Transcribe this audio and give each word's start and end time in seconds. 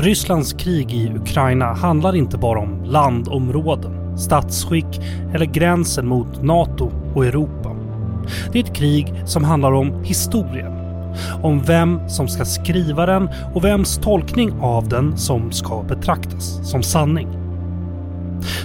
Rysslands 0.00 0.52
krig 0.52 0.92
i 0.92 1.12
Ukraina 1.16 1.72
handlar 1.74 2.16
inte 2.16 2.38
bara 2.38 2.58
om 2.58 2.84
landområden, 2.84 4.18
statsskick 4.18 5.00
eller 5.34 5.44
gränsen 5.46 6.06
mot 6.06 6.42
NATO 6.42 6.92
och 7.14 7.26
Europa. 7.26 7.76
Det 8.52 8.58
är 8.58 8.64
ett 8.64 8.76
krig 8.76 9.14
som 9.26 9.44
handlar 9.44 9.72
om 9.72 10.04
historien. 10.04 10.72
Om 11.42 11.62
vem 11.62 12.08
som 12.08 12.28
ska 12.28 12.44
skriva 12.44 13.06
den 13.06 13.28
och 13.54 13.64
vems 13.64 13.98
tolkning 13.98 14.52
av 14.60 14.88
den 14.88 15.16
som 15.16 15.52
ska 15.52 15.82
betraktas 15.82 16.70
som 16.70 16.82
sanning. 16.82 17.28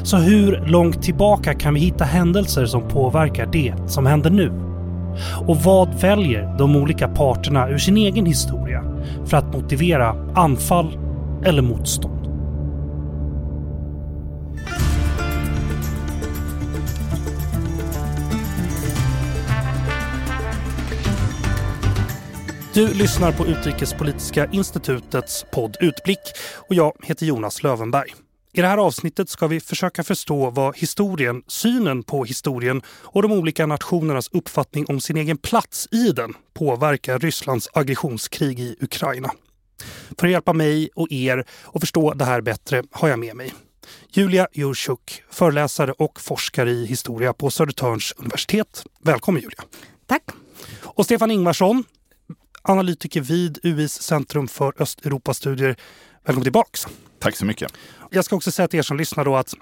Så 0.04 0.18
hur 0.18 0.64
långt 0.68 1.04
tillbaka 1.04 1.54
kan 1.54 1.74
vi 1.74 1.80
hitta 1.80 2.04
händelser 2.04 2.66
som 2.66 2.88
påverkar 2.88 3.46
det 3.46 3.74
som 3.88 4.06
händer 4.06 4.30
nu? 4.30 4.52
Och 5.48 5.58
vad 5.58 6.02
väljer 6.02 6.56
de 6.58 6.76
olika 6.76 7.08
parterna 7.08 7.70
ur 7.70 7.78
sin 7.78 7.98
egen 7.98 8.26
historia 8.26 8.84
för 9.26 9.38
att 9.38 9.54
motivera 9.54 10.16
anfall 10.36 11.03
eller 11.46 11.62
motstånd? 11.62 12.24
Du 22.74 22.94
lyssnar 22.94 23.32
på 23.32 23.46
Utrikespolitiska 23.46 24.50
institutets 24.52 25.46
podd 25.52 25.78
Utblick 25.80 26.20
och 26.70 26.76
jag 26.76 26.94
heter 27.04 27.26
Jonas 27.26 27.64
Lövenberg. 27.64 28.14
I 28.54 28.62
det 28.62 28.68
här 28.68 28.78
avsnittet 28.78 29.30
ska 29.30 29.48
vi 29.48 29.60
försöka 29.60 30.04
förstå 30.04 30.50
vad 30.50 30.78
historien, 30.78 31.44
synen 31.48 32.04
på 32.04 32.26
historien 32.26 32.82
och 32.88 33.22
de 33.22 33.32
olika 33.32 33.66
nationernas 33.66 34.30
uppfattning 34.32 34.86
om 34.90 35.02
sin 35.02 35.18
egen 35.18 35.38
plats 35.38 35.88
i 35.92 36.12
den 36.12 36.34
påverkar 36.54 37.20
Rysslands 37.20 37.70
aggressionskrig 37.74 38.60
i 38.60 38.76
Ukraina. 38.82 39.32
För 40.18 40.28
att 40.28 40.32
hjälpa 40.32 40.54
mig 40.54 40.90
och 40.96 41.12
er 41.12 41.46
att 41.74 41.82
förstå 41.82 42.14
det 42.14 42.26
här 42.26 42.42
bättre 42.42 42.84
har 42.92 43.10
jag 43.10 43.20
med 43.20 43.36
mig 43.36 43.54
Julia 44.10 44.48
Jurchuk, 44.54 45.24
föreläsare 45.30 45.92
och 45.92 46.22
forskare 46.22 46.72
i 46.72 46.86
historia 46.86 47.34
på 47.34 47.52
Södertörns 47.52 48.14
universitet. 48.18 48.86
Välkommen 49.02 49.42
Julia! 49.42 49.64
Tack! 50.06 50.24
Och 50.82 51.06
Stefan 51.06 51.32
Ingvarsson, 51.32 51.84
analytiker 52.62 53.22
vid 53.22 53.60
UIs 53.64 54.02
Centrum 54.02 54.48
för 54.48 54.82
Östeuropastudier. 54.82 55.76
Välkommen 56.26 56.44
tillbaks! 56.44 56.88
Tack 57.20 57.36
så 57.36 57.46
mycket! 57.46 57.74
Jag 58.12 58.26
ska 58.26 58.36
också 58.36 58.52
säga 58.52 58.68
till 58.68 58.80
er 58.80 58.84
som 58.84 58.98
lyssnar 58.98 59.26
då 59.26 59.36
att 59.36 59.54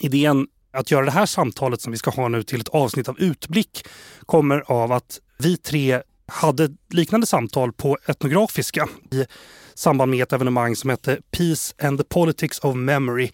idén 0.00 0.46
att 0.72 0.90
göra 0.90 1.04
det 1.04 1.10
här 1.10 1.26
samtalet 1.26 1.80
som 1.80 1.92
vi 1.92 1.98
ska 1.98 2.10
ha 2.10 2.28
nu 2.28 2.42
till 2.42 2.60
ett 2.60 2.68
avsnitt 2.68 3.08
av 3.08 3.20
Utblick 3.20 3.86
kommer 4.26 4.72
av 4.72 4.92
att 4.92 5.20
vi 5.38 5.56
tre 5.56 6.02
hade 6.26 6.70
liknande 6.88 7.26
samtal 7.26 7.72
på 7.72 7.98
Etnografiska 8.06 8.88
i 9.10 9.26
samband 9.74 10.10
med 10.10 10.22
ett 10.22 10.32
evenemang 10.32 10.76
som 10.76 10.90
hette 10.90 11.18
Peace 11.30 11.74
and 11.82 11.98
the 11.98 12.04
Politics 12.04 12.58
of 12.58 12.76
Memory. 12.76 13.30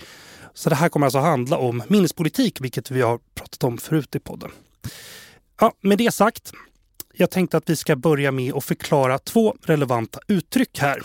Så 0.55 0.70
det 0.70 0.77
här 0.77 0.89
kommer 0.89 1.06
alltså 1.06 1.19
handla 1.19 1.59
om 1.59 1.83
minnespolitik, 1.89 2.61
vilket 2.61 2.91
vi 2.91 3.03
har 3.03 3.19
pratat 3.34 3.64
om 3.64 3.78
förut 3.78 4.14
i 4.14 4.19
podden. 4.19 4.50
Ja, 5.61 5.72
med 5.81 5.98
det 5.98 6.14
sagt, 6.14 6.53
jag 7.14 7.31
tänkte 7.31 7.56
att 7.56 7.70
vi 7.70 7.77
ska 7.77 7.97
börja 7.97 8.33
med 8.33 8.55
att 8.55 8.64
förklara 8.64 9.19
två 9.19 9.56
relevanta 9.62 10.20
uttryck 10.27 10.78
här. 10.78 11.03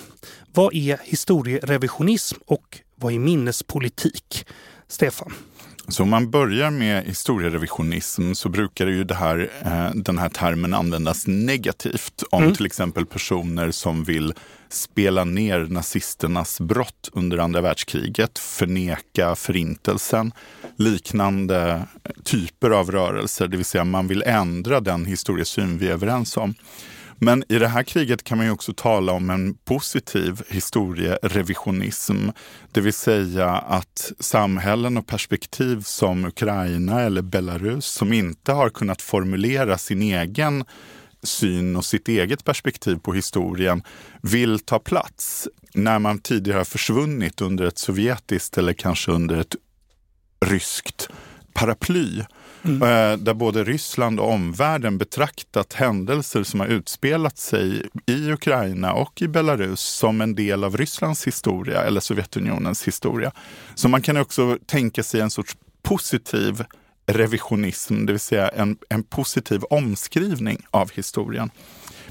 Vad 0.54 0.74
är 0.74 1.00
historierevisionism 1.04 2.40
och 2.46 2.80
vad 2.96 3.14
är 3.14 3.20
minnespolitik? 3.20 4.46
Stefan? 4.88 5.34
Så 5.88 6.04
om 6.04 6.10
man 6.10 6.30
börjar 6.30 6.72
med 6.72 7.06
historierevisionism 7.06 8.34
så 8.34 8.50
brukar 8.50 8.88
ju 8.88 9.08
här, 9.14 9.50
eh, 9.66 9.96
den 9.96 10.18
här 10.18 10.30
termen 10.30 10.74
användas 10.74 11.28
negativt 11.28 12.24
om 12.32 12.44
mm. 12.44 12.56
till 12.56 12.66
exempel 12.66 13.06
personer 13.06 13.72
som 13.72 14.04
vill 14.04 14.34
spela 14.70 15.24
ner 15.24 15.60
nazisternas 15.60 16.62
brott 16.62 17.10
under 17.14 17.38
andra 17.38 17.62
världskriget, 17.62 18.40
förneka 18.40 19.36
förintelsen, 19.36 20.32
liknande 20.76 21.84
typer 22.24 22.70
av 22.70 22.92
rörelser, 22.92 23.48
det 23.48 23.58
vill 23.58 23.66
säga 23.66 23.84
man 23.84 24.08
vill 24.08 24.24
ändra 24.24 24.80
den 24.80 25.06
historiesyn 25.06 25.78
vi 25.78 25.88
är 25.88 25.92
överens 25.92 26.38
om. 26.38 26.56
Men 27.24 27.44
i 27.50 27.60
det 27.60 27.68
här 27.68 27.84
kriget 27.84 28.24
kan 28.24 28.38
man 28.38 28.48
ju 28.48 28.54
också 28.54 28.74
tala 28.74 29.12
om 29.12 29.30
en 29.30 29.54
positiv 29.54 30.42
historierevisionism. 30.50 32.30
Det 32.72 32.82
vill 32.82 32.94
säga 32.94 33.50
att 33.50 34.12
samhällen 34.20 34.98
och 34.98 35.08
perspektiv 35.08 35.82
som 35.82 36.26
Ukraina 36.26 37.02
eller 37.02 37.22
Belarus 37.22 37.86
som 37.86 38.14
inte 38.14 38.52
har 38.52 38.70
kunnat 38.70 39.02
formulera 39.02 39.78
sin 39.78 40.02
egen 40.02 40.66
syn 41.24 41.76
och 41.76 41.86
sitt 41.86 42.08
eget 42.08 42.44
perspektiv 42.44 42.96
på 42.96 43.14
historien 43.14 43.84
vill 44.22 44.60
ta 44.60 44.80
plats 44.80 45.48
när 45.74 46.00
man 46.00 46.20
tidigare 46.20 46.58
har 46.58 46.66
försvunnit 46.66 47.42
under 47.42 47.66
ett 47.66 47.78
sovjetiskt 47.78 48.58
eller 48.58 48.74
kanske 48.74 49.12
under 49.12 49.38
ett 49.38 49.56
ryskt 50.46 51.10
paraply. 51.54 52.24
Mm. 52.66 52.82
Eh, 52.82 53.18
där 53.18 53.34
både 53.34 53.64
Ryssland 53.64 54.20
och 54.20 54.32
omvärlden 54.32 54.98
betraktat 54.98 55.74
händelser 55.74 56.44
som 56.44 56.60
har 56.60 56.68
utspelat 56.68 57.38
sig 57.38 57.90
i 58.06 58.32
Ukraina 58.32 58.94
och 58.94 59.22
i 59.22 59.28
Belarus 59.28 59.82
som 59.82 60.22
en 60.22 60.36
del 60.36 60.64
av 60.64 60.78
Rysslands 60.78 61.28
historia 61.28 61.82
eller 61.82 62.00
Sovjetunionens 62.00 62.88
historia. 62.88 63.32
Så 63.76 63.88
man 63.90 64.02
kan 64.02 64.18
också 64.18 64.58
tänka 64.66 65.04
sig 65.04 65.22
en 65.22 65.32
sorts 65.32 65.58
positiv 65.82 66.64
revisionism, 67.06 68.06
det 68.06 68.14
vill 68.14 68.20
säga 68.20 68.50
en, 68.50 68.78
en 68.90 69.04
positiv 69.04 69.64
omskrivning 69.64 70.66
av 70.72 70.92
historien. 70.92 71.52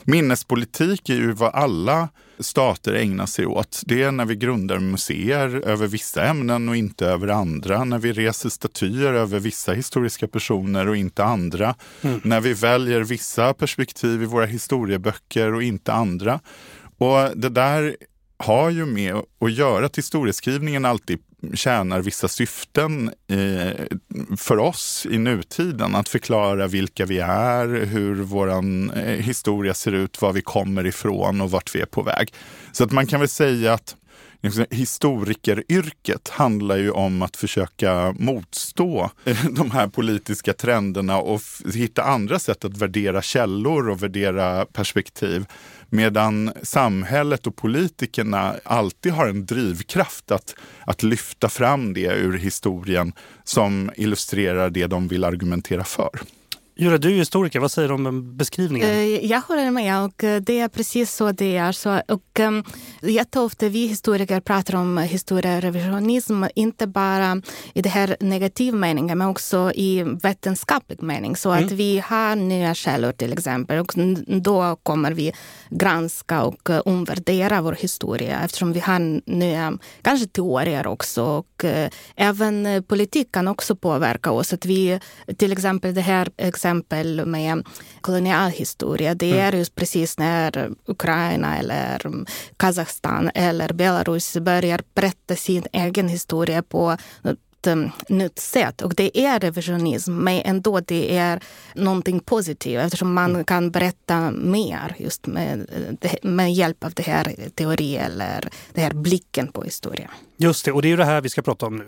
Minnespolitik 0.05 1.09
är 1.09 1.15
ju 1.15 1.33
vad 1.33 1.55
alla 1.55 2.09
stater 2.43 2.95
ägnar 2.95 3.27
sig 3.27 3.47
åt. 3.47 3.83
Det 3.87 4.03
är 4.03 4.13
när 4.13 4.25
vi 4.25 4.37
grundar 4.37 4.79
museer 4.79 5.67
över 5.67 5.87
vissa 5.87 6.25
ämnen 6.25 6.69
och 6.69 6.77
inte 6.77 7.07
över 7.07 7.29
andra. 7.29 7.85
När 7.85 7.99
vi 7.99 8.13
reser 8.13 8.49
statyer 8.49 9.13
över 9.13 9.41
vissa 9.41 9.73
historiska 9.73 10.29
personer 10.29 10.89
och 10.89 10.97
inte 10.97 11.25
andra. 11.25 11.75
Mm. 12.03 12.21
När 12.25 12.41
vi 12.41 12.55
väljer 12.55 13.01
vissa 13.01 13.55
perspektiv 13.55 14.23
i 14.23 14.27
våra 14.27 14.47
historieböcker 14.47 15.55
och 15.55 15.63
inte 15.63 15.93
andra. 15.93 16.41
Och 16.99 17.37
det 17.37 17.49
där 17.49 17.97
har 18.37 18.71
ju 18.71 18.87
med 18.87 19.15
att 19.15 19.53
göra 19.53 19.87
att 19.87 19.99
historieskrivningen 19.99 20.85
alltid 20.85 21.19
tjänar 21.55 22.01
vissa 22.01 22.29
syften 22.29 23.11
eh, 23.29 23.87
för 24.37 24.59
oss 24.59 25.07
i 25.11 25.19
nutiden. 25.19 25.95
Att 25.95 26.09
förklara 26.09 26.67
vilka 26.67 27.07
vi 27.07 27.19
är, 27.19 27.85
hur 27.87 28.15
vår 28.15 28.49
eh, 28.49 29.03
historia 29.03 29.75
ser 29.75 29.93
ut, 29.93 30.23
var 30.23 30.33
vi 30.33 30.43
kommer 30.43 30.87
ifrån 30.87 31.41
och 31.41 31.51
vart 31.51 31.75
vi 31.75 31.81
är 31.81 31.87
på 31.87 32.03
väg. 32.03 32.35
Så 32.73 32.85
att 32.85 32.93
man 32.93 33.07
kan 33.07 33.21
väl 33.21 33.29
säga 33.29 33.73
att 33.73 33.97
historikeryrket 34.71 36.29
handlar 36.29 36.77
ju 36.77 36.91
om 36.91 37.23
att 37.23 37.37
försöka 37.37 38.15
motstå 38.19 39.11
de 39.51 39.71
här 39.71 39.89
politiska 39.89 40.53
trenderna 40.53 41.19
och 41.19 41.41
hitta 41.75 42.03
andra 42.03 42.39
sätt 42.39 42.65
att 42.65 42.77
värdera 42.77 43.23
källor 43.23 43.89
och 43.89 44.03
värdera 44.03 44.67
perspektiv. 44.67 45.45
Medan 45.89 46.53
samhället 46.63 47.47
och 47.47 47.57
politikerna 47.57 48.55
alltid 48.65 49.13
har 49.13 49.27
en 49.27 49.47
drivkraft 49.47 50.31
att, 50.31 50.55
att 50.87 51.03
lyfta 51.03 51.49
fram 51.49 51.95
det 51.95 52.15
ur 52.15 52.39
historien 52.39 53.13
som 53.45 53.91
illustrerar 53.97 54.71
det 54.71 54.87
de 54.87 55.09
vill 55.09 55.25
argumentera 55.25 55.85
för. 55.85 56.11
Julia, 56.83 56.99
du 56.99 57.13
är 57.13 57.19
historiker. 57.19 57.61
Vad 57.61 57.71
säger 57.71 57.89
du 57.89 57.95
om 57.95 58.37
beskrivningen? 58.37 58.89
Eh, 58.89 59.27
jag 59.27 59.41
håller 59.41 59.71
med 59.71 60.05
och 60.05 60.25
eh, 60.25 60.41
det 60.41 60.61
är 60.61 60.69
precis 60.69 61.15
så 61.15 61.33
det 61.33 61.57
är. 61.57 61.73
Så, 61.73 62.03
och, 62.09 62.41
um, 62.41 62.65
jätteofta 63.03 63.69
vi 63.69 63.87
historiker 63.87 64.41
pratar 64.41 64.75
om 64.75 64.99
historierevisionism, 64.99 66.45
inte 66.55 66.87
bara 66.87 67.43
i 67.75 67.83
det 67.83 67.89
här 67.89 68.17
negativ 68.21 68.75
meningen, 68.75 69.19
men 69.19 69.29
också 69.29 69.73
i 69.75 70.03
vetenskaplig 70.23 71.03
mening. 71.03 71.37
Så 71.37 71.51
mm. 71.51 71.65
att 71.65 71.73
vi 71.73 71.99
har 71.99 72.37
nya 72.37 72.75
källor 72.75 73.13
till 73.13 73.33
exempel 73.33 73.79
och 73.79 73.93
då 74.27 74.77
kommer 74.83 75.13
vi 75.13 75.33
granska 75.71 76.43
och 76.43 76.71
eh, 76.71 76.81
omvärdera 76.85 77.61
vår 77.61 77.73
historia 77.73 78.41
eftersom 78.45 78.73
vi 78.73 78.81
har 78.81 79.31
nya, 79.31 79.79
kanske 80.03 80.27
teorier 80.27 80.87
också. 80.87 81.23
Och 81.23 81.65
även 82.17 82.85
politik 82.89 83.33
kan 83.33 83.49
också 83.49 83.77
påverka 83.77 84.31
oss. 84.31 84.53
Att 84.53 84.67
vi, 84.67 85.01
till 85.39 85.53
exempel 85.53 85.95
det 85.95 86.01
här 86.01 86.31
exempel 86.37 86.72
med 87.27 87.67
kolonialhistoria. 88.01 89.15
Det 89.15 89.33
mm. 89.33 89.45
är 89.45 89.53
just 89.53 89.75
precis 89.75 90.19
när 90.19 90.71
Ukraina 90.87 91.59
eller 91.59 92.07
Kazakstan 92.57 93.31
eller 93.35 93.73
Belarus 93.73 94.37
börjar 94.37 94.81
berätta 94.95 95.37
sin 95.37 95.65
egen 95.73 96.09
historia 96.09 96.63
på 96.63 96.97
ett 97.63 97.67
um, 97.67 97.91
nytt 98.09 98.39
sätt. 98.39 98.83
Och 98.83 98.95
det 98.95 99.21
är 99.21 99.41
revisionism, 99.41 100.13
men 100.13 100.43
ändå 100.45 100.81
det 100.81 101.17
är 101.17 101.41
någonting 101.75 102.21
positivt 102.21 102.81
eftersom 102.81 103.15
man 103.15 103.31
mm. 103.31 103.45
kan 103.45 103.71
berätta 103.71 104.31
mer 104.31 104.95
just 104.99 105.27
med, 105.27 105.67
med 106.23 106.53
hjälp 106.53 106.85
av 106.85 106.93
det 106.93 107.03
här 107.03 107.37
teori 107.55 107.97
eller 107.97 108.49
den 108.73 108.85
här 108.85 108.95
blicken 108.95 109.53
på 109.53 109.63
historia. 109.63 110.11
Just 110.37 110.65
det, 110.65 110.73
och 110.73 110.83
det 110.83 110.93
är 110.93 110.97
det 110.97 111.05
här 111.05 111.21
vi 111.21 111.29
ska 111.29 111.43
prata 111.43 111.67
om 111.67 111.77
nu. 111.77 111.87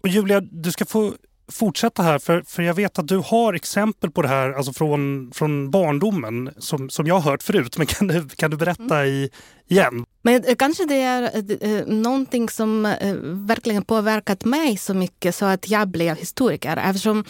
Och 0.00 0.08
Julia, 0.08 0.40
du 0.40 0.72
ska 0.72 0.84
få 0.84 1.14
fortsätta 1.50 2.02
här, 2.02 2.18
för, 2.18 2.42
för 2.46 2.62
jag 2.62 2.74
vet 2.74 2.98
att 2.98 3.08
du 3.08 3.16
har 3.16 3.54
exempel 3.54 4.10
på 4.10 4.22
det 4.22 4.28
här 4.28 4.52
alltså 4.52 4.72
från, 4.72 5.30
från 5.34 5.70
barndomen 5.70 6.50
som, 6.58 6.90
som 6.90 7.06
jag 7.06 7.14
har 7.14 7.30
hört 7.30 7.42
förut. 7.42 7.78
Men 7.78 7.86
kan 7.86 8.06
du, 8.06 8.28
kan 8.28 8.50
du 8.50 8.56
berätta 8.56 8.96
mm. 9.00 9.06
i, 9.06 9.30
igen? 9.68 10.04
Men 10.22 10.44
eh, 10.44 10.54
kanske 10.54 10.84
det 10.84 11.00
är 11.00 11.30
äh, 11.64 11.86
någonting 11.86 12.48
som 12.48 12.86
äh, 12.86 13.14
verkligen 13.22 13.84
påverkat 13.84 14.44
mig 14.44 14.76
så 14.76 14.94
mycket 14.94 15.34
så 15.34 15.44
att 15.44 15.70
jag 15.70 15.88
blev 15.88 16.16
historiker. 16.16 16.76
Eftersom 16.76 17.24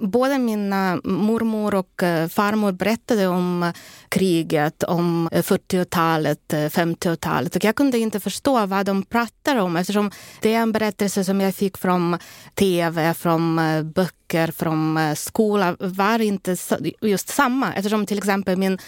både 0.00 0.38
mina 0.38 1.00
mormor 1.04 1.74
och 1.74 2.02
eh, 2.02 2.28
farmor 2.28 2.72
berättade 2.72 3.26
om 3.26 3.62
eh, 3.62 3.72
kriget, 4.08 4.82
om 4.82 5.28
eh, 5.32 5.42
40-talet, 5.42 6.40
50-talet. 6.48 7.56
Och 7.56 7.64
jag 7.64 7.76
kunde 7.76 7.98
inte 7.98 8.20
förstå 8.20 8.66
vad 8.66 8.86
de 8.86 9.02
pratade 9.02 9.60
om 9.60 9.76
eftersom 9.76 10.10
det 10.40 10.54
är 10.54 10.58
en 10.58 10.72
berättelse 10.72 11.24
som 11.24 11.40
jag 11.40 11.54
fick 11.54 11.78
från 11.78 12.18
tv, 12.54 13.14
från 13.14 13.60
böcker 13.94 14.52
från 14.52 14.98
skola 15.16 15.76
var 15.78 16.18
inte 16.18 16.56
just 17.00 17.28
samma. 17.28 17.74
Eftersom 17.74 18.06
till 18.06 18.18
exempel 18.18 18.56
min 18.56 18.78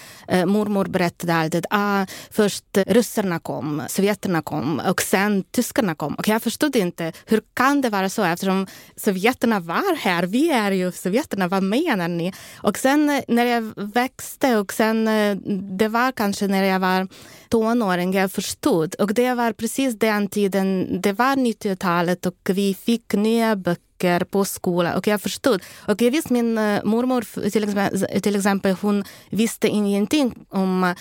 mormor 0.47 0.85
berättade 0.85 1.35
alltid 1.35 1.67
att 1.71 1.79
ah, 1.81 2.07
först 2.31 2.65
ryssarna 2.87 3.39
kom, 3.39 3.83
sovjeterna 3.89 4.43
kom 4.43 4.81
och 4.89 5.03
sen 5.03 5.45
tyskarna 5.51 5.95
kom. 5.95 6.15
Och 6.15 6.29
jag 6.29 6.43
förstod 6.43 6.77
inte, 6.77 7.13
hur 7.27 7.43
kan 7.55 7.81
det 7.81 7.91
vara 7.91 8.09
så? 8.09 8.25
Eftersom 8.25 8.67
sovjeterna 8.97 9.61
var 9.61 9.97
här, 9.97 10.23
vi 10.23 10.51
är 10.51 10.71
ju 10.71 10.84
sovjeterna, 10.91 11.49
vad 11.49 11.63
menar 11.63 12.09
ni? 12.09 12.33
Och 12.57 12.79
sen 12.79 13.11
eh, 13.11 13.23
när 13.29 13.45
jag 13.45 13.73
växte 13.77 14.57
och 14.57 14.73
sen 14.73 15.09
eh, 15.09 15.37
det 15.79 15.89
var 15.89 16.13
kanske 16.13 16.47
när 16.47 16.65
jag 16.65 16.81
var 16.81 17.09
tonåring 17.49 18.13
jag 18.13 18.33
förstod. 18.33 18.95
Och 18.95 19.15
det 19.15 19.35
var 19.35 19.53
precis 19.53 19.99
den 19.99 20.29
tiden, 20.29 21.01
det 21.01 21.13
var 21.13 21.37
90-talet 21.37 22.27
och 22.27 22.51
vi 22.51 22.75
fick 22.75 23.15
nya 23.15 23.57
böcker 23.57 23.94
böcker 24.05 24.25
på 24.25 24.45
skolan 24.45 24.97
och 24.97 25.07
jag 25.07 25.21
förstod. 25.21 25.63
Och 25.89 26.03
jag 26.03 26.11
visste 26.11 26.33
min 26.33 26.59
uh, 26.59 26.85
mormor 26.85 27.51
till 27.51 27.65
exempel, 27.65 28.21
till 28.23 28.37
exempel, 28.37 28.77
hon 28.81 29.05
visste 29.31 29.69
ingenting 29.69 30.35
om 30.49 30.85
uh, 30.85 30.95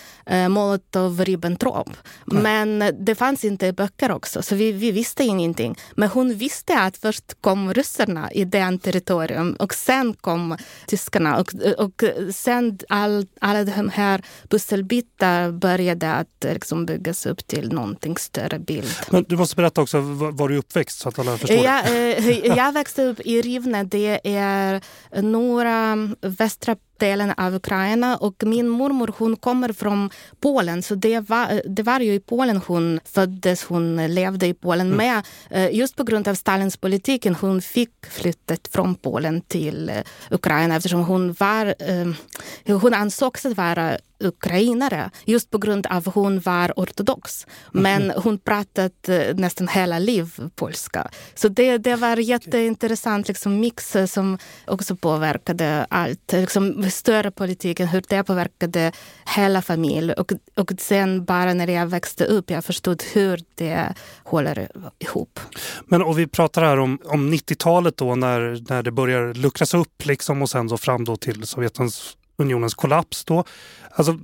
Molotov-Ribbentrop. 0.49 1.89
Mm. 2.31 2.43
Men 2.43 3.05
det 3.05 3.15
fanns 3.15 3.43
inte 3.43 3.73
böcker 3.73 4.11
också, 4.11 4.41
så 4.41 4.55
vi, 4.55 4.71
vi 4.71 4.91
visste 4.91 5.23
ingenting. 5.23 5.75
Men 5.95 6.09
hon 6.09 6.33
visste 6.33 6.79
att 6.79 6.97
först 6.97 7.41
kom 7.41 7.73
ryssarna 7.73 8.31
i 8.31 8.45
den 8.45 8.79
territorium 8.79 9.55
och 9.59 9.73
sen 9.73 10.13
kom 10.13 10.57
tyskarna. 10.87 11.39
Och, 11.39 11.53
och 11.77 12.03
sen 12.33 12.79
all, 12.89 13.25
alla 13.41 13.63
de 13.63 13.89
här 13.89 14.21
pusselbitar 14.49 15.51
började 15.51 16.13
att 16.13 16.45
liksom 16.53 16.85
byggas 16.85 17.25
upp 17.25 17.47
till 17.47 17.73
någonting 17.73 18.17
större 18.17 18.59
bild. 18.59 18.95
Men 19.09 19.25
du 19.29 19.37
måste 19.37 19.55
berätta 19.55 19.81
också, 19.81 19.99
var, 19.99 20.31
var 20.31 20.49
du 20.49 20.57
uppväxt 20.57 20.99
så 20.99 21.09
att 21.09 21.19
alla 21.19 21.37
förstår? 21.37 21.65
Jag, 21.65 21.87
eh, 21.87 22.57
jag 22.57 22.73
växte 22.93 23.03
upp 23.03 23.19
i 23.25 23.41
Rivne. 23.41 23.83
Det 23.83 24.19
är 24.23 24.81
norra 25.21 25.97
västra 26.21 26.75
delen 26.97 27.33
av 27.37 27.55
Ukraina 27.55 28.17
och 28.17 28.43
min 28.43 28.69
mormor 28.69 29.13
hon 29.17 29.35
kommer 29.35 29.73
från 29.73 30.09
Polen 30.39 30.83
så 30.83 30.95
det 30.95 31.19
var, 31.19 31.61
det 31.65 31.83
var 31.83 31.99
ju 31.99 32.13
i 32.13 32.19
Polen 32.19 32.61
hon 32.67 32.99
föddes, 33.05 33.63
hon 33.63 34.13
levde 34.13 34.47
i 34.47 34.53
Polen. 34.53 34.93
Mm. 34.93 34.97
Men 34.97 35.23
eh, 35.49 35.75
just 35.75 35.95
på 35.95 36.03
grund 36.03 36.27
av 36.27 36.35
Stalins 36.35 36.77
politiken 36.77 37.35
hon 37.35 37.61
fick 37.61 38.05
flyttat 38.09 38.67
från 38.67 38.95
Polen 38.95 39.41
till 39.41 39.89
eh, 39.89 39.95
Ukraina 40.31 40.75
eftersom 40.75 41.03
hon 41.05 41.33
var, 41.33 41.75
eh, 41.79 42.77
hon 42.77 42.93
ansågs 42.93 43.45
att 43.45 43.57
vara 43.57 43.97
ukrainare 44.23 45.11
just 45.25 45.49
på 45.49 45.57
grund 45.57 45.87
av 45.87 45.97
att 45.97 46.15
hon 46.15 46.39
var 46.39 46.73
ortodox. 46.75 47.47
Men 47.71 48.03
mm. 48.03 48.21
hon 48.23 48.37
pratade 48.39 49.33
nästan 49.33 49.67
hela 49.67 49.99
liv 49.99 50.31
polska. 50.55 51.09
Så 51.35 51.47
det, 51.47 51.77
det 51.77 51.95
var 51.95 52.17
jätteintressant 52.17 53.27
liksom, 53.27 53.59
mix 53.59 53.95
som 54.07 54.37
också 54.67 54.95
påverkade 54.95 55.85
allt. 55.89 56.31
Liksom, 56.31 56.82
större 56.89 57.31
politiken, 57.31 57.87
hur 57.87 58.03
det 58.07 58.23
påverkade 58.23 58.91
hela 59.35 59.61
familjen. 59.61 60.17
Och, 60.17 60.31
och 60.55 60.71
sen 60.77 61.25
bara 61.25 61.53
när 61.53 61.67
jag 61.67 61.87
växte 61.87 62.25
upp 62.25 62.49
jag 62.49 62.65
förstod 62.65 63.03
hur 63.13 63.39
det 63.55 63.93
håller 64.23 64.69
ihop. 64.99 65.39
Men 65.85 66.01
och 66.01 66.19
vi 66.19 66.27
pratar 66.27 66.63
här 66.63 66.79
om, 66.79 66.99
om 67.05 67.33
90-talet 67.33 67.97
då 67.97 68.15
när, 68.15 68.63
när 68.69 68.83
det 68.83 68.91
börjar 68.91 69.33
luckras 69.33 69.73
upp 69.73 70.05
liksom 70.05 70.41
och 70.41 70.49
sen 70.49 70.69
så 70.69 70.77
fram 70.77 71.05
då 71.05 71.17
till 71.17 71.47
Sovjetunionens 71.47 72.73
kollaps. 72.73 73.25
Då. 73.25 73.43
Alltså, 73.91 74.19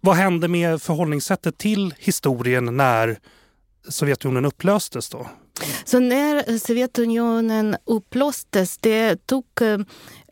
vad 0.00 0.16
hände 0.16 0.48
med 0.48 0.82
förhållningssättet 0.82 1.58
till 1.58 1.94
historien 1.98 2.76
när 2.76 3.18
Sovjetunionen 3.88 4.44
upplöstes 4.44 5.08
då? 5.08 5.26
Så 5.84 6.00
när 6.00 6.58
Sovjetunionen 6.58 7.76
upplöstes, 7.84 8.78
det 8.78 9.26
tog 9.26 9.44
eh, 9.60 9.78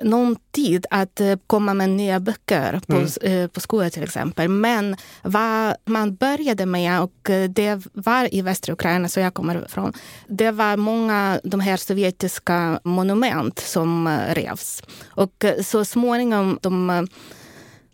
någon 0.03 0.37
tid 0.53 0.87
att 0.91 1.21
eh, 1.21 1.37
komma 1.47 1.75
med 1.75 1.91
nya 1.91 2.21
böcker 2.21 2.81
på, 2.87 2.97
mm. 2.97 3.43
Eh, 3.43 3.49
på 3.49 3.61
skolan 3.61 3.91
till 3.91 4.03
exempel. 4.03 4.49
Men 4.49 4.97
vad 5.23 5.75
man 5.85 6.15
började 6.15 6.67
med, 6.67 7.03
och 7.03 7.31
det 7.49 7.87
var 7.93 8.35
i 8.35 8.43
västra 8.43 8.73
Ukraina, 8.73 9.09
så 9.09 9.21
jag 9.21 9.35
kommer 9.35 9.65
ifrån, 9.65 9.93
det 10.29 10.51
var 10.51 10.77
många 10.77 11.41
de 11.45 11.61
här 11.61 11.77
sovjetiska 11.77 12.81
monument 12.85 13.59
som 13.59 14.19
revs. 14.29 14.83
Och 15.07 15.45
så 15.65 15.85
småningom 15.85 16.59
de 16.63 17.07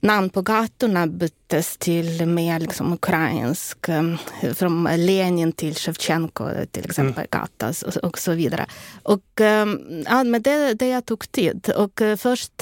namn 0.01 0.31
på 0.31 0.43
gatorna 0.43 1.07
byttes 1.07 1.77
till 1.77 2.27
mer 2.27 2.61
liksom 2.61 2.93
ukrainsk, 2.93 3.89
um, 3.89 4.19
från 4.55 4.89
Lenin 4.97 5.53
till 5.53 5.75
Shevchenko 5.75 6.49
till 6.71 6.85
exempel, 6.85 7.27
mm. 7.33 7.43
gata 7.43 7.73
och, 8.03 8.19
så 8.19 8.33
vidare. 8.33 8.67
Och, 9.03 9.41
um, 9.41 10.05
ja, 10.07 10.25
men 10.25 10.43
det, 10.43 10.75
det 10.75 11.01
tog 11.01 11.33
tid. 11.33 11.71
Och 11.77 12.01
uh, 12.01 12.17
först 12.17 12.53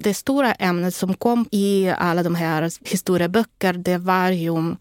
det 0.00 0.14
stora 0.14 0.52
ämnet 0.52 0.94
som 0.94 1.14
kom 1.14 1.46
i 1.50 1.92
alla 1.98 2.22
de 2.22 2.34
här 2.34 2.70
historieböcker, 2.90 3.72
det 3.72 3.98
var 3.98 4.30
ju 4.30 4.74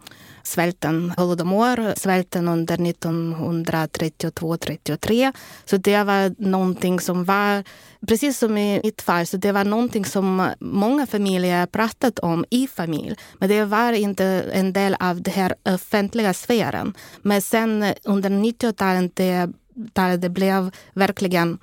svälten, 0.47 1.13
Holodomor, 1.17 1.99
svälten 1.99 2.47
under 2.47 2.77
1932-33. 2.77 5.33
Så 5.65 5.77
det 5.77 6.03
var 6.03 6.35
någonting 6.37 6.99
som 6.99 7.25
var, 7.25 7.63
precis 8.07 8.37
som 8.37 8.57
i 8.57 8.81
mitt 8.83 9.01
fall, 9.01 9.25
så 9.25 9.37
det 9.37 9.51
var 9.51 9.65
någonting 9.65 10.05
som 10.05 10.49
många 10.59 11.07
familjer 11.07 11.65
pratat 11.65 12.19
om 12.19 12.45
i 12.49 12.67
familj. 12.67 13.15
Men 13.39 13.49
det 13.49 13.65
var 13.65 13.93
inte 13.93 14.25
en 14.53 14.73
del 14.73 14.95
av 14.99 15.21
den 15.21 15.33
här 15.33 15.55
offentliga 15.65 16.33
sfären. 16.33 16.93
Men 17.21 17.41
sen 17.41 17.93
under 18.03 18.29
90-talet 18.29 19.15
det, 19.15 19.49
det 20.17 20.29
blev 20.29 20.71
verkligen 20.93 21.57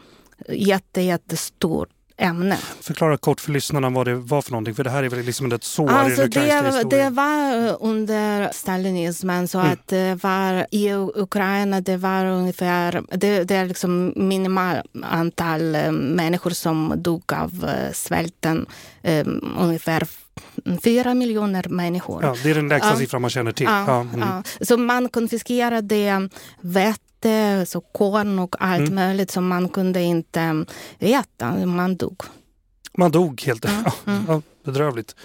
jätte, 0.48 1.00
jättestort 1.00 1.93
ämne. 2.16 2.58
Förklara 2.80 3.16
kort 3.16 3.40
för 3.40 3.52
lyssnarna 3.52 3.90
vad 3.90 4.06
det 4.06 4.14
var 4.14 4.42
för 4.42 4.50
någonting, 4.50 4.74
för 4.74 4.84
det 4.84 4.90
här 4.90 5.02
är 5.02 5.08
väl 5.08 5.24
liksom 5.24 5.52
ett 5.52 5.64
sår 5.64 5.90
alltså 5.90 6.22
i 6.22 6.28
den 6.28 6.88
det, 6.88 6.96
det 6.96 7.10
var 7.10 7.76
under 7.80 8.50
stalinismen 8.52 9.48
så 9.48 9.58
mm. 9.58 9.72
att 9.72 9.88
det 9.88 10.22
var 10.22 10.66
i 10.70 10.92
Ukraina 11.14 11.80
det 11.80 11.96
var 11.96 12.24
ungefär, 12.24 13.02
det, 13.10 13.44
det 13.44 13.54
är 13.54 13.66
liksom 13.66 14.12
minimal 14.16 14.76
antal 15.02 15.74
eh, 15.74 15.92
människor 15.92 16.50
som 16.50 16.94
dog 16.96 17.32
av 17.32 17.64
eh, 17.64 17.92
svälten, 17.92 18.66
um, 19.02 19.54
ungefär 19.58 20.06
fyra 20.84 21.14
miljoner 21.14 21.66
människor. 21.68 22.22
Ja, 22.22 22.34
det 22.42 22.50
är 22.50 22.54
den 22.54 22.68
lägsta 22.68 22.90
ja. 22.90 22.96
siffran 22.96 23.22
man 23.22 23.30
känner 23.30 23.52
till. 23.52 23.66
Ja, 23.66 23.84
ja. 23.86 24.00
Mm. 24.00 24.42
Så 24.60 24.76
man 24.76 25.08
konfiskerade 25.08 26.28
vett 26.60 27.00
vete, 27.24 27.66
så 27.66 27.80
korn 27.80 28.38
och 28.38 28.56
allt 28.58 28.88
mm. 28.88 28.94
möjligt 28.94 29.30
som 29.30 29.48
man 29.48 29.68
kunde 29.68 30.02
inte 30.02 30.64
äta. 30.98 31.66
Man 31.66 31.96
dog. 31.96 32.22
Man 32.98 33.10
dog 33.10 33.42
helt 33.42 33.64
enkelt. 33.64 34.06
Mm. 34.06 34.24
Ja, 34.28 34.42
bedrövligt. 34.64 35.16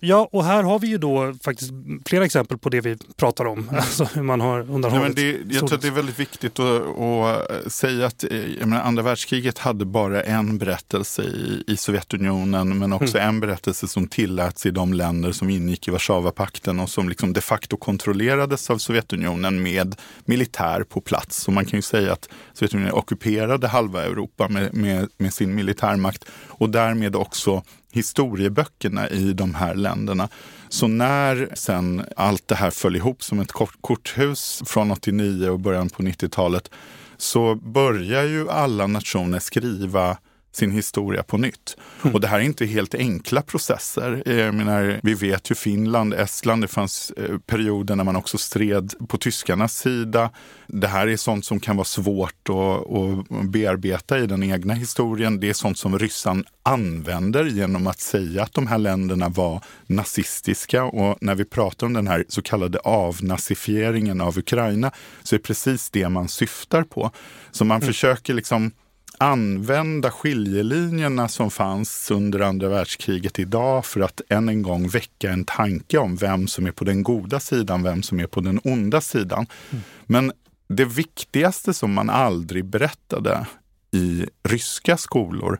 Ja, 0.00 0.28
och 0.32 0.44
här 0.44 0.62
har 0.62 0.78
vi 0.78 0.86
ju 0.86 0.98
då 0.98 1.34
faktiskt 1.44 1.70
flera 2.06 2.24
exempel 2.24 2.58
på 2.58 2.68
det 2.68 2.80
vi 2.80 2.96
pratar 3.16 3.44
om. 3.44 3.58
Mm. 3.58 3.74
Alltså 3.74 4.04
hur 4.04 4.22
man 4.22 4.40
har 4.40 4.60
undanhållit. 4.60 5.18
Ja, 5.18 5.24
det, 5.24 5.54
jag 5.54 5.66
tror 5.66 5.74
att 5.74 5.82
det 5.82 5.88
är 5.88 5.92
väldigt 5.92 6.18
viktigt 6.18 6.58
att, 6.58 6.98
att 6.98 7.72
säga 7.72 8.06
att 8.06 8.24
menar, 8.58 8.82
andra 8.82 9.02
världskriget 9.02 9.58
hade 9.58 9.84
bara 9.84 10.22
en 10.22 10.58
berättelse 10.58 11.22
i, 11.22 11.64
i 11.66 11.76
Sovjetunionen 11.76 12.78
men 12.78 12.92
också 12.92 13.18
mm. 13.18 13.28
en 13.28 13.40
berättelse 13.40 13.88
som 13.88 14.08
tilläts 14.08 14.66
i 14.66 14.70
de 14.70 14.92
länder 14.92 15.32
som 15.32 15.50
ingick 15.50 15.88
i 15.88 15.90
Warszawapakten 15.90 16.80
och 16.80 16.90
som 16.90 17.08
liksom 17.08 17.32
de 17.32 17.40
facto 17.40 17.76
kontrollerades 17.76 18.70
av 18.70 18.78
Sovjetunionen 18.78 19.62
med 19.62 19.96
militär 20.24 20.82
på 20.82 21.00
plats. 21.00 21.36
Så 21.36 21.50
man 21.50 21.64
kan 21.64 21.78
ju 21.78 21.82
säga 21.82 22.12
att 22.12 22.28
Sovjetunionen 22.52 22.94
ockuperade 22.94 23.68
halva 23.68 24.04
Europa 24.04 24.48
med, 24.48 24.74
med, 24.74 25.08
med 25.16 25.34
sin 25.34 25.54
militärmakt 25.54 26.24
och 26.48 26.70
därmed 26.70 27.16
också 27.16 27.62
historieböckerna 27.92 29.08
i 29.08 29.32
de 29.32 29.54
här 29.54 29.74
länderna. 29.74 30.28
Så 30.68 30.88
när 30.88 31.48
sen 31.54 32.02
allt 32.16 32.48
det 32.48 32.54
här 32.54 32.70
föll 32.70 32.96
ihop 32.96 33.22
som 33.22 33.40
ett 33.40 33.52
kort, 33.52 33.76
korthus 33.80 34.62
från 34.66 34.90
89 34.90 35.48
och 35.48 35.60
början 35.60 35.88
på 35.88 36.02
90-talet 36.02 36.70
så 37.16 37.54
börjar 37.54 38.24
ju 38.24 38.50
alla 38.50 38.86
nationer 38.86 39.38
skriva 39.38 40.16
sin 40.52 40.70
historia 40.70 41.22
på 41.22 41.38
nytt. 41.38 41.76
Mm. 42.02 42.14
Och 42.14 42.20
det 42.20 42.28
här 42.28 42.38
är 42.38 42.42
inte 42.42 42.66
helt 42.66 42.94
enkla 42.94 43.42
processer. 43.42 44.22
Jag 44.26 44.54
menar, 44.54 45.00
vi 45.02 45.14
vet 45.14 45.50
ju 45.50 45.54
Finland, 45.54 46.14
Estland, 46.14 46.62
det 46.62 46.68
fanns 46.68 47.10
eh, 47.10 47.38
perioder 47.38 47.96
när 47.96 48.04
man 48.04 48.16
också 48.16 48.38
stred 48.38 48.94
på 49.08 49.18
tyskarnas 49.18 49.76
sida. 49.76 50.30
Det 50.66 50.86
här 50.88 51.06
är 51.06 51.16
sånt 51.16 51.44
som 51.44 51.60
kan 51.60 51.76
vara 51.76 51.84
svårt 51.84 52.48
att, 52.48 52.90
att 52.90 53.50
bearbeta 53.50 54.18
i 54.18 54.26
den 54.26 54.42
egna 54.42 54.74
historien. 54.74 55.40
Det 55.40 55.48
är 55.48 55.52
sånt 55.52 55.78
som 55.78 55.98
ryssarna 55.98 56.44
använder 56.62 57.44
genom 57.44 57.86
att 57.86 58.00
säga 58.00 58.42
att 58.42 58.52
de 58.52 58.66
här 58.66 58.78
länderna 58.78 59.28
var 59.28 59.62
nazistiska. 59.86 60.84
Och 60.84 61.18
när 61.20 61.34
vi 61.34 61.44
pratar 61.44 61.86
om 61.86 61.92
den 61.92 62.08
här 62.08 62.24
så 62.28 62.42
kallade 62.42 62.78
avnazifieringen 62.78 64.20
av 64.20 64.38
Ukraina 64.38 64.90
så 65.22 65.34
är 65.34 65.38
precis 65.38 65.90
det 65.90 66.08
man 66.08 66.28
syftar 66.28 66.82
på. 66.82 67.10
Så 67.50 67.64
man 67.64 67.76
mm. 67.76 67.86
försöker 67.86 68.34
liksom 68.34 68.72
använda 69.20 70.10
skiljelinjerna 70.10 71.28
som 71.28 71.50
fanns 71.50 72.10
under 72.10 72.40
andra 72.40 72.68
världskriget 72.68 73.38
idag 73.38 73.86
för 73.86 74.00
att 74.00 74.20
än 74.28 74.48
en 74.48 74.62
gång 74.62 74.88
väcka 74.88 75.30
en 75.30 75.44
tanke 75.44 75.98
om 75.98 76.16
vem 76.16 76.48
som 76.48 76.66
är 76.66 76.72
på 76.72 76.84
den 76.84 77.02
goda 77.02 77.40
sidan, 77.40 77.82
vem 77.82 78.02
som 78.02 78.20
är 78.20 78.26
på 78.26 78.40
den 78.40 78.60
onda 78.64 79.00
sidan. 79.00 79.46
Mm. 79.70 79.84
Men 80.06 80.32
det 80.68 80.84
viktigaste 80.84 81.74
som 81.74 81.92
man 81.92 82.10
aldrig 82.10 82.64
berättade 82.64 83.46
i 83.90 84.26
ryska 84.42 84.96
skolor 84.96 85.58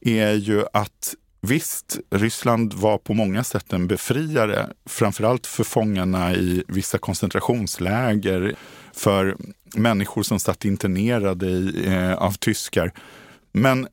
är 0.00 0.32
ju 0.32 0.64
att 0.72 1.14
Visst, 1.46 1.98
Ryssland 2.10 2.74
var 2.74 2.98
på 2.98 3.14
många 3.14 3.44
sätt 3.44 3.72
en 3.72 3.86
befriare, 3.86 4.68
framförallt 4.86 5.46
för 5.46 5.64
fångarna 5.64 6.34
i 6.34 6.64
vissa 6.68 6.98
koncentrationsläger, 6.98 8.54
för 8.92 9.36
människor 9.74 10.22
som 10.22 10.40
satt 10.40 10.64
internerade 10.64 11.46
i, 11.46 11.86
eh, 11.86 12.14
av 12.14 12.32
tyskar. 12.32 12.92
Men, 13.52 13.88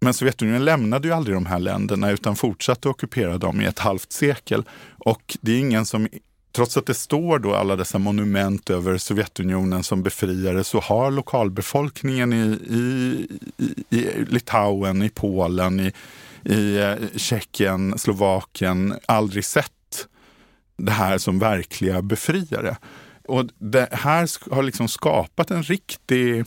men 0.00 0.14
Sovjetunionen 0.14 0.64
lämnade 0.64 1.08
ju 1.08 1.14
aldrig 1.14 1.36
de 1.36 1.46
här 1.46 1.58
länderna 1.58 2.10
utan 2.10 2.36
fortsatte 2.36 2.88
ockupera 2.88 3.38
dem 3.38 3.60
i 3.60 3.64
ett 3.64 3.78
halvt 3.78 4.12
sekel. 4.12 4.64
Och 4.98 5.36
det 5.40 5.52
är 5.52 5.58
ingen 5.58 5.86
som 5.86 6.08
Trots 6.52 6.76
att 6.76 6.86
det 6.86 6.94
står 6.94 7.38
då 7.38 7.54
alla 7.54 7.76
dessa 7.76 7.98
monument 7.98 8.70
över 8.70 8.98
Sovjetunionen 8.98 9.82
som 9.82 10.02
befriare 10.02 10.64
så 10.64 10.80
har 10.80 11.10
lokalbefolkningen 11.10 12.32
i, 12.32 12.58
i, 12.70 13.26
i, 13.56 13.98
i 13.98 14.24
Litauen, 14.28 15.02
i 15.02 15.08
Polen, 15.08 15.80
i, 15.80 15.92
i 16.48 16.78
eh, 16.78 16.94
Tjeckien, 17.16 17.98
Slovakien 17.98 18.98
aldrig 19.06 19.44
sett 19.44 20.08
det 20.78 20.92
här 20.92 21.18
som 21.18 21.38
verkliga 21.38 22.02
befriare. 22.02 22.76
Och 23.28 23.44
det 23.58 23.88
här 23.92 24.52
har 24.54 24.62
liksom 24.62 24.88
skapat 24.88 25.50
en 25.50 25.62
riktig 25.62 26.44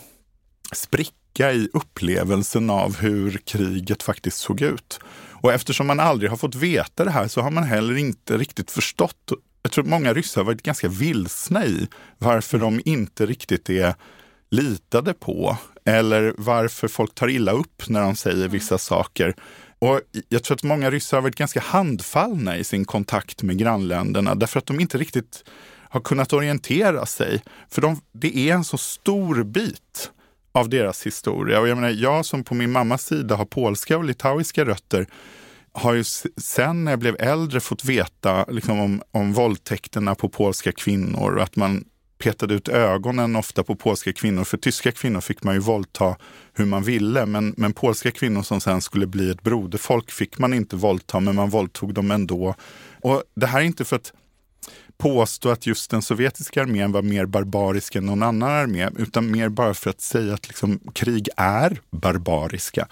spricka 0.73 1.51
i 1.53 1.69
upplevelsen 1.73 2.69
av 2.69 2.97
hur 2.97 3.37
kriget 3.37 4.03
faktiskt 4.03 4.37
såg 4.37 4.61
ut. 4.61 4.99
Och 5.41 5.53
eftersom 5.53 5.87
man 5.87 5.99
aldrig 5.99 6.29
har 6.29 6.37
fått 6.37 6.55
veta 6.55 7.05
det 7.05 7.11
här 7.11 7.27
så 7.27 7.41
har 7.41 7.51
man 7.51 7.63
heller 7.63 7.97
inte 7.97 8.37
riktigt 8.37 8.71
förstått. 8.71 9.31
Jag 9.63 9.71
tror 9.71 9.83
att 9.83 9.89
många 9.89 10.13
ryssar 10.13 10.41
har 10.41 10.45
varit 10.45 10.63
ganska 10.63 10.87
vilsna 10.87 11.65
i 11.65 11.87
varför 12.17 12.57
de 12.57 12.81
inte 12.85 13.25
riktigt 13.25 13.69
är 13.69 13.95
litade 14.51 15.13
på 15.13 15.57
eller 15.85 16.33
varför 16.37 16.87
folk 16.87 17.15
tar 17.15 17.27
illa 17.27 17.51
upp 17.51 17.89
när 17.89 18.01
de 18.01 18.15
säger 18.15 18.47
vissa 18.47 18.77
saker. 18.77 19.35
Och 19.81 20.01
jag 20.29 20.43
tror 20.43 20.55
att 20.55 20.63
många 20.63 20.91
ryssar 20.91 21.17
har 21.17 21.21
varit 21.21 21.35
ganska 21.35 21.59
handfallna 21.59 22.57
i 22.57 22.63
sin 22.63 22.85
kontakt 22.85 23.43
med 23.43 23.57
grannländerna 23.57 24.35
därför 24.35 24.59
att 24.59 24.65
de 24.65 24.79
inte 24.79 24.97
riktigt 24.97 25.43
har 25.89 25.99
kunnat 25.99 26.33
orientera 26.33 27.05
sig. 27.05 27.43
För 27.69 27.81
de, 27.81 28.01
det 28.11 28.37
är 28.37 28.53
en 28.53 28.63
så 28.63 28.77
stor 28.77 29.43
bit 29.43 30.11
av 30.51 30.69
deras 30.69 31.05
historia. 31.05 31.59
Och 31.59 31.67
jag, 31.67 31.75
menar, 31.75 31.89
jag 31.89 32.25
som 32.25 32.43
på 32.43 32.55
min 32.55 32.71
mammas 32.71 33.05
sida 33.05 33.35
har 33.35 33.45
polska 33.45 33.97
och 33.97 34.03
litauiska 34.03 34.65
rötter 34.65 35.07
har 35.73 35.93
ju 35.93 36.03
sen 36.37 36.83
när 36.83 36.91
jag 36.91 36.99
blev 36.99 37.15
äldre 37.19 37.59
fått 37.59 37.85
veta 37.85 38.45
liksom, 38.49 38.79
om, 38.79 39.01
om 39.11 39.33
våldtäkterna 39.33 40.15
på 40.15 40.29
polska 40.29 40.71
kvinnor 40.71 41.35
och 41.35 41.43
att 41.43 41.55
man 41.55 41.83
petade 42.21 42.53
ut 42.53 42.67
ögonen 42.67 43.35
ofta 43.35 43.63
på 43.63 43.75
polska 43.75 44.13
kvinnor. 44.13 44.43
För 44.43 44.57
tyska 44.57 44.91
kvinnor 44.91 45.21
fick 45.21 45.43
man 45.43 45.53
ju 45.53 45.59
våldta 45.59 46.15
hur 46.53 46.65
man 46.65 46.83
ville, 46.83 47.25
men, 47.25 47.53
men 47.57 47.73
polska 47.73 48.11
kvinnor 48.11 48.41
som 48.41 48.61
sen 48.61 48.81
skulle 48.81 49.07
bli 49.07 49.31
ett 49.31 49.41
broderfolk 49.41 50.11
fick 50.11 50.39
man 50.39 50.53
inte 50.53 50.75
våldta, 50.75 51.19
men 51.19 51.35
man 51.35 51.49
våldtog 51.49 51.93
dem 51.93 52.11
ändå. 52.11 52.55
Och 53.01 53.23
det 53.35 53.45
här 53.45 53.59
är 53.59 53.65
inte 53.65 53.85
för 53.85 53.95
att 53.95 54.13
påstå 54.97 55.49
att 55.49 55.67
just 55.67 55.91
den 55.91 56.01
sovjetiska 56.01 56.61
armén 56.61 56.91
var 56.91 57.01
mer 57.01 57.25
barbarisk 57.25 57.95
än 57.95 58.05
någon 58.05 58.23
annan 58.23 58.49
armé, 58.51 58.89
utan 58.97 59.31
mer 59.31 59.49
bara 59.49 59.73
för 59.73 59.89
att 59.89 60.01
säga 60.01 60.33
att 60.33 60.47
liksom, 60.47 60.79
krig 60.93 61.29
är 61.37 61.81
barbariska. 61.91 62.87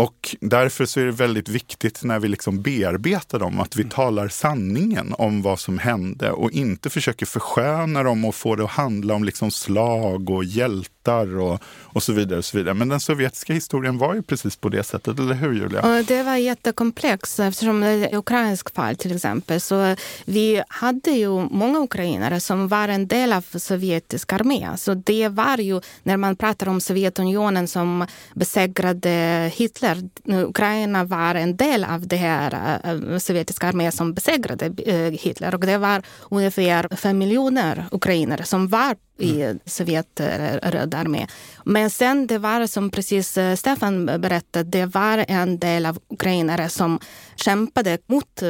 Och 0.00 0.36
därför 0.40 0.86
så 0.86 1.00
är 1.00 1.04
det 1.04 1.12
väldigt 1.12 1.48
viktigt 1.48 2.02
när 2.02 2.18
vi 2.18 2.28
liksom 2.28 2.62
bearbetar 2.62 3.38
dem 3.38 3.60
att 3.60 3.76
vi 3.76 3.84
talar 3.84 4.28
sanningen 4.28 5.14
om 5.18 5.42
vad 5.42 5.60
som 5.60 5.78
hände 5.78 6.30
och 6.30 6.50
inte 6.50 6.90
försöker 6.90 7.26
försköna 7.26 8.02
dem 8.02 8.24
och 8.24 8.34
få 8.34 8.56
det 8.56 8.64
att 8.64 8.70
handla 8.70 9.14
om 9.14 9.24
liksom 9.24 9.50
slag 9.50 10.30
och 10.30 10.44
hjältar 10.44 11.38
och, 11.38 11.60
och 11.64 12.02
så 12.02 12.12
vidare. 12.12 12.38
Och 12.38 12.44
så 12.44 12.56
vidare. 12.56 12.74
Men 12.74 12.88
den 12.88 13.00
sovjetiska 13.00 13.52
historien 13.52 13.98
var 13.98 14.14
ju 14.14 14.22
precis 14.22 14.56
på 14.56 14.68
det 14.68 14.82
sättet, 14.82 15.18
eller 15.18 15.34
hur 15.34 15.52
Julia? 15.52 16.02
Det 16.02 16.22
var 16.22 16.36
jättekomplext 16.36 17.38
eftersom 17.38 17.80
det 17.80 17.88
är 17.88 18.16
ukrainsk 18.16 18.74
fall 18.74 18.96
till 18.96 19.16
exempel. 19.16 19.60
Så 19.60 19.96
vi 20.24 20.62
hade 20.68 21.10
ju 21.10 21.30
många 21.50 21.78
ukrainare 21.78 22.40
som 22.40 22.68
var 22.68 22.88
en 22.88 23.06
del 23.06 23.32
av 23.32 23.44
sovjetisk 23.58 24.32
armé. 24.32 24.68
Så 24.76 24.94
det 24.94 25.28
var 25.28 25.58
ju, 25.58 25.80
när 26.02 26.16
man 26.16 26.36
pratar 26.36 26.68
om 26.68 26.80
Sovjetunionen 26.80 27.68
som 27.68 28.06
besegrade 28.34 29.50
Hitler 29.54 29.89
Hitler. 29.94 30.44
Ukraina 30.44 31.04
var 31.04 31.34
en 31.34 31.56
del 31.56 31.84
av 31.84 32.06
det 32.06 32.16
här 32.16 32.80
äh, 32.84 33.18
sovjetiska 33.18 33.68
armén 33.68 33.92
som 33.92 34.14
besegrade 34.14 34.66
äh, 34.66 35.12
Hitler. 35.12 35.54
Och 35.54 35.60
det 35.60 35.78
var 35.78 36.02
ungefär 36.30 36.96
fem 36.96 37.18
miljoner 37.18 37.86
ukrainare 37.90 38.44
som 38.44 38.68
var 38.68 38.96
i 39.18 39.42
mm. 39.42 39.58
Sovjet 39.64 40.20
röda 40.62 40.98
armé. 40.98 41.26
Men 41.64 41.90
sen 41.90 42.26
det 42.26 42.38
var 42.38 42.66
som 42.66 42.90
precis 42.90 43.38
äh, 43.38 43.56
Stefan 43.56 44.06
berättade, 44.06 44.70
det 44.70 44.86
var 44.86 45.24
en 45.28 45.58
del 45.58 45.86
av 45.86 45.98
ukrainare 46.08 46.68
som 46.68 46.98
kämpade 47.36 47.98
mot 48.06 48.42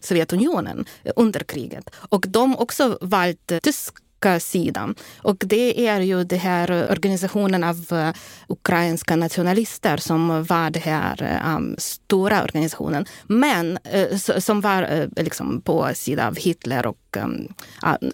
Sovjetunionen 0.00 0.84
under 1.16 1.40
kriget. 1.40 1.90
Och 2.10 2.24
de 2.28 2.56
också 2.56 2.98
valde 3.00 3.60
tysk 3.60 3.94
sidan. 4.38 4.94
Och 5.22 5.36
det 5.38 5.86
är 5.88 6.00
ju 6.00 6.24
den 6.24 6.38
här 6.38 6.90
organisationen 6.90 7.64
av 7.64 7.86
eh, 7.90 8.12
ukrainska 8.48 9.16
nationalister 9.16 9.96
som 9.96 10.44
var 10.44 10.70
den 10.70 10.82
här 10.82 11.42
um, 11.56 11.74
stora 11.78 12.42
organisationen. 12.42 13.06
Men 13.26 13.78
uh, 13.94 14.16
som 14.38 14.60
var 14.60 14.82
uh, 14.82 15.08
liksom 15.16 15.60
på 15.60 15.90
sidan 15.94 16.26
av 16.26 16.36
Hitler 16.36 16.86
och 16.86 17.16
um, 17.16 17.48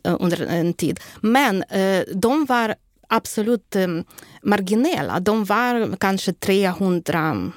under 0.05 0.47
en 0.47 0.75
tid. 0.75 1.01
Men 1.21 1.65
de 2.15 2.45
var 2.45 2.75
absolut 3.09 3.77
um, 3.77 4.05
marginella. 4.43 5.21
De 5.21 5.45
var 5.45 5.97
kanske 5.97 6.33
300 6.33 7.53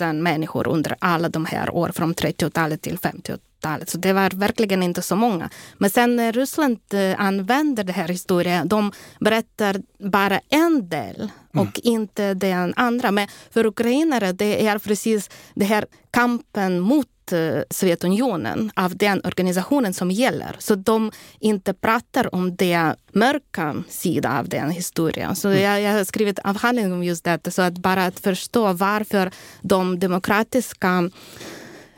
000 0.00 0.14
människor 0.14 0.68
under 0.68 0.96
alla 0.98 1.28
de 1.28 1.44
här 1.44 1.70
åren 1.74 1.92
från 1.92 2.14
30-talet 2.14 2.82
till 2.82 2.98
50-talet 2.98 3.40
80-talet. 3.66 3.90
Så 3.90 3.98
det 3.98 4.12
var 4.12 4.30
verkligen 4.30 4.82
inte 4.82 5.02
så 5.02 5.16
många. 5.16 5.50
Men 5.78 5.90
sen 5.90 6.16
när 6.16 6.32
Ryssland 6.32 6.78
eh, 6.92 7.20
använder 7.20 7.84
den 7.84 7.94
här 7.94 8.08
historien, 8.08 8.68
de 8.68 8.92
berättar 9.20 9.76
bara 9.98 10.40
en 10.48 10.88
del 10.88 11.30
mm. 11.54 11.66
och 11.66 11.80
inte 11.82 12.34
den 12.34 12.74
andra. 12.76 13.10
Men 13.10 13.28
för 13.50 13.66
ukrainare 13.66 14.32
det 14.32 14.66
är 14.66 14.78
precis 14.78 15.30
den 15.54 15.68
här 15.68 15.86
kampen 16.10 16.80
mot 16.80 17.32
eh, 17.32 17.62
Sovjetunionen 17.70 18.70
av 18.76 18.96
den 18.96 19.20
organisationen 19.24 19.94
som 19.94 20.10
gäller. 20.10 20.56
Så 20.58 20.74
de 20.74 21.12
inte 21.40 21.74
pratar 21.74 22.34
om 22.34 22.56
den 22.56 22.94
mörka 23.12 23.84
sidan 23.88 24.36
av 24.36 24.48
den 24.48 24.70
historien. 24.70 25.36
Så 25.36 25.48
mm. 25.48 25.62
jag, 25.62 25.80
jag 25.82 25.92
har 25.92 26.04
skrivit 26.04 26.38
avhandling 26.38 26.92
om 26.92 27.04
just 27.04 27.24
detta. 27.24 27.50
Så 27.50 27.62
att 27.62 27.78
bara 27.78 28.06
att 28.06 28.20
förstå 28.20 28.72
varför 28.72 29.30
de 29.62 29.98
demokratiska 29.98 31.10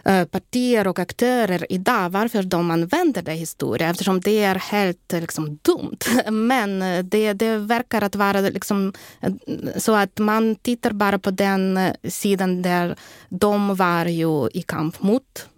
Eh, 0.08 0.24
partier 0.24 0.86
och 0.86 0.98
aktörer 0.98 1.66
idag 1.72 2.10
varför 2.10 2.42
de 2.42 2.70
använder 2.70 3.22
det 3.22 3.32
historia 3.32 3.90
eftersom 3.90 4.20
det 4.20 4.44
är 4.44 4.54
helt 4.54 5.12
eh, 5.12 5.20
liksom, 5.20 5.58
dumt. 5.62 5.98
Men 6.30 6.82
eh, 6.82 7.04
det, 7.04 7.32
det 7.32 7.56
verkar 7.56 8.02
att 8.02 8.16
vara 8.16 8.40
liksom, 8.40 8.92
så 9.76 9.94
att 9.94 10.18
man 10.18 10.56
tittar 10.56 10.92
bara 10.92 11.18
på 11.18 11.30
den 11.30 11.78
sidan 12.04 12.62
där 12.62 12.96
de 13.28 13.76
var 13.76 14.06
ju 14.06 14.48
i 14.48 14.62
kamp 14.62 15.02
mot 15.02 15.48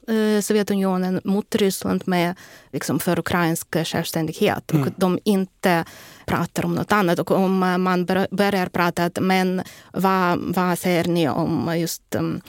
Sovjetunionen 0.42 1.20
mot 1.24 1.54
Ryssland 1.54 2.02
med, 2.06 2.34
liksom, 2.72 3.00
för 3.00 3.18
ukrainsk 3.18 3.86
självständighet. 3.86 4.72
Mm. 4.72 4.82
Och 4.82 4.92
de 4.96 5.18
inte 5.24 5.84
pratar 6.26 6.64
om 6.64 6.74
något 6.74 6.92
annat. 6.92 7.18
Och 7.18 7.30
om 7.30 7.58
man 7.58 8.06
börjar 8.30 8.66
prata 8.66 9.04
att 9.04 9.18
men 9.20 9.62
vad, 9.92 10.38
vad 10.38 10.78
säger 10.78 11.04
ni 11.04 11.28
om 11.28 11.78
just 11.78 12.14
um, 12.14 12.40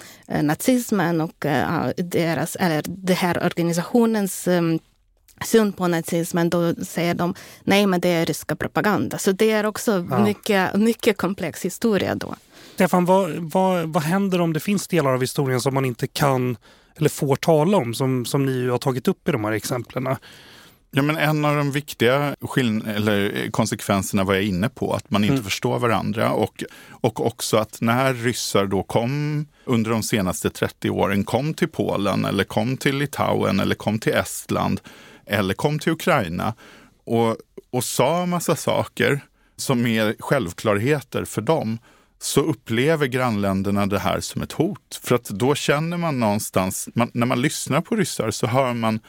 nazismen 0.42 1.22
och 1.22 1.46
uh, 1.46 1.90
deras, 1.98 2.56
eller 2.56 2.84
den 2.88 3.16
här 3.16 3.46
organisationens 3.46 4.48
um, 4.48 4.80
syn 5.46 5.74
på 5.74 5.88
nazismen, 5.88 6.50
då 6.50 6.76
säger 6.76 7.14
de 7.14 7.34
nej 7.64 7.88
men 7.88 8.02
det 8.02 8.10
är 8.10 8.26
ryska 8.26 8.56
propaganda. 8.56 9.18
Så 9.18 9.32
det 9.32 9.52
är 9.52 9.66
också 9.66 10.08
ja. 10.10 10.24
mycket, 10.24 10.76
mycket 10.76 11.18
komplex 11.18 11.66
historia 11.66 12.16
då. 12.16 12.36
Stefan, 12.74 13.06
vad, 13.06 13.32
vad, 13.32 13.94
vad 13.94 14.04
händer 14.04 14.42
om 14.42 14.54
det 14.54 14.60
finns 14.60 14.88
delar 14.88 15.14
av 15.14 15.22
historien 15.22 15.62
som 15.62 15.74
man 15.74 15.86
inte 15.86 16.08
kan 16.08 16.58
eller 16.96 17.10
får 17.10 17.36
tala 17.36 17.78
om, 17.78 17.94
som, 17.94 18.26
som 18.26 18.46
ni 18.46 18.68
har 18.68 18.78
tagit 18.78 19.08
upp 19.08 19.30
i 19.30 19.32
de 19.32 19.44
här 19.44 19.52
exemplen? 19.52 20.16
Ja, 20.94 21.02
men 21.02 21.18
en 21.18 21.46
av 21.46 21.56
de 21.56 21.72
viktiga 21.72 22.36
eller 22.88 23.52
konsekvenserna 23.52 24.24
var 24.24 24.34
jag 24.34 24.44
inne 24.44 24.70
på, 24.70 24.94
att 24.94 25.12
man 25.12 25.24
inte 25.24 25.34
mm. 25.34 25.44
förstår 25.44 25.80
varandra 25.80 26.32
och, 26.32 26.64
och 26.90 27.26
också 27.26 27.58
att 27.58 27.82
när 27.82 28.14
ryssar 28.14 28.66
då 28.66 28.84
kom 28.84 29.46
under 29.66 29.92
de 29.92 30.04
senaste 30.04 30.50
30 30.50 30.90
åren, 30.90 31.24
kom 31.24 31.54
till 31.54 31.68
Polen 31.68 32.26
eller 32.26 32.44
kom 32.44 32.78
till 32.78 32.98
Litauen 32.98 33.60
eller 33.60 33.76
kom 33.76 34.00
till 34.00 34.14
Estland 34.14 34.82
eller 35.26 35.54
kom 35.54 35.80
till 35.80 35.92
Ukraina 35.92 36.54
och, 37.04 37.38
och 37.70 37.84
sa 37.84 38.26
massa 38.26 38.56
saker 38.56 39.22
som 39.58 39.86
är 39.86 40.16
självklarheter 40.20 41.26
för 41.26 41.42
dem, 41.42 41.78
så 42.22 42.42
upplever 42.42 43.08
grannländerna 43.08 43.86
det 43.86 44.00
här 44.00 44.20
som 44.20 44.42
ett 44.42 44.52
hot. 44.52 45.00
För 45.04 45.16
att 45.16 45.26
då 45.26 45.56
känner 45.56 45.98
man 45.98 46.20
någonstans, 46.20 46.90
man, 46.96 47.12
när 47.14 47.26
man 47.26 47.42
lyssnar 47.42 47.82
på 47.82 47.96
ryssar 47.96 48.32
så 48.32 48.48
hör 48.48 48.74
man 48.74 49.00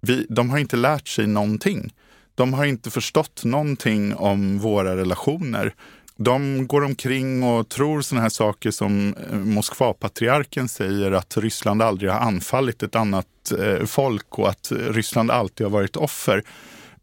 vi, 0.00 0.26
de 0.28 0.50
har 0.50 0.58
inte 0.58 0.76
lärt 0.76 1.08
sig 1.08 1.26
någonting. 1.26 1.94
De 2.34 2.52
har 2.52 2.64
inte 2.64 2.90
förstått 2.90 3.44
någonting 3.44 4.14
om 4.14 4.58
våra 4.58 4.96
relationer. 4.96 5.74
De 6.16 6.66
går 6.66 6.84
omkring 6.84 7.42
och 7.42 7.68
tror 7.68 8.00
sådana 8.00 8.22
här 8.22 8.28
saker 8.28 8.70
som 8.70 9.14
eh, 9.30 9.36
Moskvapatriarken 9.38 10.68
säger 10.68 11.12
att 11.12 11.36
Ryssland 11.36 11.82
aldrig 11.82 12.10
har 12.10 12.18
anfallit 12.18 12.82
ett 12.82 12.96
annat 12.96 13.26
eh, 13.58 13.86
folk 13.86 14.38
och 14.38 14.48
att 14.48 14.72
Ryssland 14.72 15.30
alltid 15.30 15.66
har 15.66 15.70
varit 15.70 15.96
offer. 15.96 16.42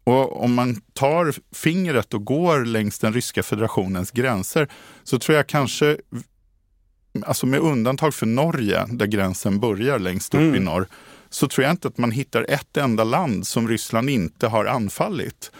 Och 0.04 0.44
om 0.44 0.54
man 0.54 0.80
tar 0.92 1.34
fingret 1.54 2.14
och 2.14 2.24
går 2.24 2.64
längs 2.64 2.98
den 2.98 3.12
ryska 3.12 3.42
federationens 3.42 4.10
gränser 4.10 4.68
så 5.04 5.18
tror 5.18 5.36
jag 5.36 5.46
kanske, 5.46 5.96
alltså 7.26 7.46
med 7.46 7.60
undantag 7.60 8.14
för 8.14 8.26
Norge 8.26 8.86
där 8.90 9.06
gränsen 9.06 9.60
börjar 9.60 9.98
längst 9.98 10.34
upp 10.34 10.40
mm. 10.40 10.54
i 10.54 10.60
norr, 10.60 10.86
så 11.30 11.48
tror 11.48 11.64
jag 11.64 11.72
inte 11.72 11.88
att 11.88 11.98
man 11.98 12.10
hittar 12.10 12.46
ett 12.48 12.76
enda 12.76 13.04
land 13.04 13.46
som 13.46 13.68
Ryssland 13.68 14.10
inte 14.10 14.46
har 14.46 14.64
anfallit. 14.64 15.50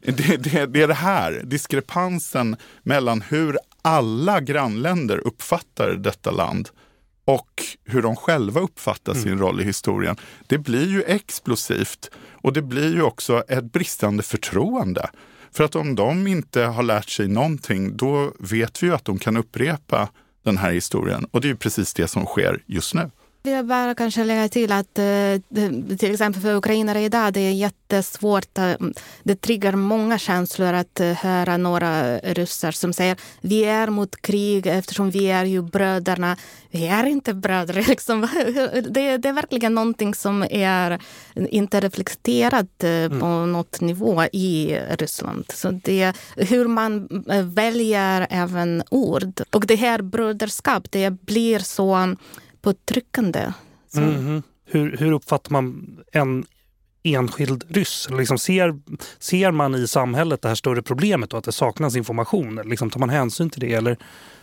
Det, 0.00 0.36
det, 0.36 0.66
det 0.66 0.82
är 0.82 0.88
det 0.88 0.94
här, 0.94 1.40
diskrepansen 1.44 2.56
mellan 2.82 3.22
hur 3.22 3.58
alla 3.82 4.40
grannländer 4.40 5.18
uppfattar 5.18 5.90
detta 5.90 6.30
land 6.30 6.68
och 7.24 7.62
hur 7.84 8.02
de 8.02 8.16
själva 8.16 8.60
uppfattar 8.60 9.14
sin 9.14 9.32
mm. 9.32 9.38
roll 9.38 9.60
i 9.60 9.64
historien. 9.64 10.16
Det 10.46 10.58
blir 10.58 10.88
ju 10.88 11.02
explosivt 11.02 12.10
och 12.32 12.52
det 12.52 12.62
blir 12.62 12.94
ju 12.94 13.02
också 13.02 13.44
ett 13.48 13.72
bristande 13.72 14.22
förtroende. 14.22 15.10
För 15.52 15.64
att 15.64 15.76
om 15.76 15.94
de 15.94 16.26
inte 16.26 16.62
har 16.62 16.82
lärt 16.82 17.08
sig 17.08 17.28
någonting, 17.28 17.96
då 17.96 18.32
vet 18.38 18.82
vi 18.82 18.86
ju 18.86 18.94
att 18.94 19.04
de 19.04 19.18
kan 19.18 19.36
upprepa 19.36 20.08
den 20.44 20.58
här 20.58 20.72
historien. 20.72 21.24
Och 21.30 21.40
det 21.40 21.46
är 21.46 21.50
ju 21.50 21.56
precis 21.56 21.94
det 21.94 22.08
som 22.08 22.26
sker 22.26 22.62
just 22.66 22.94
nu. 22.94 23.10
Jag 23.44 23.56
vill 23.56 23.66
bara 23.66 23.94
kanske 23.94 24.24
lägga 24.24 24.48
till 24.48 24.72
att 24.72 24.98
eh, 24.98 25.40
till 25.98 26.12
exempel 26.12 26.42
för 26.42 26.54
ukrainare 26.54 27.00
idag 27.00 27.32
det 27.32 27.40
är 27.40 27.52
jättesvårt. 27.52 28.58
Eh, 28.58 28.74
det 29.22 29.40
triggar 29.40 29.72
många 29.72 30.18
känslor 30.18 30.72
att 30.72 31.00
eh, 31.00 31.12
höra 31.12 31.56
några 31.56 32.18
ryssar 32.18 32.72
som 32.72 32.92
säger 32.92 33.16
vi 33.40 33.64
är 33.64 33.88
mot 33.90 34.22
krig 34.22 34.66
eftersom 34.66 35.10
vi 35.10 35.30
är 35.30 35.44
ju 35.44 35.62
bröderna. 35.62 36.36
Vi 36.70 36.86
är 36.86 37.04
inte 37.04 37.34
bröder. 37.34 37.74
Liksom. 37.88 38.20
Det, 38.90 39.16
det 39.16 39.28
är 39.28 39.32
verkligen 39.32 39.74
någonting 39.74 40.14
som 40.14 40.46
är 40.50 41.00
inte 41.34 41.80
reflekterat 41.80 42.78
på 42.78 42.86
mm. 43.26 43.52
något 43.52 43.80
nivå 43.80 44.24
i 44.32 44.78
Ryssland. 44.98 45.44
Så 45.54 45.70
det 45.70 46.12
hur 46.36 46.68
man 46.68 47.08
väljer 47.54 48.26
även 48.30 48.82
ord. 48.90 49.40
Och 49.50 49.66
det 49.66 49.76
här 49.76 50.02
bröderskap, 50.02 50.86
det 50.90 51.10
blir 51.10 51.58
så 51.58 52.16
påtryckande. 52.62 53.52
Mm. 53.96 54.42
Hur, 54.64 54.96
hur 54.96 55.12
uppfattar 55.12 55.52
man 55.52 55.96
en 56.12 56.46
enskild 57.02 57.64
ryss? 57.68 58.08
Liksom 58.10 58.38
ser, 58.38 58.80
ser 59.18 59.50
man 59.50 59.74
i 59.74 59.86
samhället 59.88 60.42
det 60.42 60.48
här 60.48 60.54
större 60.54 60.82
problemet 60.82 61.32
och 61.32 61.38
att 61.38 61.44
det 61.44 61.52
saknas 61.52 61.96
information? 61.96 62.60
Liksom 62.64 62.90
tar 62.90 63.00
man 63.00 63.10
hänsyn 63.10 63.50
till 63.50 63.60
det? 63.60 63.72
Eller 63.72 63.96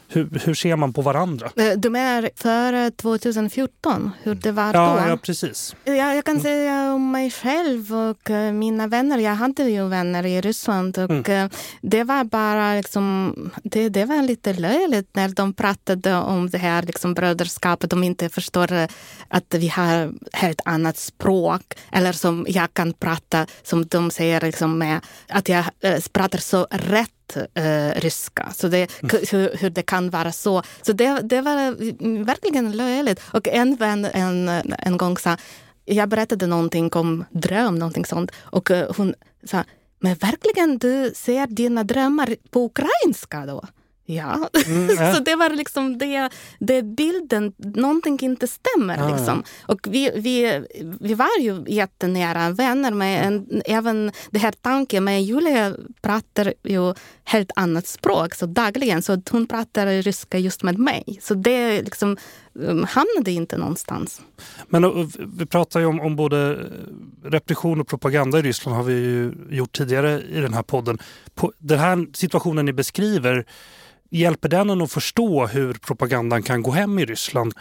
hur, 0.09 0.39
hur 0.45 0.53
ser 0.53 0.75
man 0.75 0.93
på 0.93 1.01
varandra? 1.01 1.51
Eh, 1.55 1.71
du 1.77 1.89
menar 1.89 2.29
före 2.35 2.91
2014, 2.91 4.11
hur 4.23 4.35
det 4.35 4.51
var 4.51 4.73
ja, 4.73 4.99
då? 5.03 5.09
Ja, 5.09 5.17
precis. 5.17 5.75
Ja, 5.83 5.93
jag 5.93 6.25
kan 6.25 6.39
säga 6.39 6.93
om 6.93 7.11
mig 7.11 7.31
själv 7.31 7.93
och 7.93 8.29
eh, 8.29 8.53
mina 8.53 8.87
vänner. 8.87 9.17
Jag 9.17 9.35
hade 9.35 9.63
ju 9.63 9.87
vänner 9.87 10.25
i 10.25 10.41
Ryssland 10.41 10.97
och 10.97 11.09
mm. 11.09 11.23
Eh, 11.29 11.49
det 11.81 12.03
var 12.03 12.23
bara 12.23 12.75
liksom, 12.75 13.35
det, 13.63 13.89
det 13.89 14.05
var 14.05 14.21
lite 14.21 14.53
löjligt 14.53 15.09
när 15.13 15.29
de 15.29 15.53
pratade 15.53 16.15
om 16.15 16.49
det 16.49 16.57
här 16.57 16.81
liksom 16.81 17.13
bröderskapet. 17.13 17.89
De 17.89 18.03
inte 18.03 18.29
förstår 18.29 18.87
att 19.27 19.53
vi 19.53 19.67
har 19.67 20.13
helt 20.33 20.61
annat 20.65 20.97
språk. 20.97 21.61
Eller 21.91 22.11
som 22.11 22.45
jag 22.49 22.73
kan 22.73 22.93
prata, 22.93 23.45
som 23.63 23.87
de 23.87 24.11
säger, 24.11 24.41
liksom 24.41 24.77
med, 24.77 24.99
att 25.27 25.49
jag 25.49 25.65
pratar 26.13 26.39
så 26.39 26.67
rätt 26.71 27.09
eh, 27.35 27.91
ryska. 27.95 28.49
Så 28.55 28.67
det, 28.67 28.91
hur, 29.01 29.57
hur, 29.57 29.69
det 29.69 29.81
kan 29.81 30.09
vara 30.09 30.31
så. 30.31 30.63
Så 30.81 30.93
det, 30.93 31.21
det 31.21 31.41
var 31.41 31.75
verkligen 32.25 32.71
löjligt. 32.71 33.21
Och 33.33 33.47
en 33.47 33.75
vän 33.75 34.05
en, 34.05 34.49
en 34.79 34.97
gång 34.97 35.17
sa, 35.17 35.37
jag 35.85 36.09
berättade 36.09 36.47
någonting 36.47 36.89
om 36.93 37.25
dröm, 37.29 37.75
någonting 37.75 38.05
sånt. 38.05 38.31
Och 38.39 38.71
eh, 38.71 38.91
hon 38.97 39.13
sa, 39.43 39.63
men 39.99 40.15
verkligen 40.15 40.77
du 40.77 41.11
ser 41.15 41.47
dina 41.47 41.83
drömmar 41.83 42.35
på 42.49 42.65
ukrainska 42.65 43.45
då? 43.45 43.63
Ja, 44.09 44.49
mm, 44.65 44.89
ja. 44.89 45.13
så 45.15 45.19
det 45.19 45.35
var 45.35 45.49
liksom 45.49 45.97
det, 45.97 46.29
det 46.59 46.83
bilden, 46.83 47.53
någonting 47.57 48.19
inte 48.21 48.47
stämmer. 48.47 48.97
Ja, 48.97 49.15
liksom. 49.15 49.43
Ja. 49.45 49.73
Och 49.73 49.79
vi, 49.89 50.11
vi, 50.15 50.63
vi 50.99 51.13
var 51.13 51.39
ju 51.39 51.63
jättenära 51.67 52.49
vänner, 52.51 52.91
med 52.91 53.27
en, 53.27 53.61
även 53.65 54.11
det 54.29 54.39
här 54.39 54.51
tanken 54.51 55.03
med 55.03 55.23
Julia 55.23 55.75
pratar 56.01 56.53
ju 56.63 56.93
helt 57.23 57.51
annat 57.55 57.87
språk 57.87 58.35
så 58.35 58.45
dagligen, 58.45 59.01
så 59.01 59.21
hon 59.31 59.47
pratar 59.47 60.01
ryska 60.01 60.37
just 60.37 60.63
med 60.63 60.79
mig. 60.79 61.19
Så 61.21 61.33
det 61.33 61.81
liksom 61.81 62.17
um, 62.53 62.83
hamnade 62.83 63.31
inte 63.31 63.57
någonstans. 63.57 64.21
Men 64.67 64.83
uh, 64.83 65.07
vi 65.37 65.45
pratar 65.45 65.79
ju 65.79 65.85
om, 65.85 65.99
om 65.99 66.15
både 66.15 66.69
repression 67.23 67.81
och 67.81 67.87
propaganda 67.87 68.39
i 68.39 68.41
Ryssland 68.41 68.77
har 68.77 68.83
vi 68.83 68.93
ju 68.93 69.33
gjort 69.49 69.77
tidigare 69.77 70.21
i 70.21 70.39
den 70.39 70.53
här 70.53 70.63
podden. 70.63 70.97
På 71.35 71.53
den 71.57 71.79
här 71.79 72.07
situationen 72.13 72.65
ni 72.65 72.73
beskriver 72.73 73.45
hjälper 74.09 74.49
den 74.49 74.69
en 74.69 74.81
att 74.81 74.91
förstå 74.91 75.47
hur 75.47 75.73
propagandan 75.73 76.43
kan 76.43 76.63
gå 76.63 76.71
hem 76.71 76.99
i 76.99 77.05
Ryssland? 77.05 77.53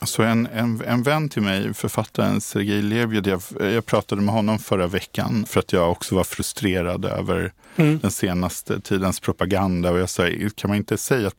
Alltså 0.00 0.22
en, 0.22 0.46
en, 0.46 0.82
en 0.86 1.02
vän 1.02 1.28
till 1.28 1.42
mig, 1.42 1.74
författaren 1.74 2.40
Sergej 2.40 2.82
Levjev, 2.82 3.28
jag, 3.28 3.72
jag 3.72 3.86
pratade 3.86 4.22
med 4.22 4.34
honom 4.34 4.58
förra 4.58 4.86
veckan 4.86 5.44
för 5.48 5.60
att 5.60 5.72
jag 5.72 5.90
också 5.90 6.14
var 6.14 6.24
frustrerad 6.24 7.04
över 7.04 7.52
mm. 7.76 7.98
den 7.98 8.10
senaste 8.10 8.80
tidens 8.80 9.20
propaganda. 9.20 9.90
Och 9.90 9.98
jag 9.98 10.10
sa, 10.10 10.28
kan 10.54 10.68
man 10.68 10.76
inte 10.76 10.96
säga 10.96 11.26
att 11.26 11.38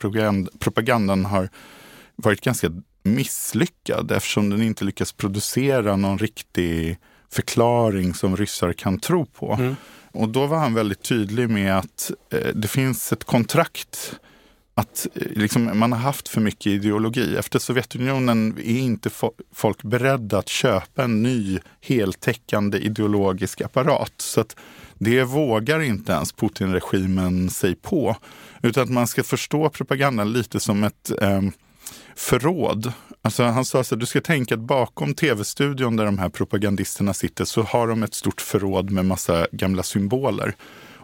propagandan 0.59 1.25
har 1.25 1.49
varit 2.15 2.41
ganska 2.41 2.71
misslyckad 3.03 4.11
eftersom 4.11 4.49
den 4.49 4.61
inte 4.61 4.85
lyckas 4.85 5.11
producera 5.11 5.95
någon 5.95 6.17
riktig 6.17 6.97
förklaring 7.31 8.13
som 8.13 8.37
ryssar 8.37 8.73
kan 8.73 8.99
tro 8.99 9.25
på. 9.25 9.53
Mm. 9.53 9.75
Och 10.11 10.29
då 10.29 10.45
var 10.45 10.57
han 10.57 10.73
väldigt 10.73 11.01
tydlig 11.01 11.49
med 11.49 11.77
att 11.77 12.11
eh, 12.29 12.47
det 12.55 12.67
finns 12.67 13.13
ett 13.13 13.23
kontrakt 13.23 14.19
att 14.75 15.07
eh, 15.13 15.27
liksom, 15.35 15.79
man 15.79 15.91
har 15.91 15.99
haft 15.99 16.27
för 16.27 16.41
mycket 16.41 16.67
ideologi. 16.67 17.35
Efter 17.37 17.59
Sovjetunionen 17.59 18.57
är 18.57 18.77
inte 18.77 19.09
folk 19.53 19.83
beredda 19.83 20.37
att 20.37 20.49
köpa 20.49 21.03
en 21.03 21.23
ny 21.23 21.59
heltäckande 21.81 22.77
ideologisk 22.77 23.61
apparat. 23.61 24.13
Så 24.17 24.41
att 24.41 24.55
det 24.97 25.23
vågar 25.23 25.79
inte 25.81 26.11
ens 26.11 26.31
Putin-regimen 26.31 27.49
sig 27.49 27.75
på. 27.75 28.15
Utan 28.61 28.83
att 28.83 28.89
man 28.89 29.07
ska 29.07 29.23
förstå 29.23 29.69
propagandan 29.69 30.33
lite 30.33 30.59
som 30.59 30.83
ett 30.83 31.11
eh, 31.21 31.41
förråd. 32.15 32.93
Alltså 33.21 33.43
han 33.43 33.65
sa 33.65 33.79
att 33.79 33.99
du 33.99 34.05
ska 34.05 34.21
tänka 34.21 34.55
att 34.55 34.61
bakom 34.61 35.13
tv-studion 35.13 35.95
där 35.95 36.05
de 36.05 36.19
här 36.19 36.29
propagandisterna 36.29 37.13
sitter 37.13 37.45
så 37.45 37.61
har 37.61 37.87
de 37.87 38.03
ett 38.03 38.13
stort 38.13 38.41
förråd 38.41 38.91
med 38.91 39.05
massa 39.05 39.47
gamla 39.51 39.83
symboler. 39.83 40.55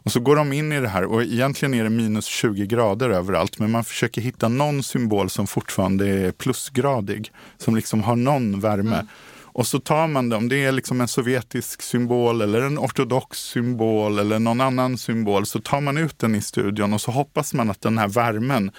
Och 0.04 0.12
så 0.12 0.20
går 0.20 0.36
de 0.36 0.54
in 0.54 0.72
i 0.72 0.80
det 0.80 0.88
här 0.88 1.06
och 1.06 1.24
egentligen 1.24 1.74
är 1.74 1.84
det 1.84 1.90
minus 1.90 2.26
20 2.26 2.66
grader 2.66 3.10
överallt 3.10 3.60
men 3.60 3.72
man 3.72 3.84
försöker 3.84 4.22
hitta 4.22 4.48
någon 4.48 4.84
symbol 4.84 5.30
som 5.30 5.48
fortfarande 5.48 6.08
är 6.08 6.32
plusgradig. 6.32 7.32
Som 7.58 7.76
liksom 7.76 8.04
har 8.04 8.16
någon 8.16 8.60
värme. 8.60 8.96
Mm. 8.96 9.08
Och 9.54 9.68
så 9.68 9.80
tar 9.80 10.08
man 10.08 10.30
det, 10.30 10.36
om 10.36 10.50
det 10.50 10.64
är 10.64 10.72
liksom 10.72 11.02
en 11.02 11.08
sovjetisk 11.08 11.82
symbol 11.82 12.42
eller 12.42 12.62
en 12.62 12.80
ortodox 12.80 13.40
symbol 13.40 14.20
eller 14.20 14.40
någon 14.40 14.62
annan 14.62 14.98
symbol, 14.98 15.46
så 15.46 15.60
tar 15.60 15.82
man 15.82 15.98
ut 15.98 16.20
den 16.20 16.36
i 16.36 16.42
studion 16.42 16.94
och 16.94 17.02
så 17.02 17.12
hoppas 17.12 17.54
man 17.54 17.70
att 17.70 17.82
den 17.82 17.98
här 17.98 18.08
värmen 18.08 18.72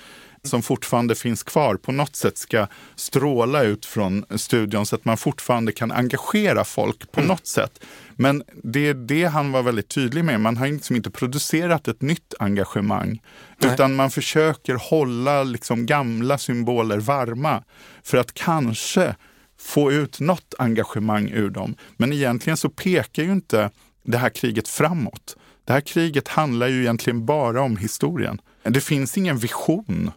som 0.44 0.62
fortfarande 0.62 1.14
finns 1.14 1.42
kvar 1.42 1.74
på 1.74 1.92
något 1.92 2.16
sätt 2.16 2.38
ska 2.38 2.66
stråla 2.96 3.62
ut 3.62 3.86
från 3.86 4.24
studion 4.36 4.86
så 4.86 4.96
att 4.96 5.04
man 5.04 5.16
fortfarande 5.16 5.72
kan 5.72 5.92
engagera 5.92 6.64
folk 6.64 7.12
på 7.12 7.20
mm. 7.20 7.28
något 7.28 7.46
sätt. 7.46 7.84
Men 8.16 8.42
det 8.62 8.88
är 8.88 8.94
det 8.94 9.24
han 9.24 9.52
var 9.52 9.62
väldigt 9.62 9.88
tydlig 9.88 10.24
med. 10.24 10.40
Man 10.40 10.56
har 10.56 10.66
liksom 10.66 10.96
inte 10.96 11.10
producerat 11.10 11.88
ett 11.88 12.02
nytt 12.02 12.34
engagemang. 12.38 13.22
Nej. 13.58 13.74
Utan 13.74 13.94
man 13.94 14.10
försöker 14.10 14.74
hålla 14.74 15.42
liksom 15.42 15.86
gamla 15.86 16.38
symboler 16.38 16.98
varma 16.98 17.64
för 18.02 18.18
att 18.18 18.34
kanske 18.34 19.14
få 19.58 19.92
ut 19.92 20.20
något 20.20 20.54
engagemang 20.58 21.30
ur 21.30 21.50
dem. 21.50 21.74
Men 21.96 22.12
egentligen 22.12 22.56
så 22.56 22.68
pekar 22.68 23.22
ju 23.22 23.32
inte 23.32 23.70
det 24.04 24.18
här 24.18 24.30
kriget 24.30 24.68
framåt. 24.68 25.36
Det 25.64 25.72
här 25.72 25.80
kriget 25.80 26.28
handlar 26.28 26.68
ju 26.68 26.80
egentligen 26.80 27.26
bara 27.26 27.62
om 27.62 27.76
historien. 27.76 28.40
Det 28.62 28.80
finns 28.80 29.16
ingen 29.16 29.38
vision 29.38 30.10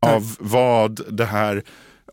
av 0.00 0.36
vad 0.38 1.00
det 1.08 1.24
här 1.24 1.62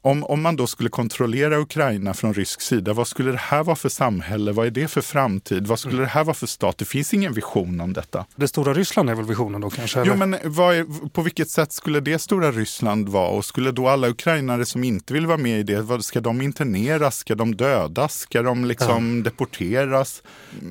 om, 0.02 0.23
om 0.23 0.41
man 0.41 0.56
då 0.56 0.67
skulle 0.67 0.89
kontrollera 0.89 1.60
Ukraina 1.60 2.13
från 2.13 2.34
rysk 2.34 2.62
sida, 2.62 2.93
vad 2.93 3.08
skulle 3.08 3.32
det 3.32 3.38
här 3.38 3.63
vara 3.63 3.76
för 3.76 3.89
samhälle? 3.89 4.52
Vad 4.52 4.67
är 4.67 4.71
det 4.71 4.88
för 4.88 5.02
framtid? 5.02 5.67
Vad 5.67 5.80
skulle 5.80 6.02
det 6.02 6.08
här 6.08 6.23
vara 6.23 6.34
för 6.34 6.47
stat? 6.47 6.78
Det 6.78 6.86
finns 6.86 7.13
ingen 7.13 7.34
vision 7.34 7.82
om 7.82 7.93
detta. 7.93 8.26
Det 8.36 8.47
stora 8.47 8.73
Ryssland 8.73 9.10
är 9.10 9.15
väl 9.15 9.26
visionen 9.26 9.62
då 9.62 9.69
kanske? 9.69 10.04
Jo, 10.06 10.15
men 10.15 10.34
är, 10.34 11.10
på 11.10 11.21
vilket 11.21 11.50
sätt 11.50 11.71
skulle 11.71 12.00
det 12.00 12.19
stora 12.19 12.52
Ryssland 12.52 13.10
vara? 13.10 13.30
Och 13.30 13.45
skulle 13.45 13.71
då 13.71 13.88
alla 13.88 14.08
ukrainare 14.10 14.65
som 14.65 14.84
inte 14.84 15.13
vill 15.13 15.28
vara 15.28 15.38
med 15.38 15.60
i 15.60 15.63
det, 15.63 16.04
ska 16.04 16.21
de 16.21 16.41
interneras? 16.41 17.17
Ska 17.17 17.36
de 17.36 17.56
dödas? 17.56 18.19
Ska 18.19 18.41
de 18.41 18.65
liksom 18.65 19.17
ja. 19.17 19.23
deporteras? 19.23 20.23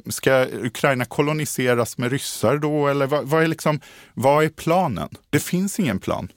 Ska 0.09 0.47
Ukraina 0.63 1.05
koloniseras 1.05 1.99
med 1.99 2.11
ryssar 2.11 2.59
då? 2.59 2.89
Eller 2.89 3.07
vad, 3.07 3.29
vad, 3.29 3.43
är 3.43 3.47
liksom, 3.47 3.81
vad 4.15 4.45
är 4.45 4.49
planen? 4.49 5.09
Det 5.31 5.41
finns 5.41 5.81
ingen 5.81 5.99
plan. 5.99 6.29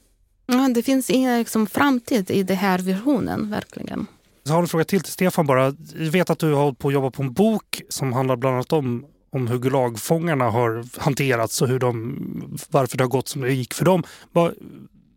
Ja, 0.50 0.68
det 0.68 0.82
finns 0.82 1.10
ingen 1.10 1.38
liksom, 1.38 1.66
framtid 1.66 2.30
i 2.30 2.42
den 2.42 2.56
här 2.56 2.78
visionen, 2.78 3.50
verkligen. 3.50 4.06
Jag 4.44 4.52
har 4.52 4.62
en 4.62 4.68
fråga 4.68 4.84
till 4.84 5.00
till 5.00 5.12
Stefan 5.12 5.46
bara. 5.46 5.74
Jag 5.98 6.10
vet 6.10 6.30
att 6.30 6.38
du 6.38 6.52
har 6.52 6.62
hållit 6.62 6.78
på 6.78 6.88
att 6.88 6.94
jobba 6.94 7.10
på 7.10 7.22
en 7.22 7.32
bok 7.32 7.82
som 7.88 8.12
handlar 8.12 8.36
bland 8.36 8.54
annat 8.54 8.72
om, 8.72 9.04
om 9.32 9.46
hur 9.46 9.58
Gulagfångarna 9.58 10.50
har 10.50 11.00
hanterats 11.00 11.62
och 11.62 11.68
hur 11.68 11.78
de, 11.78 12.58
varför 12.70 12.98
det 12.98 13.04
har 13.04 13.08
gått 13.08 13.28
som 13.28 13.42
det 13.42 13.52
gick 13.52 13.74
för 13.74 13.84
dem. 13.84 14.02
Vad, 14.32 14.54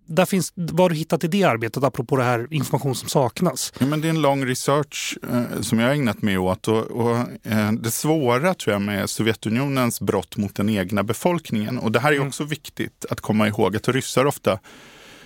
där 0.06 0.26
finns, 0.26 0.54
vad 0.56 0.80
har 0.80 0.90
du 0.90 0.96
hittat 0.96 1.24
i 1.24 1.28
det 1.28 1.44
arbetet 1.44 1.84
apropå 1.84 2.16
det 2.16 2.24
här 2.24 2.48
information 2.52 2.96
som 2.96 3.10
saknas? 3.10 3.74
Ja, 3.80 3.86
men 3.86 4.02
det 4.02 4.08
är 4.08 4.10
en 4.10 4.22
lång 4.22 4.46
research 4.46 5.18
eh, 5.32 5.62
som 5.62 5.80
jag 5.80 5.88
har 5.88 5.94
ägnat 5.94 6.22
mig 6.22 6.38
åt. 6.38 6.68
Och, 6.68 6.84
och 6.84 7.18
eh, 7.44 7.72
det 7.72 7.92
svåra 7.92 8.54
tror 8.54 8.74
jag 8.74 8.82
med 8.82 9.10
Sovjetunionens 9.10 10.02
brott 10.02 10.38
mot 10.38 10.56
den 10.56 10.70
egna 10.70 11.04
befolkningen. 11.04 11.78
Och 11.78 11.92
det 11.92 12.00
här 12.00 12.12
är 12.12 12.16
mm. 12.16 12.28
också 12.28 12.44
mm. 12.44 12.50
viktigt 12.50 13.06
att 13.10 13.22
komma 13.22 13.48
ihåg 13.48 13.76
att 13.76 13.88
ryssar 13.88 14.26
ofta 14.26 14.60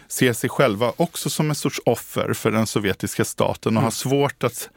ser 0.08 0.34
sig 0.34 0.50
själva 0.50 0.93
också 0.98 1.30
som 1.30 1.50
en 1.50 1.56
sorts 1.56 1.82
offer 1.86 2.34
för 2.34 2.52
den 2.52 2.67
sovjetiska 2.67 3.26
staten 3.26 3.78
och 3.78 3.82
mm. 3.82 3.84
har 3.84 3.91
svårt 3.91 4.43
att, 4.43 4.70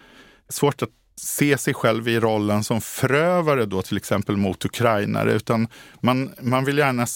svårt 0.49 0.83
att 0.83 0.90
se 1.16 1.59
sig 1.59 1.75
själv 1.75 2.09
i 2.09 2.21
rollen 2.21 2.64
som 2.64 2.81
förövare 2.81 3.66
då 3.66 3.83
till 3.83 3.97
exempel 3.97 4.37
mot 4.37 4.64
ukrainare. 4.64 5.33
Utan 5.33 5.69
man, 6.01 6.35
man 6.40 6.64
vill 6.64 6.79
gärna 6.79 7.07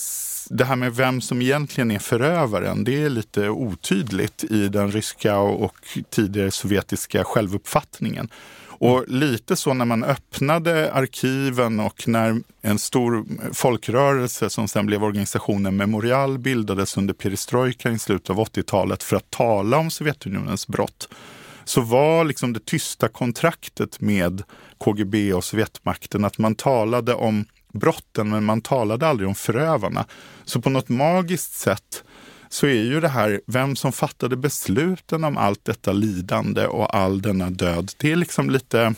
det 0.50 0.64
här 0.64 0.77
med 0.77 0.96
vem 0.96 1.20
som 1.20 1.42
egentligen 1.42 1.90
är 1.90 1.98
förövaren, 1.98 2.85
det 2.85 3.03
är 3.03 3.11
lite 3.11 3.48
otydligt 3.48 4.44
i 4.44 4.68
den 4.68 4.92
ryska 4.92 5.38
och 5.38 5.98
tidigare 6.11 6.50
sovjetiska 6.50 7.24
självuppfattningen. 7.24 8.29
Och 8.85 9.05
lite 9.09 9.57
så 9.57 9.75
när 9.75 9.85
man 9.85 10.05
öppnade 10.05 10.92
arkiven 10.92 11.81
och 11.81 12.09
när 12.09 12.42
en 12.62 12.79
stor 12.79 13.25
folkrörelse 13.53 14.51
som 14.51 14.68
sen 14.68 14.87
blev 14.87 15.05
organisationen 15.05 15.77
Memorial 15.77 16.38
bildades 16.38 16.97
under 16.97 17.14
perestrojka 17.14 17.90
i 17.90 17.99
slutet 17.99 18.31
av 18.31 18.37
80-talet 18.37 19.03
för 19.03 19.16
att 19.16 19.31
tala 19.31 19.79
om 19.79 19.90
Sovjetunionens 19.90 20.68
brott 20.68 21.09
så 21.64 21.81
var 21.81 22.25
liksom 22.25 22.53
det 22.53 22.64
tysta 22.66 23.09
kontraktet 23.09 24.01
med 24.01 24.42
KGB 24.79 25.33
och 25.33 25.44
Sovjetmakten 25.44 26.25
att 26.25 26.38
man 26.38 26.55
talade 26.55 27.14
om 27.14 27.44
brotten 27.73 28.29
men 28.29 28.44
man 28.44 28.61
talade 28.61 29.07
aldrig 29.07 29.29
om 29.29 29.35
förövarna. 29.35 30.05
Så 30.44 30.61
på 30.61 30.70
något 30.70 30.88
magiskt 30.88 31.53
sätt 31.53 32.05
så 32.54 32.66
är 32.66 32.82
ju 32.82 33.00
det 33.00 33.08
här 33.08 33.40
vem 33.46 33.76
som 33.76 33.92
fattade 33.92 34.36
besluten 34.36 35.24
om 35.24 35.36
allt 35.36 35.64
detta 35.64 35.92
lidande 35.92 36.66
och 36.66 36.96
all 36.96 37.22
denna 37.22 37.50
död. 37.50 37.92
Det 37.96 38.12
är 38.12 38.16
liksom 38.16 38.50
lite 38.50 38.80
mm, 38.80 38.94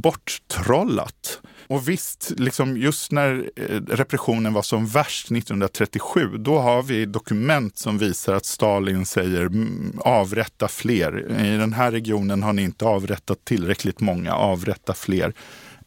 borttrollat. 0.00 1.40
Och 1.66 1.88
visst, 1.88 2.32
liksom 2.36 2.76
just 2.76 3.12
när 3.12 3.50
eh, 3.56 3.80
repressionen 3.88 4.52
var 4.52 4.62
som 4.62 4.86
värst 4.86 5.26
1937, 5.26 6.28
då 6.38 6.58
har 6.58 6.82
vi 6.82 7.06
dokument 7.06 7.78
som 7.78 7.98
visar 7.98 8.34
att 8.34 8.46
Stalin 8.46 9.06
säger 9.06 9.50
avrätta 9.98 10.68
fler. 10.68 11.40
I 11.44 11.56
den 11.56 11.72
här 11.72 11.92
regionen 11.92 12.42
har 12.42 12.52
ni 12.52 12.62
inte 12.62 12.84
avrättat 12.84 13.44
tillräckligt 13.44 14.00
många, 14.00 14.34
avrätta 14.34 14.94
fler. 14.94 15.32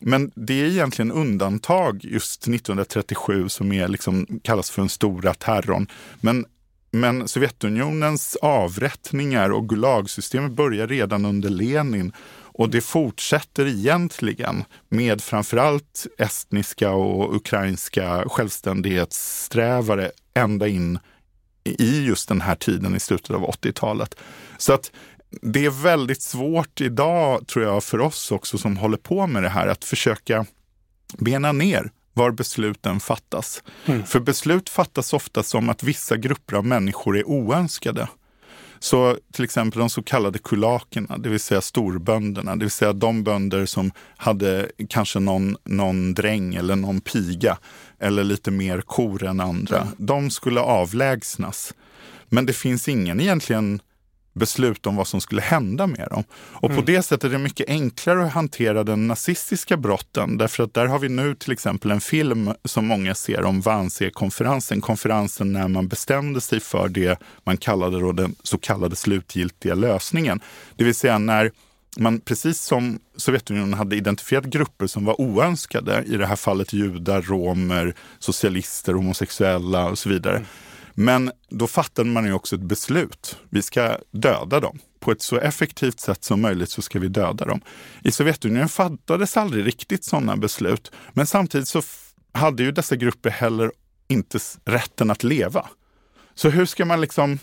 Men 0.06 0.32
det 0.36 0.62
är 0.62 0.66
egentligen 0.66 1.12
undantag 1.12 2.00
just 2.04 2.48
1937 2.48 3.50
som 3.50 3.72
är 3.72 3.88
liksom, 3.88 4.39
kallas 4.44 4.70
för 4.70 4.82
den 4.82 4.89
stora 4.89 5.34
terrorn. 5.34 5.88
Men, 6.22 6.46
men 6.92 7.28
Sovjetunionens 7.28 8.38
avrättningar 8.42 9.50
och 9.50 9.70
Gulagsystemet 9.70 10.52
börjar 10.52 10.88
redan 10.88 11.26
under 11.26 11.50
Lenin 11.50 12.13
och 12.56 12.70
det 12.70 12.82
fortsätter 12.82 13.68
egentligen 13.68 14.63
med 14.89 15.22
framförallt 15.22 16.08
estniska 16.18 16.92
och 16.92 17.36
ukrainska 17.36 18.24
självständighetssträvare 18.30 20.12
ända 20.34 20.68
in 20.68 21.00
i 21.63 22.06
just 22.06 22.30
den 22.30 22.42
här 22.42 22.56
tiden 22.56 22.96
i 22.96 23.00
slutet 23.00 23.32
av 23.32 23.46
80-talet. 23.46 24.16
Så 24.58 24.74
att 24.74 24.92
det 25.41 25.65
är 25.65 25.69
väldigt 25.69 26.22
svårt 26.22 26.82
idag, 26.82 27.48
tror 27.48 27.65
jag, 27.65 27.84
för 27.84 28.00
oss 28.00 28.32
också 28.32 28.58
som 28.58 28.78
håller 28.78 28.98
på 28.98 29.28
med 29.28 29.43
det 29.43 29.50
här, 29.50 29.67
att 29.67 29.84
försöka 29.86 30.46
bena 31.17 31.52
ner 31.52 31.91
var 32.13 32.32
besluten 32.32 33.00
fattas. 33.00 33.63
Mm. 33.86 34.04
För 34.04 34.19
beslut 34.19 34.69
fattas 34.69 35.13
ofta 35.13 35.43
som 35.43 35.69
att 35.69 35.84
vissa 35.84 36.17
grupper 36.17 36.56
av 36.56 36.65
människor 36.65 37.17
är 37.17 37.28
oönskade. 37.28 38.08
Så 38.80 39.17
till 39.34 39.43
exempel 39.43 39.80
de 39.80 39.89
så 39.89 40.04
kallade 40.04 40.39
kulakerna, 40.39 41.17
det 41.17 41.30
vill 41.30 41.39
säga 41.39 41.62
storbönderna, 41.62 42.56
det 42.56 42.65
vill 42.65 42.72
säga 42.72 42.93
de 42.93 43.24
bönder 43.24 43.65
som 43.65 43.91
hade 44.17 44.72
kanske 44.89 45.19
någon, 45.19 45.58
någon 45.63 46.13
dräng 46.13 46.56
eller 46.56 46.76
någon 46.76 47.02
piga 47.02 47.58
eller 48.00 48.24
lite 48.24 48.52
mer 48.52 48.82
kor 48.82 49.24
än 49.24 49.39
andra. 49.39 49.78
Mm. 49.82 49.93
De 49.98 50.30
skulle 50.30 50.62
avlägsnas. 50.62 51.74
Men 52.30 52.46
det 52.46 52.54
finns 52.54 52.88
ingen 52.88 53.19
egentligen 53.19 53.82
beslut 54.34 54.88
om 54.88 54.96
vad 54.96 55.08
som 55.08 55.22
skulle 55.22 55.41
hända 55.41 55.88
med 55.88 56.08
dem. 56.10 56.24
Och 56.34 56.69
mm. 56.69 56.82
på 56.82 56.91
det 56.91 57.02
sättet 57.02 57.24
är 57.24 57.30
det 57.30 57.38
mycket 57.38 57.69
enklare 57.69 58.26
att 58.26 58.34
hantera 58.34 58.84
den 58.84 59.08
nazistiska 59.08 59.78
brotten. 59.78 60.38
Därför 60.38 60.63
att 60.63 60.74
där 60.74 60.86
har 60.86 61.00
vi 61.00 61.10
nu 61.10 61.36
till 61.36 61.52
exempel 61.52 61.91
en 61.91 62.02
film 62.02 62.54
som 62.65 62.88
många 62.88 63.15
ser 63.15 63.43
om 63.43 63.62
Wannsee-konferensen. 63.62 64.82
Konferensen 64.82 65.54
när 65.54 65.67
man 65.67 65.88
bestämde 65.88 66.41
sig 66.41 66.60
för 66.60 66.89
det 66.89 67.19
man 67.43 67.58
kallade 67.58 68.00
då 68.00 68.12
den 68.12 68.36
så 68.43 68.58
kallade 68.58 68.96
slutgiltiga 68.96 69.76
lösningen. 69.76 70.41
Det 70.76 70.84
vill 70.84 70.96
säga 70.96 71.17
när 71.17 71.52
man 71.98 72.19
precis 72.19 72.62
som 72.62 73.00
Sovjetunionen 73.17 73.74
hade 73.74 73.96
identifierat 73.96 74.46
grupper 74.46 74.88
som 74.88 75.06
var 75.06 75.22
oönskade, 75.22 76.04
i 76.08 76.17
det 76.17 76.26
här 76.26 76.36
fallet 76.36 76.74
judar, 76.74 77.22
romer, 77.22 77.96
socialister, 78.19 78.93
homosexuella 78.93 79.89
och 79.89 80.00
så 80.00 80.10
vidare. 80.10 80.36
Mm 80.36 80.46
men 80.93 81.32
då 81.49 81.67
fattade 81.67 82.10
man 82.10 82.25
ju 82.25 82.34
också 82.34 82.56
ett 82.56 82.62
beslut. 82.62 83.38
Vi 83.49 83.62
ska 83.62 83.97
döda 84.12 84.60
dem. 84.60 84.79
På 84.99 85.12
ett 85.12 85.21
så 85.21 85.38
effektivt 85.38 85.99
sätt 85.99 86.23
som 86.23 86.41
möjligt 86.41 86.69
så 86.69 86.82
ska 86.82 86.99
vi 86.99 87.08
döda 87.08 87.45
dem. 87.45 87.62
I 88.03 88.12
Sovjetunionen 88.12 88.69
fattades 88.69 89.38
aldrig 89.38 89.65
riktigt 89.65 90.03
sådana 90.03 90.38
beslut. 90.38 90.91
Men 91.13 91.27
samtidigt 91.27 91.67
så 91.67 91.82
hade 92.32 92.63
ju 92.63 92.71
dessa 92.71 92.95
grupper 92.95 93.29
heller 93.29 93.71
inte 94.08 94.39
rätten 94.65 95.12
att 95.12 95.23
leva. 95.23 95.69
Så 96.36 96.49
hur 96.49 96.65
ska 96.65 96.86
man 96.86 97.01
liksom 97.01 97.39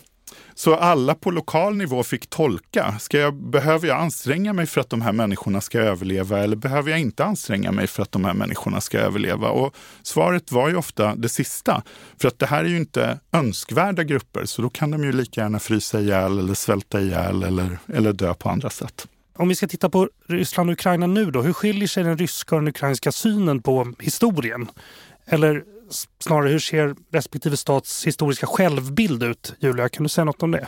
så 0.55 0.75
alla 0.75 1.15
på 1.15 1.31
lokal 1.31 1.75
nivå 1.75 2.03
fick 2.03 2.29
tolka. 2.29 2.95
Ska 2.99 3.17
jag, 3.17 3.35
behöver 3.35 3.87
jag 3.87 3.99
anstränga 3.99 4.53
mig 4.53 4.65
för 4.65 4.81
att 4.81 4.89
de 4.89 5.01
här 5.01 5.11
människorna 5.11 5.61
ska 5.61 5.79
överleva 5.79 6.39
eller 6.39 6.55
behöver 6.55 6.91
jag 6.91 6.99
inte 6.99 7.25
anstränga 7.25 7.71
mig 7.71 7.87
för 7.87 8.03
att 8.03 8.11
de 8.11 8.25
här 8.25 8.33
människorna 8.33 8.81
ska 8.81 8.99
överleva? 8.99 9.49
Och 9.49 9.75
svaret 10.03 10.51
var 10.51 10.69
ju 10.69 10.75
ofta 10.75 11.15
det 11.15 11.29
sista. 11.29 11.83
För 12.21 12.27
att 12.27 12.39
det 12.39 12.45
här 12.45 12.63
är 12.65 12.69
ju 12.69 12.77
inte 12.77 13.19
önskvärda 13.31 14.03
grupper 14.03 14.45
så 14.45 14.61
då 14.61 14.69
kan 14.69 14.91
de 14.91 15.03
ju 15.03 15.11
lika 15.11 15.41
gärna 15.41 15.59
frysa 15.59 15.99
ihjäl 15.99 16.39
eller 16.39 16.53
svälta 16.53 17.01
ihjäl 17.01 17.43
eller, 17.43 17.77
eller 17.93 18.13
dö 18.13 18.33
på 18.33 18.49
andra 18.49 18.69
sätt. 18.69 19.07
Om 19.37 19.47
vi 19.47 19.55
ska 19.55 19.67
titta 19.67 19.89
på 19.89 20.09
Ryssland 20.27 20.69
och 20.69 20.73
Ukraina 20.73 21.07
nu 21.07 21.31
då, 21.31 21.41
hur 21.41 21.53
skiljer 21.53 21.87
sig 21.87 22.03
den 22.03 22.17
ryska 22.17 22.55
och 22.55 22.61
den 22.61 22.67
ukrainska 22.67 23.11
synen 23.11 23.61
på 23.61 23.93
historien? 23.99 24.67
Eller 25.25 25.63
snarare 26.19 26.49
hur 26.49 26.59
ser 26.59 26.95
respektive 27.11 27.57
stats 27.57 28.07
historiska 28.07 28.47
självbild 28.47 29.23
ut? 29.23 29.53
Julia, 29.59 29.89
kan 29.89 30.03
du 30.03 30.09
säga 30.09 30.25
något 30.25 30.43
om 30.43 30.51
det? 30.51 30.67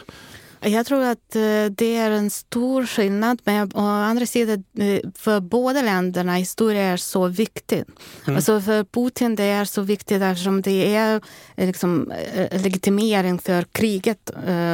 Jag 0.65 0.85
tror 0.85 1.03
att 1.03 1.35
eh, 1.35 1.65
det 1.71 1.95
är 1.97 2.11
en 2.11 2.29
stor 2.29 2.85
skillnad. 2.85 3.41
Men 3.43 3.71
å 3.75 3.81
andra 3.81 4.25
sidan, 4.25 4.63
eh, 4.77 4.99
för 5.15 5.39
båda 5.39 5.81
länderna, 5.81 6.35
historia 6.35 6.81
är 6.81 6.97
så 6.97 7.27
viktigt. 7.27 7.87
Mm. 8.25 8.35
Alltså 8.35 8.61
för 8.61 8.83
Putin 8.83 9.35
det 9.35 9.43
är 9.43 9.65
så 9.65 9.81
viktigt 9.81 10.21
eftersom 10.21 10.61
det 10.61 10.95
är 10.95 11.21
eh, 11.55 11.67
liksom, 11.67 12.13
legitimering 12.51 13.39
för 13.39 13.63
kriget. 13.71 14.29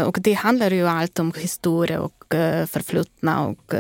Och 0.06 0.18
det 0.20 0.34
handlar 0.34 0.72
ju 0.72 0.88
allt 0.88 1.20
om 1.20 1.34
historia 1.38 2.02
och 2.02 2.14
förflutna 2.68 3.48
och 3.48 3.74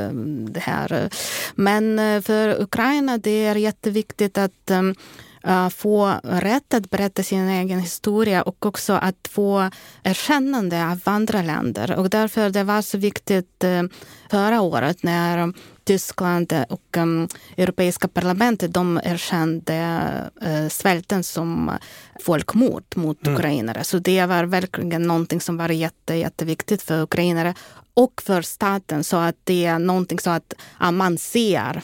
det 0.49 0.59
här. 0.59 1.09
Men 1.55 2.23
för 2.23 2.61
Ukraina 2.61 3.17
det 3.17 3.45
är 3.45 3.55
jätteviktigt 3.55 4.37
att 4.37 4.71
uh, 4.71 4.91
få 5.71 6.19
rätt 6.23 6.73
att 6.73 6.89
berätta 6.89 7.23
sin 7.23 7.49
egen 7.49 7.79
historia 7.79 8.41
och 8.41 8.65
också 8.65 8.93
att 8.93 9.27
få 9.31 9.69
erkännande 10.03 10.85
av 10.85 10.99
andra 11.03 11.41
länder. 11.41 11.95
Och 11.95 12.09
därför 12.09 12.49
det 12.49 12.63
var 12.63 12.81
så 12.81 12.97
viktigt 12.97 13.63
uh, 13.63 13.83
förra 14.31 14.61
året 14.61 15.03
när 15.03 15.53
Tyskland 15.83 16.53
och 16.69 16.97
um, 16.97 17.27
Europeiska 17.57 18.07
parlamentet 18.07 18.73
de 18.73 18.99
erkände 19.03 20.01
uh, 20.45 20.67
svälten 20.67 21.23
som 21.23 21.71
folkmord 22.19 22.83
mot 22.95 23.27
mm. 23.27 23.37
ukrainare. 23.37 23.83
Så 23.83 23.99
det 23.99 24.25
var 24.25 24.43
verkligen 24.43 25.03
någonting 25.03 25.41
som 25.41 25.57
var 25.57 25.69
jätte, 25.69 26.15
jätteviktigt 26.15 26.81
för 26.81 27.01
ukrainare 27.01 27.53
och 27.99 28.21
för 28.21 28.41
staten 28.41 29.03
så 29.03 29.17
att 29.17 29.35
det 29.43 29.65
är 29.65 29.79
någonting 29.79 30.19
så 30.19 30.29
att 30.29 30.53
man 30.93 31.17
ser 31.17 31.81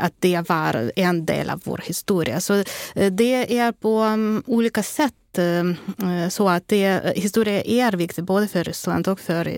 att 0.00 0.12
det 0.18 0.48
var 0.48 0.92
en 0.96 1.26
del 1.26 1.50
av 1.50 1.62
vår 1.64 1.82
historia. 1.84 2.40
Så 2.40 2.54
eh, 2.94 3.12
det 3.12 3.58
är 3.58 3.72
på 3.72 4.02
um, 4.02 4.42
olika 4.46 4.82
sätt 4.82 5.38
eh, 5.38 6.28
så 6.28 6.48
att 6.48 6.68
det, 6.68 7.12
historia 7.16 7.62
är 7.62 7.92
viktigt 7.92 8.24
både 8.24 8.48
för 8.48 8.64
Ryssland 8.64 9.08
och 9.08 9.20
för 9.20 9.48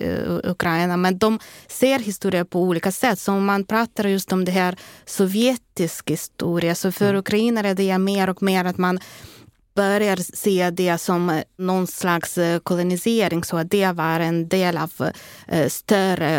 Ukraina. 0.43 0.97
Men 0.97 1.17
de 1.17 1.39
ser 1.67 1.99
historia 1.99 2.45
på 2.45 2.61
olika 2.61 2.91
sätt. 2.91 3.19
Så 3.19 3.31
om 3.31 3.45
man 3.45 3.63
pratar 3.63 4.05
just 4.05 4.33
om 4.33 4.45
det 4.45 4.51
här 4.51 4.75
sovjetisk 5.05 6.09
historia, 6.09 6.75
så 6.75 6.91
för 6.91 7.09
mm. 7.09 7.19
ukrainare 7.19 7.69
är 7.69 7.75
det 7.75 7.97
mer 7.97 8.29
och 8.29 8.43
mer 8.43 8.65
att 8.65 8.77
man 8.77 8.99
börjar 9.75 10.17
se 10.35 10.69
det 10.69 10.97
som 10.97 11.29
eh, 11.29 11.43
någon 11.57 11.87
slags 11.87 12.37
eh, 12.37 12.59
kolonisering, 12.59 13.43
så 13.43 13.57
att 13.57 13.71
det 13.71 13.91
var 13.91 14.19
en 14.19 14.47
del 14.49 14.77
av 14.77 14.91
eh, 15.47 15.67
större 15.67 16.31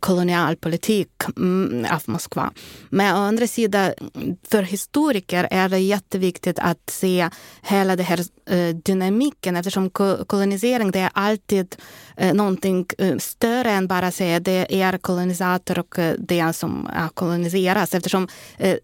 kolonialpolitik 0.00 1.08
mm, 1.36 1.86
av 1.90 2.02
Moskva. 2.06 2.52
Men 2.90 3.16
å 3.16 3.18
andra 3.18 3.46
sidan, 3.46 3.92
för 4.48 4.62
historiker 4.62 5.48
är 5.50 5.68
det 5.68 5.78
jätteviktigt 5.78 6.58
att 6.58 6.90
se 6.90 7.30
hela 7.62 7.96
den 7.96 8.06
här 8.06 8.24
dynamiken 8.72 9.56
eftersom 9.56 9.90
kolonisering 10.26 10.90
det 10.90 10.98
är 10.98 11.10
alltid 11.12 11.76
någonting 12.34 12.86
större 13.18 13.70
än 13.70 13.86
bara 13.86 14.06
att 14.06 14.14
säga 14.14 14.40
det 14.40 14.82
är 14.82 14.98
kolonisator 14.98 15.78
och 15.78 15.94
det 16.18 16.52
som 16.52 16.88
koloniseras 17.14 17.94
eftersom 17.94 18.28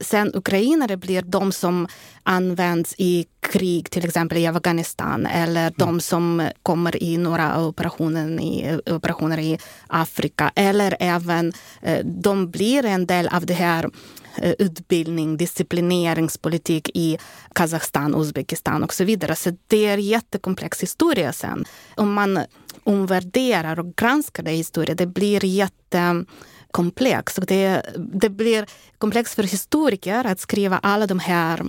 sen 0.01 0.31
ukrainare 0.35 0.97
blir 0.97 1.23
de 1.23 1.53
som 1.53 1.89
används 2.23 2.95
i 2.99 3.27
krig, 3.41 3.91
till 3.91 4.05
exempel 4.05 4.39
i 4.39 4.47
Afghanistan 4.47 5.27
eller 5.27 5.61
mm. 5.61 5.75
de 5.77 6.01
som 6.01 6.49
kommer 6.63 7.03
i 7.03 7.17
några 7.17 7.65
operationer 7.65 8.41
i, 8.41 8.81
operationer 8.87 9.39
i 9.39 9.59
Afrika. 9.87 10.53
Eller 10.55 10.97
även 11.01 11.53
eh, 11.83 12.05
de 12.05 12.51
blir 12.51 12.85
en 12.85 13.07
del 13.07 13.29
av 13.29 13.47
det 13.47 13.55
här 13.55 13.91
eh, 14.37 14.55
utbildning, 14.59 15.37
disciplineringspolitik 15.37 16.91
i 16.95 17.19
Kazakstan, 17.53 18.15
Uzbekistan 18.15 18.83
och 18.83 18.95
så 18.95 19.05
vidare. 19.05 19.37
Så 19.37 19.57
det 19.67 19.87
är 19.87 19.95
en 19.95 20.01
jättekomplex 20.01 20.83
historia 20.83 21.33
sen. 21.33 21.65
Om 21.95 22.13
man 22.13 22.45
omvärderar 22.85 23.81
och 23.81 23.97
granskar 23.97 24.43
den 24.43 24.55
historien, 24.55 24.97
det 24.97 25.07
blir 25.07 25.45
jätte 25.45 26.25
komplex. 26.71 27.39
Och 27.39 27.47
det, 27.47 27.83
det 27.97 28.29
blir 28.29 28.67
komplext 28.99 29.35
för 29.35 29.43
historiker 29.43 30.25
att 30.25 30.41
skriva 30.41 30.79
alla 30.79 31.07
de 31.07 31.19
här 31.19 31.63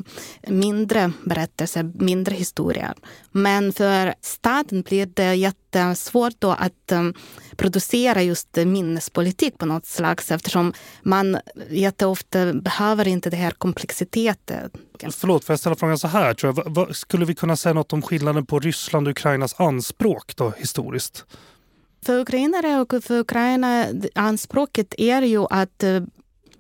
mindre 0.48 1.12
berättelser, 1.24 1.92
mindre 1.96 2.36
historier. 2.36 2.94
Men 3.32 3.74
för 3.74 4.14
staten 4.22 4.82
blir 4.82 5.06
det 5.06 5.36
jättesvårt 5.36 6.34
då 6.40 6.52
att 6.52 6.92
um, 6.92 7.14
producera 7.56 8.22
just 8.22 8.56
minnespolitik 8.56 9.58
på 9.58 9.66
något 9.66 9.86
slags 9.86 10.32
eftersom 10.32 10.74
man 11.02 11.38
jätteofta 11.70 12.54
behöver 12.54 13.08
inte 13.08 13.30
den 13.30 13.40
här 13.40 13.52
komplexiteten. 13.52 14.70
Förlåt, 15.12 15.44
får 15.44 15.54
jag 15.54 15.60
ställa 15.60 15.76
frågan 15.76 15.98
så 15.98 16.08
här? 16.08 16.34
Tror 16.34 16.64
jag. 16.66 16.96
Skulle 16.96 17.26
vi 17.26 17.36
kunna 17.36 17.56
säga 17.56 17.74
något 17.74 17.94
om 17.94 18.02
skillnaden 18.02 18.46
på 18.46 18.60
Ryssland 18.60 19.08
och 19.08 19.12
Ukrainas 19.12 19.60
anspråk 19.60 20.36
då, 20.36 20.54
historiskt? 20.58 21.26
För 22.06 22.20
ukrainare 22.20 22.82
och 22.82 23.04
för 23.04 23.20
Ukraina, 23.20 23.86
anspråket 24.16 24.94
är 24.98 25.22
ju 25.22 25.46
att 25.50 25.84
eh, 25.84 26.04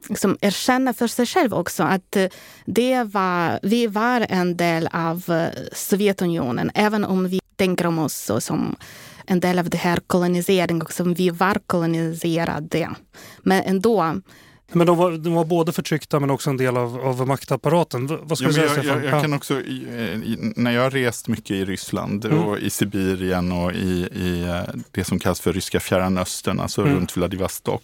liksom 0.09 0.37
erkänna 0.41 0.93
för 0.93 1.07
sig 1.07 1.25
själv 1.25 1.53
också 1.53 1.83
att 1.83 2.15
eh, 2.15 2.27
det 2.65 3.03
var, 3.03 3.59
vi 3.63 3.87
var 3.87 4.25
en 4.29 4.57
del 4.57 4.89
av 4.91 5.23
eh, 5.29 5.49
Sovjetunionen, 5.73 6.71
även 6.75 7.05
om 7.05 7.27
vi 7.27 7.39
tänker 7.55 7.85
om 7.85 7.99
oss 7.99 8.31
som 8.39 8.75
en 9.25 9.39
del 9.39 9.59
av 9.59 9.69
det 9.69 9.77
här 9.77 9.99
koloniseringen 10.07 10.81
och 10.81 10.93
som 10.93 11.13
vi 11.13 11.29
var 11.29 11.57
koloniserade. 11.67 12.89
Men 13.39 13.63
ändå 13.63 14.15
men 14.73 14.87
de 14.87 14.97
var, 14.97 15.11
de 15.11 15.33
var 15.33 15.45
både 15.45 15.71
förtryckta 15.71 16.19
men 16.19 16.29
också 16.29 16.49
en 16.49 16.57
del 16.57 16.77
av, 16.77 16.99
av 16.99 17.27
maktapparaten. 17.27 18.19
Vad 18.23 18.37
ska 18.37 18.47
ja, 18.47 18.53
säga, 18.53 18.75
jag, 18.75 18.85
jag, 18.85 19.05
jag, 19.05 19.21
kan 19.21 19.33
också, 19.33 19.61
i, 19.61 20.53
när 20.55 20.71
jag 20.71 20.81
har 20.81 20.91
rest 20.91 21.27
mycket 21.27 21.51
i 21.51 21.65
Ryssland 21.65 22.25
mm. 22.25 22.39
och 22.39 22.59
i 22.59 22.69
Sibirien 22.69 23.51
och 23.51 23.71
i, 23.71 24.07
i 24.13 24.43
eh, 24.43 24.75
det 24.91 25.03
som 25.03 25.19
kallas 25.19 25.41
för 25.41 25.53
ryska 25.53 25.79
fjärran 25.79 26.17
östern, 26.17 26.59
alltså 26.59 26.81
mm. 26.81 26.95
runt 26.95 27.17
Vladivostok 27.17 27.83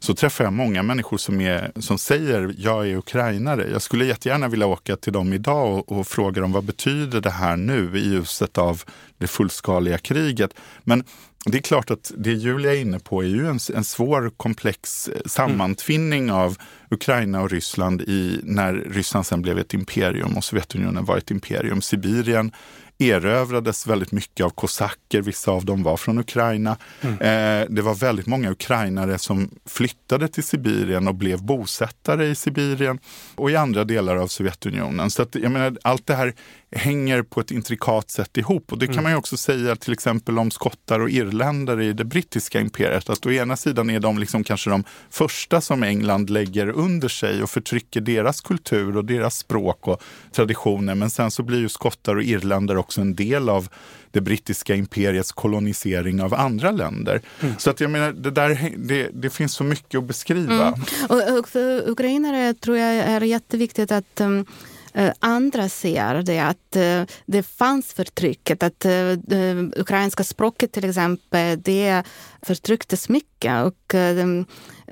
så 0.00 0.14
träffar 0.14 0.44
jag 0.44 0.52
många 0.52 0.82
människor 0.82 1.16
som, 1.16 1.40
är, 1.40 1.72
som 1.76 1.98
säger 1.98 2.54
jag 2.58 2.88
är 2.88 2.96
ukrainare. 2.96 3.68
Jag 3.72 3.82
skulle 3.82 4.04
jättegärna 4.04 4.48
vilja 4.48 4.66
åka 4.66 4.96
till 4.96 5.12
dem 5.12 5.32
idag 5.32 5.78
och, 5.78 5.98
och 5.98 6.06
fråga 6.06 6.40
dem 6.40 6.52
vad 6.52 6.64
betyder 6.64 7.20
det 7.20 7.30
här 7.30 7.56
nu 7.56 7.98
i 7.98 8.00
ljuset 8.00 8.58
av 8.58 8.82
det 9.18 9.26
fullskaliga 9.26 9.98
kriget. 9.98 10.54
Men 10.84 11.04
det 11.44 11.58
är 11.58 11.62
klart 11.62 11.90
att 11.90 12.12
det 12.16 12.32
Julia 12.32 12.74
är 12.74 12.80
inne 12.80 12.98
på 12.98 13.22
är 13.22 13.26
ju 13.26 13.46
en, 13.46 13.58
en 13.74 13.84
svår 13.84 14.30
komplex 14.36 15.08
eh, 15.08 15.20
sammantvinning 15.26 16.22
mm. 16.22 16.36
av 16.36 16.56
Ukraina 16.90 17.40
och 17.40 17.50
Ryssland 17.50 18.02
i, 18.02 18.40
när 18.42 18.74
Ryssland 18.74 19.26
sen 19.26 19.42
blev 19.42 19.58
ett 19.58 19.74
imperium 19.74 20.36
och 20.36 20.44
Sovjetunionen 20.44 21.04
var 21.04 21.16
ett 21.16 21.30
imperium. 21.30 21.82
Sibirien 21.82 22.52
erövrades 23.00 23.86
väldigt 23.86 24.12
mycket 24.12 24.46
av 24.46 24.50
kosacker, 24.50 25.22
vissa 25.22 25.50
av 25.50 25.64
dem 25.64 25.82
var 25.82 25.96
från 25.96 26.18
Ukraina. 26.18 26.76
Mm. 27.00 27.14
Eh, 27.14 27.68
det 27.70 27.82
var 27.82 27.94
väldigt 27.94 28.26
många 28.26 28.50
ukrainare 28.50 29.18
som 29.18 29.50
flyttade 29.66 30.28
till 30.28 30.42
Sibirien 30.42 31.08
och 31.08 31.14
blev 31.14 31.42
bosättare 31.42 32.26
i 32.26 32.34
Sibirien 32.34 32.98
och 33.34 33.50
i 33.50 33.56
andra 33.56 33.84
delar 33.84 34.16
av 34.16 34.26
Sovjetunionen. 34.26 35.10
Så 35.10 35.22
att, 35.22 35.34
jag 35.34 35.52
menar, 35.52 35.76
allt 35.82 36.06
det 36.06 36.14
här 36.14 36.34
hänger 36.72 37.22
på 37.22 37.40
ett 37.40 37.50
intrikat 37.50 38.10
sätt 38.10 38.36
ihop. 38.36 38.72
Och 38.72 38.78
det 38.78 38.86
kan 38.86 38.94
mm. 38.94 39.02
man 39.02 39.12
ju 39.12 39.18
också 39.18 39.36
säga 39.36 39.76
till 39.76 39.92
exempel 39.92 40.38
om 40.38 40.50
skottar 40.50 41.00
och 41.00 41.10
irländare 41.10 41.84
i 41.84 41.92
det 41.92 42.04
brittiska 42.04 42.60
imperiet. 42.60 43.10
Att 43.10 43.26
å 43.26 43.30
ena 43.30 43.56
sidan 43.56 43.90
är 43.90 44.00
de 44.00 44.18
liksom 44.18 44.44
kanske 44.44 44.70
de 44.70 44.84
första 45.10 45.60
som 45.60 45.82
England 45.82 46.30
lägger 46.30 46.68
under 46.68 47.08
sig 47.08 47.42
och 47.42 47.50
förtrycker 47.50 48.00
deras 48.00 48.40
kultur 48.40 48.96
och 48.96 49.04
deras 49.04 49.36
språk 49.36 49.88
och 49.88 50.02
traditioner. 50.32 50.94
Men 50.94 51.10
sen 51.10 51.30
så 51.30 51.42
blir 51.42 51.58
ju 51.58 51.68
skottar 51.68 52.16
och 52.16 52.22
irländare 52.22 52.78
också 52.78 53.00
en 53.00 53.14
del 53.14 53.48
av 53.48 53.68
det 54.10 54.20
brittiska 54.20 54.74
imperiets 54.74 55.32
kolonisering 55.32 56.22
av 56.22 56.34
andra 56.34 56.70
länder. 56.70 57.20
Mm. 57.40 57.54
Så 57.58 57.70
att 57.70 57.80
jag 57.80 57.90
menar, 57.90 58.12
det, 58.12 58.30
där, 58.30 58.72
det, 58.76 59.10
det 59.12 59.30
finns 59.30 59.54
så 59.54 59.64
mycket 59.64 59.98
att 59.98 60.04
beskriva. 60.04 60.66
Mm. 60.66 60.80
Och, 61.08 61.38
och 61.38 61.48
för 61.48 61.88
ukrainare 61.90 62.54
tror 62.54 62.76
jag 62.76 62.94
är 62.94 63.20
jätteviktigt 63.20 63.92
att 63.92 64.20
um, 64.20 64.46
Eh, 64.94 65.12
andra 65.18 65.68
ser 65.68 66.22
det 66.22 66.38
att 66.38 66.76
eh, 66.76 67.02
det 67.26 67.42
fanns 67.42 67.92
förtrycket. 67.92 68.62
Att 68.62 68.80
det 68.80 69.70
ukrainska 69.76 70.24
språket 70.24 70.72
till 70.72 70.88
exempel, 70.88 71.62
det 71.62 72.02
förtrycktes 72.42 73.08
mycket. 73.08 73.64
Och, 73.64 73.94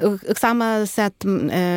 och, 0.03 0.39
samma 0.39 0.87
sätt 0.87 1.25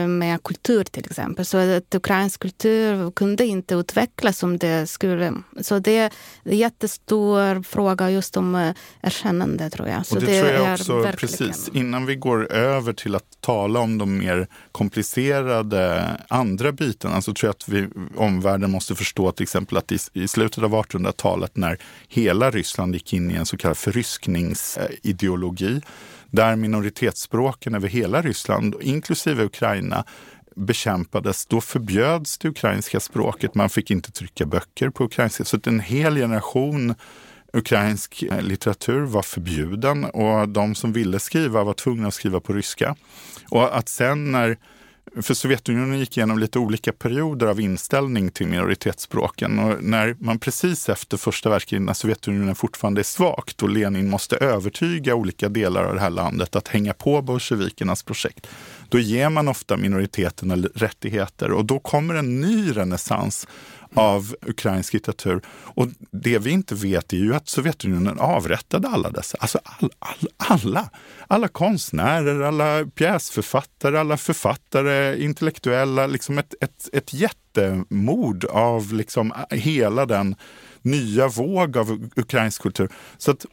med 0.08 0.44
kultur 0.44 0.84
till 0.84 1.06
exempel. 1.06 1.46
Så 1.46 1.58
att 1.58 1.96
ukrainsk 1.96 2.40
kultur 2.40 3.12
kunde 3.12 3.46
inte 3.46 3.76
utvecklas 3.76 4.38
som 4.38 4.58
det 4.58 4.88
skulle. 4.88 5.34
Så 5.62 5.80
det 5.80 5.98
är 5.98 6.12
en 6.44 6.58
jättestor 6.58 7.64
fråga 7.64 8.12
just 8.12 8.38
om 8.38 8.74
erkännande 9.02 9.70
tror 9.70 9.88
jag. 9.88 10.06
Så 10.06 10.16
och 10.16 10.22
det, 10.22 10.32
det 10.32 10.42
tror 10.42 10.54
jag 10.54 10.74
också, 10.74 11.02
verkligen... 11.02 11.38
precis. 11.38 11.70
Innan 11.74 12.06
vi 12.06 12.16
går 12.16 12.52
över 12.52 12.94
till 12.94 13.16
att 13.16 13.42
tala 13.42 13.80
om 13.80 13.98
de 13.98 14.18
mer 14.18 14.48
komplicerade 14.72 16.08
andra 16.28 16.72
bitarna 16.72 17.22
så 17.22 17.34
tror 17.34 17.48
jag 17.48 17.52
att 17.52 17.70
vi 17.70 17.88
omvärlden 18.16 18.72
måste 18.72 18.96
förstå 18.96 19.32
till 19.32 19.44
exempel 19.44 19.78
att 19.78 19.92
i, 19.92 19.98
i 20.14 20.28
slutet 20.28 20.64
av 20.64 20.72
1800-talet 20.72 21.58
när 21.58 21.78
hela 22.08 22.52
Ryssland 22.52 22.94
gick 22.94 23.14
in 23.14 23.32
i 23.32 23.34
en 23.34 23.46
så 23.46 23.58
kallad 23.58 23.78
förryskningsideologi 23.78 25.82
där 26.32 26.56
minoritetsspråken 26.56 27.76
över 27.76 27.88
hela 27.88 28.22
Ryssland, 28.22 28.76
inklusive 28.82 29.44
Ukraina, 29.44 30.06
bekämpades, 30.56 31.46
då 31.46 31.62
förbjöds 31.62 32.38
det 32.38 32.48
ukrainska 32.48 33.00
språket. 33.00 33.56
Man 33.56 33.70
fick 33.70 33.91
inte 33.91 34.12
trycka 34.12 34.46
böcker 34.46 34.89
på 34.89 35.04
ukrainska. 35.04 35.46
Så 35.46 35.60
en 35.65 35.80
hel 35.80 36.15
generation 36.15 36.96
Ukrainsk 37.54 38.24
eh, 38.24 38.41
litteratur 38.41 39.02
var 39.02 39.22
förbjuden 39.22 40.06
och 40.06 40.50
de 40.50 40.76
som 40.76 40.94
ville 40.94 41.20
skriva 41.20 41.63
var 41.63 41.74
tvungna 41.74 42.08
att 42.08 42.13
skriva 42.13 42.39
på 42.39 42.54
ryska. 42.54 42.96
Och 43.50 43.78
att 43.78 43.89
sen 43.89 44.32
när 44.32 44.58
för 45.22 45.34
Sovjetunionen 45.34 46.00
gick 46.00 46.18
igenom 46.18 46.40
lite 46.40 46.60
olika 46.60 46.92
perioder 46.92 47.48
av 47.48 47.60
inställning 47.60 48.32
till 48.32 48.48
minoritetsspråken. 48.48 49.60
Och 49.60 49.84
när 49.84 50.16
man 50.20 50.40
precis 50.40 50.90
efter 50.90 51.18
första 51.18 51.50
världskriget, 51.50 51.86
när 51.86 51.94
Sovjetunionen 51.94 52.56
fortfarande 52.56 53.02
är 53.02 53.04
svagt 53.04 53.64
och 53.64 53.70
Lenin 53.70 54.10
måste 54.10 54.36
övertyga 54.36 55.16
olika 55.16 55.50
delar 55.50 55.84
av 55.84 55.96
det 55.96 56.02
här 56.02 56.10
landet 56.10 56.56
att 56.56 56.68
hänga 56.68 56.94
på 56.94 57.22
bolsjevikernas 57.22 58.04
projekt, 58.04 58.48
då 58.90 59.00
ger 59.00 59.30
man 59.30 59.48
ofta 59.48 59.78
minoriteterna 59.78 60.56
rättigheter 60.56 61.52
och 61.52 61.66
då 61.66 61.80
kommer 61.80 62.16
en 62.16 62.42
ny 62.42 62.72
renässans 62.72 63.48
av 63.93 64.36
ukrainsk 64.41 64.93
litteratur. 64.93 65.41
Och 65.47 65.88
det 66.12 66.39
vi 66.39 66.51
inte 66.51 66.75
vet 66.75 67.13
är 67.13 67.17
ju 67.17 67.36
att 67.36 67.49
Sovjetunionen 67.49 68.19
avrättade 68.19 68.88
alla 68.88 69.10
dessa. 69.10 69.38
Alltså 69.39 69.60
all, 69.63 69.91
all, 69.99 70.27
alla. 70.38 70.89
Alla 71.27 71.47
konstnärer, 71.47 72.41
alla 72.41 72.86
pjäsförfattare, 72.86 73.99
alla 73.99 74.17
författare, 74.17 75.23
intellektuella. 75.23 76.08
Liksom 76.08 76.38
ett, 76.38 76.54
ett, 76.62 76.89
ett 76.93 77.13
jättemord 77.13 78.45
av 78.45 78.93
liksom 78.93 79.34
eh, 79.49 79.58
hela 79.58 80.06
den 80.06 80.36
nya 80.82 81.27
våg 81.27 81.77
av 81.77 82.10
ukrainsk 82.15 82.62
kultur. 82.62 82.89
Så 83.17 83.32
att 83.32 83.45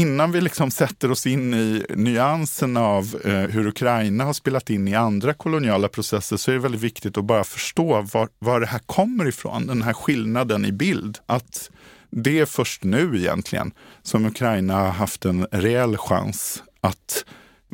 innan 0.00 0.32
vi 0.32 0.40
liksom 0.40 0.70
sätter 0.70 1.10
oss 1.10 1.26
in 1.26 1.54
i 1.54 1.84
nyanserna 1.88 2.80
av 2.80 3.20
eh, 3.24 3.32
hur 3.32 3.66
Ukraina 3.66 4.24
har 4.24 4.32
spelat 4.32 4.70
in 4.70 4.88
i 4.88 4.94
andra 4.94 5.34
koloniala 5.34 5.88
processer 5.88 6.36
så 6.36 6.50
är 6.50 6.54
det 6.54 6.60
väldigt 6.60 6.80
viktigt 6.80 7.18
att 7.18 7.24
bara 7.24 7.44
förstå 7.44 8.00
var, 8.00 8.28
var 8.38 8.60
det 8.60 8.66
här 8.66 8.78
kommer 8.78 9.28
ifrån, 9.28 9.66
den 9.66 9.82
här 9.82 9.92
skillnaden 9.92 10.64
i 10.64 10.72
bild. 10.72 11.18
Att 11.26 11.70
det 12.10 12.38
är 12.38 12.46
först 12.46 12.84
nu 12.84 13.16
egentligen 13.16 13.72
som 14.02 14.24
Ukraina 14.24 14.74
har 14.74 14.90
haft 14.90 15.24
en 15.24 15.46
reell 15.52 15.96
chans 15.96 16.62
att 16.80 17.24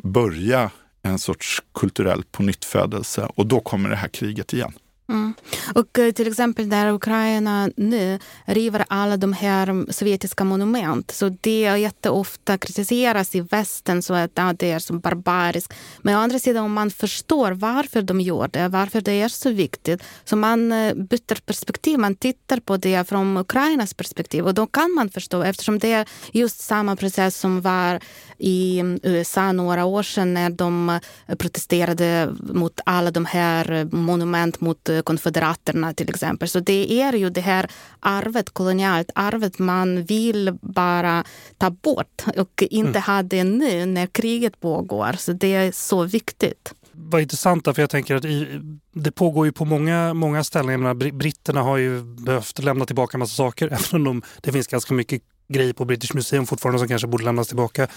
börja 0.03 0.71
en 1.03 1.19
sorts 1.19 1.63
kulturell 1.73 2.23
pånyttfödelse 2.31 3.29
och 3.35 3.45
då 3.45 3.59
kommer 3.59 3.89
det 3.89 3.95
här 3.95 4.07
kriget 4.07 4.53
igen. 4.53 4.73
Mm. 5.09 5.33
Och 5.73 5.99
eh, 5.99 6.11
till 6.11 6.27
exempel 6.27 6.69
där 6.69 6.91
Ukraina 6.91 7.69
nu 7.75 8.19
river 8.45 8.85
alla 8.87 9.17
de 9.17 9.33
här 9.33 9.67
mm, 9.67 9.87
sovjetiska 9.89 10.43
monument. 10.43 11.11
Så 11.11 11.29
det 11.41 11.65
är 11.65 11.75
jätteofta 11.75 12.57
kritiseras 12.57 13.35
i 13.35 13.41
västen 13.41 14.01
så 14.01 14.13
att 14.13 14.31
ja, 14.33 14.53
det 14.59 14.71
är 14.71 14.79
så 14.79 14.93
barbariskt. 14.93 15.73
Men 16.01 16.15
å 16.15 16.19
andra 16.19 16.39
sidan 16.39 16.65
om 16.65 16.73
man 16.73 16.91
förstår 16.91 17.51
varför 17.51 18.01
de 18.01 18.21
gör 18.21 18.47
det, 18.47 18.67
varför 18.67 19.01
det 19.01 19.11
är 19.11 19.29
så 19.29 19.51
viktigt. 19.51 20.03
Så 20.25 20.35
man 20.35 20.71
eh, 20.71 20.93
byter 20.93 21.41
perspektiv, 21.45 21.99
man 21.99 22.15
tittar 22.15 22.59
på 22.59 22.77
det 22.77 23.09
från 23.09 23.37
Ukrainas 23.37 23.93
perspektiv 23.93 24.45
och 24.45 24.53
då 24.53 24.67
kan 24.67 24.91
man 24.91 25.09
förstå 25.09 25.43
eftersom 25.43 25.79
det 25.79 25.91
är 25.91 26.07
just 26.31 26.59
samma 26.59 26.95
process 26.95 27.37
som 27.37 27.61
var 27.61 27.99
i 28.37 28.79
mm, 28.79 28.99
USA 29.03 29.51
några 29.51 29.85
år 29.85 30.03
sedan 30.03 30.33
när 30.33 30.49
de 30.49 30.89
eh, 30.89 31.35
protesterade 31.35 32.35
mot 32.39 32.79
alla 32.85 33.11
de 33.11 33.25
här 33.25 33.95
monument 33.95 34.61
mot 34.61 34.89
konfederaterna 35.01 35.93
till 35.93 36.09
exempel. 36.09 36.49
Så 36.49 36.59
det 36.59 37.01
är 37.01 37.13
ju 37.13 37.29
det 37.29 37.41
här 37.41 37.71
arvet, 37.99 38.49
kolonialt 38.49 39.11
arvet 39.15 39.59
man 39.59 40.03
vill 40.03 40.57
bara 40.61 41.23
ta 41.57 41.69
bort 41.69 42.23
och 42.37 42.63
inte 42.69 42.89
mm. 42.89 43.01
ha 43.01 43.23
det 43.23 43.43
nu 43.43 43.85
när 43.85 44.07
kriget 44.07 44.59
pågår. 44.59 45.15
Så 45.17 45.33
det 45.33 45.53
är 45.53 45.71
så 45.71 46.03
viktigt 46.03 46.73
vad 46.99 47.21
intressant 47.21 47.63
för 47.63 47.79
jag 47.81 47.89
tänker 47.89 48.15
att 48.15 48.25
i, 48.25 48.61
det 48.93 49.11
pågår 49.11 49.45
ju 49.45 49.51
på 49.51 49.65
många, 49.65 50.13
många 50.13 50.43
ställen. 50.43 50.81
Menar, 50.81 51.11
britterna 51.11 51.61
har 51.61 51.77
ju 51.77 52.03
behövt 52.03 52.63
lämna 52.63 52.85
tillbaka 52.85 53.15
en 53.15 53.19
massa 53.19 53.35
saker 53.35 53.67
även 53.71 53.83
om 53.93 54.03
de, 54.03 54.21
det 54.41 54.51
finns 54.51 54.67
ganska 54.67 54.93
mycket 54.93 55.21
grejer 55.47 55.73
på 55.73 55.85
British 55.85 56.15
Museum 56.15 56.45
fortfarande 56.45 56.79
som 56.79 56.87
kanske 56.87 57.07
borde 57.07 57.23
lämnas 57.23 57.47
tillbaka 57.47 57.87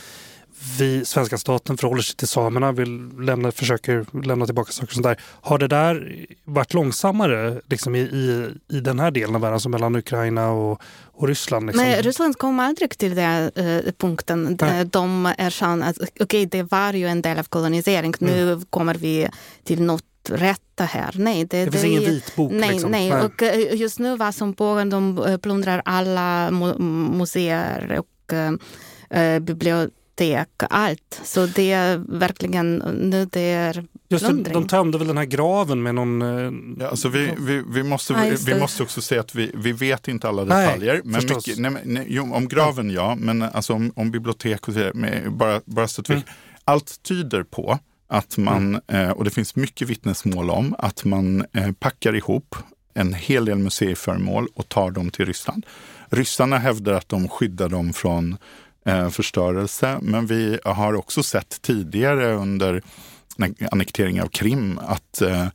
vi, 0.78 1.04
svenska 1.04 1.38
staten 1.38 1.76
förhåller 1.76 2.02
sig 2.02 2.16
till 2.16 2.28
samerna, 2.28 2.72
vill 2.72 3.10
lämna, 3.18 3.52
försöker 3.52 4.24
lämna 4.26 4.46
tillbaka 4.46 4.72
saker 4.72 4.86
och 4.86 4.92
sånt 4.92 5.06
där. 5.06 5.20
Har 5.40 5.58
det 5.58 5.68
där 5.68 6.26
varit 6.44 6.74
långsammare 6.74 7.60
liksom, 7.66 7.94
i, 7.94 8.00
i, 8.00 8.48
i 8.68 8.80
den 8.80 9.00
här 9.00 9.10
delen 9.10 9.34
av 9.34 9.40
världen, 9.40 9.54
alltså 9.54 9.68
mellan 9.68 9.96
Ukraina 9.96 10.50
och, 10.50 10.82
och 11.12 11.28
Ryssland? 11.28 11.66
Liksom? 11.66 11.84
Nej, 11.84 12.02
Ryssland 12.02 12.38
kom 12.38 12.60
aldrig 12.60 12.98
till 12.98 13.14
den 13.14 13.50
uh, 13.58 13.92
punkten. 13.98 14.58
Nej. 14.60 14.84
De 14.84 15.34
erkände 15.38 15.86
att 15.86 15.98
okay, 16.20 16.46
det 16.46 16.62
var 16.62 16.92
ju 16.92 17.06
en 17.06 17.22
del 17.22 17.38
av 17.38 17.44
kolonisering. 17.44 18.14
Mm. 18.20 18.34
Nu 18.34 18.60
kommer 18.70 18.94
vi 18.94 19.28
till 19.64 19.82
något 19.82 20.04
rätta 20.28 20.84
här. 20.84 21.14
Nej, 21.14 21.44
det, 21.44 21.64
det 21.64 21.70
finns 21.70 21.82
det, 21.82 21.88
ingen 21.88 22.04
vitbok? 22.04 22.52
Nej, 22.52 22.70
liksom. 22.70 22.90
nej. 22.90 23.10
nej. 23.10 23.22
Och 23.22 23.42
eh, 23.42 23.74
just 23.74 23.98
nu 23.98 24.16
vad 24.16 24.34
som 24.34 24.54
pågår, 24.54 24.84
de 24.84 25.18
eh, 25.18 25.36
plundrar 25.36 25.82
alla 25.84 26.50
museer 26.50 27.98
och 27.98 28.32
uh, 28.32 29.38
bibliotek 29.38 29.94
bibliotek, 30.20 30.48
allt. 30.70 31.20
Så 31.24 31.46
det 31.46 31.72
är 31.72 31.96
verkligen, 32.08 32.76
nu 33.10 33.24
det 33.24 33.40
är 33.40 33.84
Just 34.08 34.26
det, 34.26 34.32
de 34.32 34.68
tömde 34.68 34.98
väl 34.98 35.06
den 35.06 35.16
här 35.16 35.24
graven 35.24 35.82
med 35.82 35.94
någon... 35.94 36.22
Eh, 36.22 36.52
ja, 36.78 36.88
alltså 36.88 37.08
vi, 37.08 37.32
vi, 37.38 37.62
vi, 37.68 37.82
måste, 37.82 38.12
ja, 38.12 38.36
vi 38.46 38.60
måste 38.60 38.82
också 38.82 39.00
säga 39.00 39.20
att 39.20 39.34
vi, 39.34 39.50
vi 39.54 39.72
vet 39.72 40.08
inte 40.08 40.28
alla 40.28 40.44
detaljer. 40.44 40.92
Nej, 40.92 41.02
men 41.04 41.22
mycket, 41.22 41.58
nej, 41.58 41.72
nej, 41.84 42.06
jo, 42.08 42.34
om 42.34 42.48
graven 42.48 42.90
ja, 42.90 43.14
men 43.14 43.42
alltså 43.42 43.72
om, 43.74 43.92
om 43.96 44.10
bibliotek 44.10 44.68
och 44.68 44.74
så 44.74 44.80
vidare, 44.80 45.30
bara, 45.30 45.60
bara 45.64 45.88
så 45.88 46.00
att 46.00 46.10
vi... 46.10 46.14
Mm. 46.14 46.26
Allt 46.64 47.02
tyder 47.02 47.42
på 47.42 47.78
att 48.08 48.36
man, 48.36 48.80
mm. 48.86 49.08
eh, 49.08 49.10
och 49.10 49.24
det 49.24 49.30
finns 49.30 49.56
mycket 49.56 49.88
vittnesmål 49.88 50.50
om, 50.50 50.74
att 50.78 51.04
man 51.04 51.44
eh, 51.52 51.72
packar 51.72 52.16
ihop 52.16 52.56
en 52.94 53.14
hel 53.14 53.44
del 53.44 53.58
museiföremål 53.58 54.48
och 54.54 54.68
tar 54.68 54.90
dem 54.90 55.10
till 55.10 55.26
Ryssland. 55.26 55.66
Ryssarna 56.10 56.58
hävdar 56.58 56.92
att 56.92 57.08
de 57.08 57.28
skyddar 57.28 57.68
dem 57.68 57.92
från 57.92 58.32
eh, 58.32 58.38
Eh, 58.84 59.08
förstörelse. 59.08 59.98
Men 60.02 60.26
vi 60.26 60.58
har 60.64 60.94
också 60.94 61.22
sett 61.22 61.62
tidigare 61.62 62.34
under 62.34 62.82
annekteringen 63.70 64.24
av 64.24 64.28
Krim 64.28 64.78
att 64.78 65.22
eh, 65.22 65.46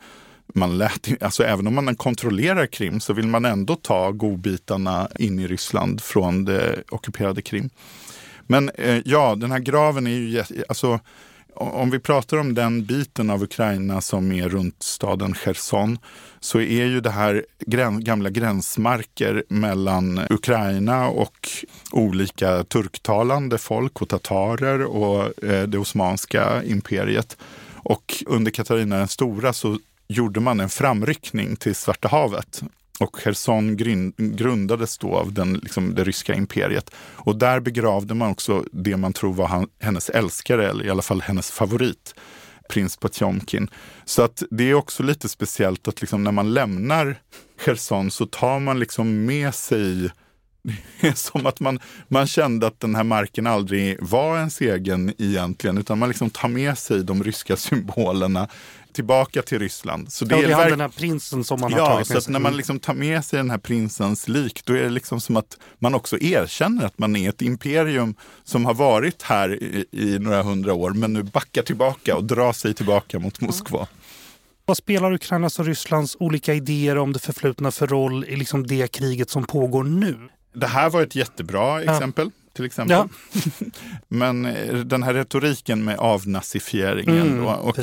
man 0.54 0.78
lät, 0.78 1.24
alltså 1.24 1.44
även 1.44 1.68
om 1.68 1.76
man 1.76 1.96
kontrollerar 1.96 2.66
Krim 2.66 3.00
så 3.00 3.14
vill 3.14 3.28
man 3.28 3.46
ändå 3.46 3.76
ta 3.76 4.12
godbitarna 4.12 5.10
in 5.20 5.40
i 5.40 5.48
Ryssland 5.48 6.02
från 6.02 6.46
det 6.46 6.84
ockuperade 6.90 7.42
Krim. 7.42 7.70
Men 8.48 8.70
eh, 8.70 9.02
ja, 9.06 9.36
den 9.36 9.52
här 9.52 9.60
graven 9.60 10.08
är 10.08 10.12
ju, 10.12 10.44
alltså 10.70 11.00
om 11.56 11.90
vi 11.92 12.00
pratar 12.00 12.38
om 12.38 12.54
den 12.54 12.86
biten 12.86 13.30
av 13.30 13.44
Ukraina 13.44 14.02
som 14.02 14.32
är 14.32 14.50
runt 14.50 14.84
staden 14.84 15.34
Cherson 15.34 15.98
så 16.40 16.60
är 16.60 16.86
ju 16.86 17.02
det 17.02 17.10
här 17.10 17.46
gamla 17.98 18.30
gränsmarker 18.30 19.44
mellan 19.48 20.22
Ukraina 20.30 21.08
och 21.08 21.50
olika 21.92 22.64
turktalande 22.64 23.58
folk 23.58 24.02
och 24.02 24.10
tatarer 24.10 24.84
och 24.84 25.44
eh, 25.44 25.64
det 25.64 25.78
osmanska 25.78 26.64
imperiet. 26.64 27.38
Och 27.76 28.24
under 28.26 28.52
Katarina 28.52 28.98
den 28.98 29.08
stora 29.08 29.54
så 29.54 29.80
gjorde 30.08 30.40
man 30.40 30.60
en 30.60 30.70
framryckning 30.70 31.56
till 31.56 31.76
Svarta 31.76 32.08
havet 32.08 32.64
och 33.00 33.16
Cherson 33.16 33.78
grundades 34.18 34.98
då 34.98 35.16
av 35.16 35.34
den, 35.34 35.54
liksom, 35.54 35.96
det 35.96 36.04
ryska 36.04 36.34
imperiet. 36.34 36.92
Och 36.98 37.36
där 37.36 37.60
begravde 37.60 38.14
man 38.14 38.32
också 38.32 38.66
det 38.72 38.98
man 38.98 39.14
tror 39.14 39.34
var 39.34 39.48
han, 39.48 39.68
hennes 39.80 40.10
älskare, 40.10 40.70
eller 40.70 40.86
i 40.86 40.90
alla 40.90 41.02
fall 41.02 41.22
hennes 41.22 41.52
favorit, 41.52 42.16
prins 42.70 42.98
Potjomkin. 42.98 43.70
Så 44.06 44.22
att 44.22 44.44
det 44.52 44.70
är 44.70 44.74
också 44.74 45.04
lite 45.04 45.30
speciellt 45.30 45.88
att 45.88 46.02
liksom 46.02 46.24
när 46.24 46.32
man 46.32 46.54
lämnar 46.54 47.16
Cherson 47.66 48.12
så 48.12 48.26
tar 48.26 48.60
man 48.60 48.80
liksom 48.80 49.26
med 49.26 49.56
sig 49.56 50.10
det 51.02 51.08
är 51.08 51.14
som 51.14 51.46
att 51.46 51.60
man, 51.60 51.80
man 52.08 52.28
kände 52.28 52.68
att 52.68 52.80
den 52.80 52.96
här 52.96 53.04
marken 53.04 53.48
aldrig 53.48 53.98
var 54.04 54.38
ens 54.38 54.62
egen 54.62 55.14
egentligen, 55.18 55.78
utan 55.78 56.00
man 56.00 56.10
liksom 56.10 56.30
tar 56.30 56.48
med 56.48 56.78
sig 56.78 57.04
de 57.04 57.24
ryska 57.24 57.56
symbolerna 57.56 58.48
tillbaka 58.96 59.42
till 59.42 59.60
Ryssland. 59.60 60.14
Så 60.14 60.26
det, 60.26 60.36
ja, 60.36 60.48
det 60.48 60.54
är 60.54 60.70
den 60.70 60.82
här 60.82 60.90
prinsen 60.90 61.44
som 61.44 61.60
man 61.60 61.74
har 61.74 61.80
ja, 61.80 61.86
tagit 61.86 61.98
med 61.98 62.08
sig. 62.08 62.22
så 62.22 62.32
när 62.32 62.40
man 62.40 62.58
liksom 62.58 62.80
tar 62.80 62.94
med 62.94 63.26
sig 63.26 63.38
den 63.38 63.52
här 63.52 63.58
prinsens 63.58 64.28
lik, 64.28 64.62
då 64.66 64.74
är 64.74 64.84
det 64.84 64.90
liksom 64.90 65.22
som 65.22 65.38
att 65.38 65.58
man 65.80 65.96
också 65.96 66.18
erkänner 66.18 66.86
att 66.86 67.00
man 67.00 67.16
är 67.16 67.30
ett 67.30 67.42
imperium 67.42 68.16
som 68.44 68.66
har 68.66 68.74
varit 68.74 69.22
här 69.22 69.64
i, 69.64 69.86
i 69.92 70.20
några 70.20 70.44
hundra 70.44 70.74
år, 70.74 70.92
men 70.92 71.14
nu 71.14 71.24
backar 71.24 71.62
tillbaka 71.62 72.16
och 72.16 72.24
drar 72.24 72.54
sig 72.54 72.74
tillbaka 72.74 73.20
mot 73.20 73.42
Moskva. 73.42 73.88
Vad 74.66 74.78
spelar 74.78 75.14
Ukrainas 75.14 75.60
och 75.60 75.66
Rysslands 75.66 76.18
olika 76.20 76.54
idéer 76.54 76.98
om 76.98 77.14
det 77.14 77.20
förflutna 77.20 77.72
för 77.72 77.88
roll 77.88 78.26
i 78.26 78.36
liksom 78.36 78.68
det 78.68 78.88
kriget 78.88 79.30
som 79.30 79.44
pågår 79.44 79.84
nu? 79.84 80.18
Det 80.54 80.68
här 80.68 80.90
var 80.90 81.02
ett 81.02 81.16
jättebra 81.16 81.82
exempel. 81.84 82.32
Ja 82.36 82.45
till 82.56 82.66
exempel. 82.66 82.98
Ja. 82.98 83.08
Men 84.08 84.46
eh, 84.46 84.76
den 84.76 85.04
här 85.04 85.14
retoriken 85.14 85.84
med 85.84 86.00
avnazifieringen. 86.00 87.28
Mm, 87.28 87.44
då, 87.44 87.50
och 87.50 87.78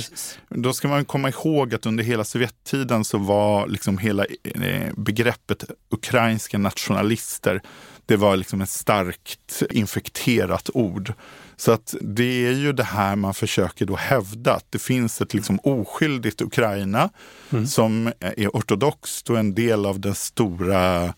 då 0.49 0.73
ska 0.73 0.89
man 0.89 1.05
komma 1.05 1.29
ihåg 1.29 1.75
att 1.75 1.87
under 1.87 2.05
hela 2.05 2.25
Sovjettiden 2.25 3.05
så 3.05 3.19
var 3.19 3.67
liksom 3.67 3.99
hela 3.99 4.25
eh, 4.45 4.93
begreppet 4.97 5.65
ukrainska 5.91 6.59
nationalister, 6.59 7.63
det 8.07 8.17
var 8.17 8.37
liksom 8.37 8.61
ett 8.61 8.69
starkt 8.69 9.63
infekterat 9.71 10.71
ord. 10.75 11.13
Så 11.57 11.73
att 11.73 11.95
det 12.01 12.47
är 12.47 12.53
ju 12.53 12.73
det 12.73 12.85
här 12.85 13.17
man 13.17 13.35
försöker 13.35 13.87
då 13.87 13.97
hävda, 13.97 14.55
att 14.55 14.67
det 14.71 14.79
finns 14.79 15.21
ett 15.21 15.35
liksom 15.35 15.59
oskyldigt 15.63 16.43
Ukraina 16.43 17.11
mm. 17.51 17.67
som 17.67 18.13
är 18.21 18.49
ortodoxt 18.49 19.31
och 19.31 19.39
en 19.39 19.55
del 19.55 19.87
av 19.87 20.01
den 20.01 20.15
stora 20.15 21.15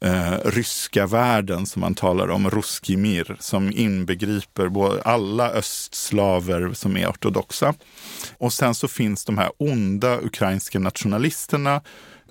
eh, 0.00 0.34
ryska 0.44 1.06
världen 1.06 1.66
som 1.66 1.80
man 1.80 1.94
talar 1.94 2.28
om, 2.28 2.50
Ruskimir, 2.50 3.36
som 3.40 3.72
inbegriper 3.72 4.68
både 4.68 5.02
alla 5.02 5.50
östslaver 5.50 6.72
som 6.74 6.96
är 6.96 7.08
ortodoxa. 7.10 7.74
Och 8.38 8.52
sen 8.52 8.74
så 8.74 8.88
finns 8.88 9.24
de 9.24 9.38
här 9.38 9.50
onda 9.58 10.20
ukrainska 10.20 10.78
nationalisterna 10.78 11.80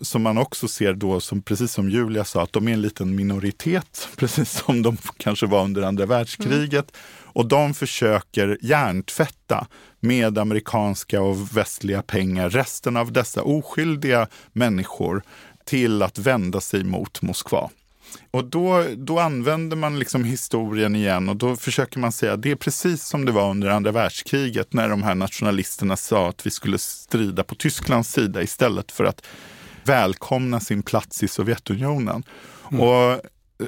som 0.01 0.21
man 0.21 0.37
också 0.37 0.67
ser 0.67 0.93
då, 0.93 1.19
som, 1.19 1.41
precis 1.41 1.71
som 1.71 1.89
Julia 1.89 2.25
sa, 2.25 2.43
att 2.43 2.53
de 2.53 2.67
är 2.67 2.73
en 2.73 2.81
liten 2.81 3.15
minoritet, 3.15 4.09
precis 4.15 4.49
som 4.49 4.81
de 4.81 4.97
kanske 5.17 5.45
var 5.45 5.63
under 5.63 5.81
andra 5.81 6.05
världskriget. 6.05 6.73
Mm. 6.73 7.31
Och 7.37 7.45
de 7.45 7.73
försöker 7.73 8.57
hjärntvätta 8.61 9.67
med 9.99 10.37
amerikanska 10.37 11.21
och 11.21 11.57
västliga 11.57 12.01
pengar 12.01 12.49
resten 12.49 12.97
av 12.97 13.11
dessa 13.11 13.43
oskyldiga 13.43 14.27
människor 14.53 15.23
till 15.67 16.01
att 16.01 16.17
vända 16.17 16.61
sig 16.61 16.83
mot 16.83 17.21
Moskva. 17.21 17.69
Och 18.31 18.43
då, 18.45 18.85
då 18.95 19.19
använder 19.19 19.77
man 19.77 19.99
liksom 19.99 20.23
historien 20.23 20.95
igen 20.95 21.29
och 21.29 21.35
då 21.35 21.55
försöker 21.55 21.99
man 21.99 22.11
säga 22.11 22.33
att 22.33 22.41
det 22.41 22.51
är 22.51 22.55
precis 22.55 23.03
som 23.03 23.25
det 23.25 23.31
var 23.31 23.49
under 23.51 23.67
andra 23.67 23.91
världskriget 23.91 24.73
när 24.73 24.89
de 24.89 25.03
här 25.03 25.15
nationalisterna 25.15 25.97
sa 25.97 26.29
att 26.29 26.45
vi 26.45 26.51
skulle 26.51 26.77
strida 26.77 27.43
på 27.43 27.55
Tysklands 27.55 28.11
sida 28.11 28.41
istället 28.41 28.91
för 28.91 29.05
att 29.05 29.25
välkomna 29.83 30.59
sin 30.59 30.83
plats 30.83 31.23
i 31.23 31.27
Sovjetunionen. 31.27 32.23
Mm. 32.71 32.81
Och 32.81 33.21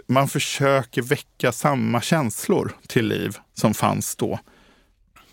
man 0.08 0.28
försöker 0.28 1.02
väcka 1.02 1.52
samma 1.52 2.02
känslor 2.02 2.72
till 2.88 3.08
liv 3.08 3.38
som 3.54 3.74
fanns 3.74 4.16
då. 4.16 4.40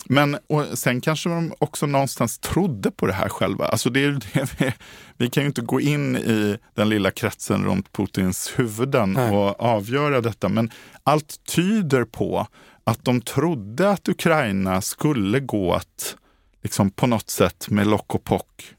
Men 0.08 0.38
och 0.46 0.78
sen 0.78 1.00
kanske 1.00 1.28
de 1.28 1.52
också 1.58 1.86
någonstans 1.86 2.38
trodde 2.38 2.90
på 2.90 3.06
det 3.06 3.12
här 3.12 3.28
själva. 3.28 3.66
Alltså 3.66 3.90
det 3.90 4.04
är 4.04 4.10
det 4.32 4.54
vi, 4.58 4.72
vi 5.16 5.30
kan 5.30 5.42
ju 5.42 5.46
inte 5.46 5.62
gå 5.62 5.80
in 5.80 6.16
i 6.16 6.58
den 6.74 6.88
lilla 6.88 7.10
kretsen 7.10 7.64
runt 7.64 7.92
Putins 7.92 8.52
huvuden 8.56 9.12
Nej. 9.12 9.30
och 9.30 9.60
avgöra 9.60 10.20
detta. 10.20 10.48
Men 10.48 10.70
allt 11.02 11.44
tyder 11.44 12.04
på 12.04 12.46
att 12.84 13.04
de 13.04 13.20
trodde 13.20 13.90
att 13.90 14.08
Ukraina 14.08 14.80
skulle 14.80 15.40
gå 15.40 15.72
att 15.72 16.16
liksom 16.62 16.90
på 16.90 17.06
något 17.06 17.30
sätt 17.30 17.66
med 17.70 17.86
lock 17.86 18.14
och 18.14 18.24
pock 18.24 18.75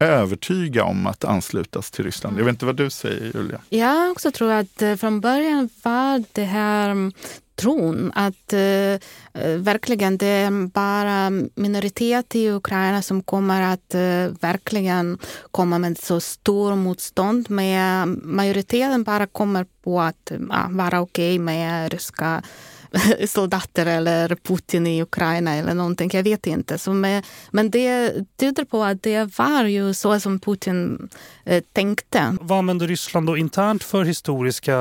övertyga 0.00 0.84
om 0.84 1.06
att 1.06 1.24
anslutas 1.24 1.90
till 1.90 2.04
Ryssland. 2.04 2.38
Jag 2.38 2.44
vet 2.44 2.52
inte 2.52 2.66
vad 2.66 2.76
du 2.76 2.90
säger 2.90 3.32
Julia? 3.34 3.60
Jag 3.68 4.10
också 4.10 4.30
tror 4.30 4.52
att 4.52 4.82
eh, 4.82 4.96
från 4.96 5.20
början 5.20 5.68
var 5.82 6.24
det 6.32 6.44
här 6.44 6.90
mm, 6.90 7.12
tron 7.58 8.12
att 8.14 8.52
eh, 8.52 8.92
eh, 9.32 9.56
verkligen 9.56 10.18
det 10.18 10.26
är 10.26 10.66
bara 10.66 11.30
minoritet 11.54 12.34
i 12.34 12.50
Ukraina 12.50 13.02
som 13.02 13.22
kommer 13.22 13.62
att 13.62 13.94
eh, 13.94 14.40
verkligen 14.40 15.18
komma 15.50 15.78
med 15.78 15.98
så 15.98 16.20
stor 16.20 16.76
motstånd. 16.76 17.50
Men 17.50 18.02
mm, 18.02 18.20
majoriteten 18.24 19.04
bara 19.04 19.26
kommer 19.26 19.66
på 19.82 20.00
att 20.00 20.32
ja, 20.50 20.66
vara 20.70 21.00
okej 21.00 21.34
okay 21.34 21.38
med 21.38 21.92
ryska 21.92 22.42
soldater 23.28 23.86
eller 23.86 24.34
Putin 24.34 24.86
i 24.86 25.02
Ukraina 25.02 25.54
eller 25.54 25.74
någonting. 25.74 26.10
Jag 26.12 26.22
vet 26.22 26.46
inte. 26.46 26.78
Så 26.78 26.92
med, 26.92 27.26
men 27.50 27.70
det 27.70 28.12
tyder 28.36 28.64
på 28.64 28.84
att 28.84 29.02
det 29.02 29.38
var 29.38 29.64
ju 29.64 29.94
så 29.94 30.20
som 30.20 30.40
Putin 30.40 31.08
eh, 31.44 31.62
tänkte. 31.72 32.36
Vad 32.40 32.58
använder 32.58 32.86
Ryssland 32.86 33.26
då 33.26 33.36
internt 33.36 33.84
för 33.84 34.04
historiska 34.04 34.76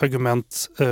argument? 0.00 0.68
Eh, 0.78 0.86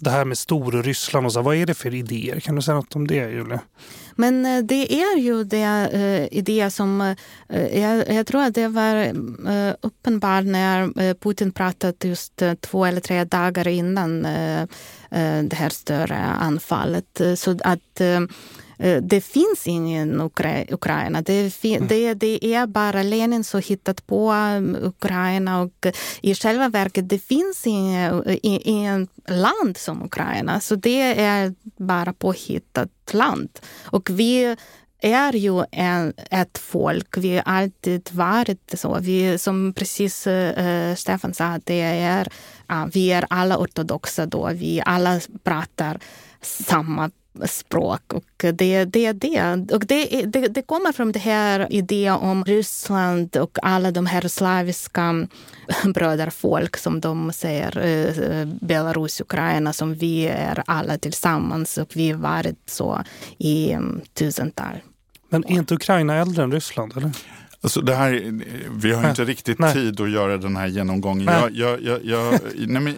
det 0.00 0.10
här 0.10 0.24
med 0.24 0.38
Storryssland 0.38 1.26
och 1.26 1.32
så. 1.32 1.42
Vad 1.42 1.56
är 1.56 1.66
det 1.66 1.74
för 1.74 1.94
idéer? 1.94 2.40
Kan 2.40 2.54
du 2.54 2.62
säga 2.62 2.74
något 2.74 2.96
om 2.96 3.06
det, 3.06 3.30
Julia? 3.30 3.60
Men 4.20 4.46
eh, 4.46 4.64
det 4.64 4.92
är 5.02 5.18
ju 5.18 5.44
det 5.44 5.90
uh, 5.94 6.38
idé 6.38 6.70
som... 6.70 7.00
Uh, 7.00 7.78
jag, 7.78 8.14
jag, 8.14 8.26
tror 8.26 8.42
att 8.42 8.54
det 8.54 8.68
var 8.68 9.06
uh, 9.06 9.74
uppenbart 9.80 10.44
när 10.44 11.14
Putin 11.14 11.52
pratade 11.52 12.08
just 12.08 12.42
två 12.60 12.84
eller 12.84 13.00
tre 13.00 13.24
dagar 13.24 13.68
innan 13.68 14.26
det 15.42 15.54
här 15.54 15.70
större 15.70 16.16
anfallet. 16.18 17.20
Så 17.36 17.56
att 17.64 18.00
det 19.02 19.20
finns 19.20 19.66
ingen 19.66 20.20
Ukra 20.20 20.64
Ukraina. 20.68 21.22
Det, 21.22 21.64
mm. 21.64 21.88
det, 21.88 22.14
det, 22.14 22.54
är 22.54 22.66
bara 22.66 23.02
Lenin 23.02 23.44
som 23.44 23.62
hittat 23.66 24.06
på 24.06 24.34
Ukraina 24.82 25.60
och 25.60 25.86
i 26.20 26.34
själva 26.34 26.68
verket 26.68 27.08
det 27.08 27.18
finns 27.18 27.66
inget 28.42 29.10
land 29.28 29.76
som 29.76 30.02
Ukraina. 30.02 30.60
Så 30.60 30.74
det 30.74 31.20
är 31.20 31.54
bara 31.76 32.12
påhittat 32.12 32.90
land. 33.12 33.58
Och 33.84 34.10
vi 34.10 34.56
är 35.00 35.32
ju 35.32 35.64
en, 35.72 36.12
ett 36.30 36.58
folk. 36.58 37.16
Vi 37.16 37.34
har 37.34 37.42
alltid 37.46 38.08
varit 38.12 38.74
så. 38.74 38.98
Vi, 39.00 39.38
som 39.38 39.72
precis 39.76 40.26
uh, 40.26 40.94
Stefan 40.94 41.34
sa, 41.34 41.60
det 41.64 41.80
är, 41.80 42.28
vi 42.92 43.12
är 43.12 43.26
alla 43.30 43.58
ortodoxa 43.58 44.26
då. 44.26 44.50
Vi 44.54 44.82
alla 44.84 45.20
pratar 45.44 45.98
samma 46.40 47.10
språk. 47.46 48.12
Och 48.12 48.24
det 48.54 48.84
det, 48.84 49.12
det. 49.12 49.66
Och 49.72 49.86
det, 49.86 50.22
det, 50.26 50.48
det 50.48 50.62
kommer 50.62 50.92
från 50.92 51.12
det 51.12 51.18
här 51.18 51.72
idén 51.72 52.14
om 52.14 52.44
Ryssland 52.44 53.36
och 53.36 53.58
alla 53.62 53.90
de 53.90 54.06
här 54.06 54.28
slaviska 54.28 55.26
bröderfolk 55.94 56.76
som 56.76 57.00
de 57.00 57.32
säger, 57.32 57.78
eh, 57.78 58.46
Belarus, 58.60 59.20
Ukraina, 59.20 59.72
som 59.72 59.94
vi 59.94 60.26
är 60.26 60.62
alla 60.66 60.98
tillsammans 60.98 61.78
och 61.78 61.90
vi 61.94 62.10
har 62.10 62.18
varit 62.18 62.58
så 62.66 63.02
i 63.38 63.74
um, 63.74 64.00
tusental. 64.14 64.76
Men 65.28 65.44
är 65.44 65.52
inte 65.52 65.74
Ukraina 65.74 66.14
äldre 66.16 66.42
än 66.42 66.52
Ryssland? 66.52 66.96
Eller? 66.96 67.12
Alltså 67.60 67.80
det 67.80 67.94
här, 67.94 68.42
vi 68.70 68.92
har 68.92 69.08
inte 69.08 69.24
riktigt 69.24 69.58
nej. 69.58 69.72
tid 69.72 70.00
att 70.00 70.10
göra 70.10 70.36
den 70.36 70.56
här 70.56 70.66
genomgången. 70.66 71.26
Jag, 71.26 71.50
jag, 71.50 71.82
jag, 71.82 72.04
jag 72.04 72.40
nej 72.56 72.82
men, 72.82 72.94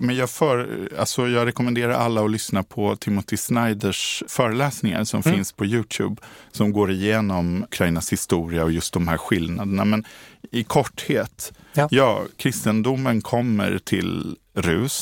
men 0.00 0.16
jag, 0.16 0.30
för, 0.30 0.88
alltså 0.98 1.28
jag 1.28 1.46
rekommenderar 1.46 1.92
alla 1.92 2.24
att 2.24 2.30
lyssna 2.30 2.62
på 2.62 2.96
Timothy 2.96 3.36
Snyders 3.36 4.22
föreläsningar 4.28 5.04
som 5.04 5.22
mm. 5.24 5.36
finns 5.36 5.52
på 5.52 5.66
Youtube. 5.66 6.16
Som 6.52 6.72
går 6.72 6.90
igenom 6.90 7.62
Ukrainas 7.62 8.12
historia 8.12 8.64
och 8.64 8.72
just 8.72 8.92
de 8.92 9.08
här 9.08 9.16
skillnaderna. 9.16 9.84
Men 9.84 10.04
i 10.50 10.64
korthet, 10.64 11.52
ja, 11.72 11.88
ja 11.90 12.22
kristendomen 12.36 13.20
kommer 13.20 13.78
till 13.78 14.36
Rus, 14.54 14.92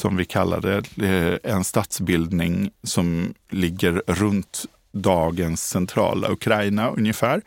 som 0.00 0.16
vi 0.16 0.24
kallar 0.24 0.60
det, 0.60 1.38
en 1.42 1.64
statsbildning 1.64 2.70
som 2.82 3.34
ligger 3.50 4.02
runt 4.06 4.64
dagens 4.92 5.68
centrala 5.68 6.30
Ukraina 6.30 6.88
ungefär 6.90 7.42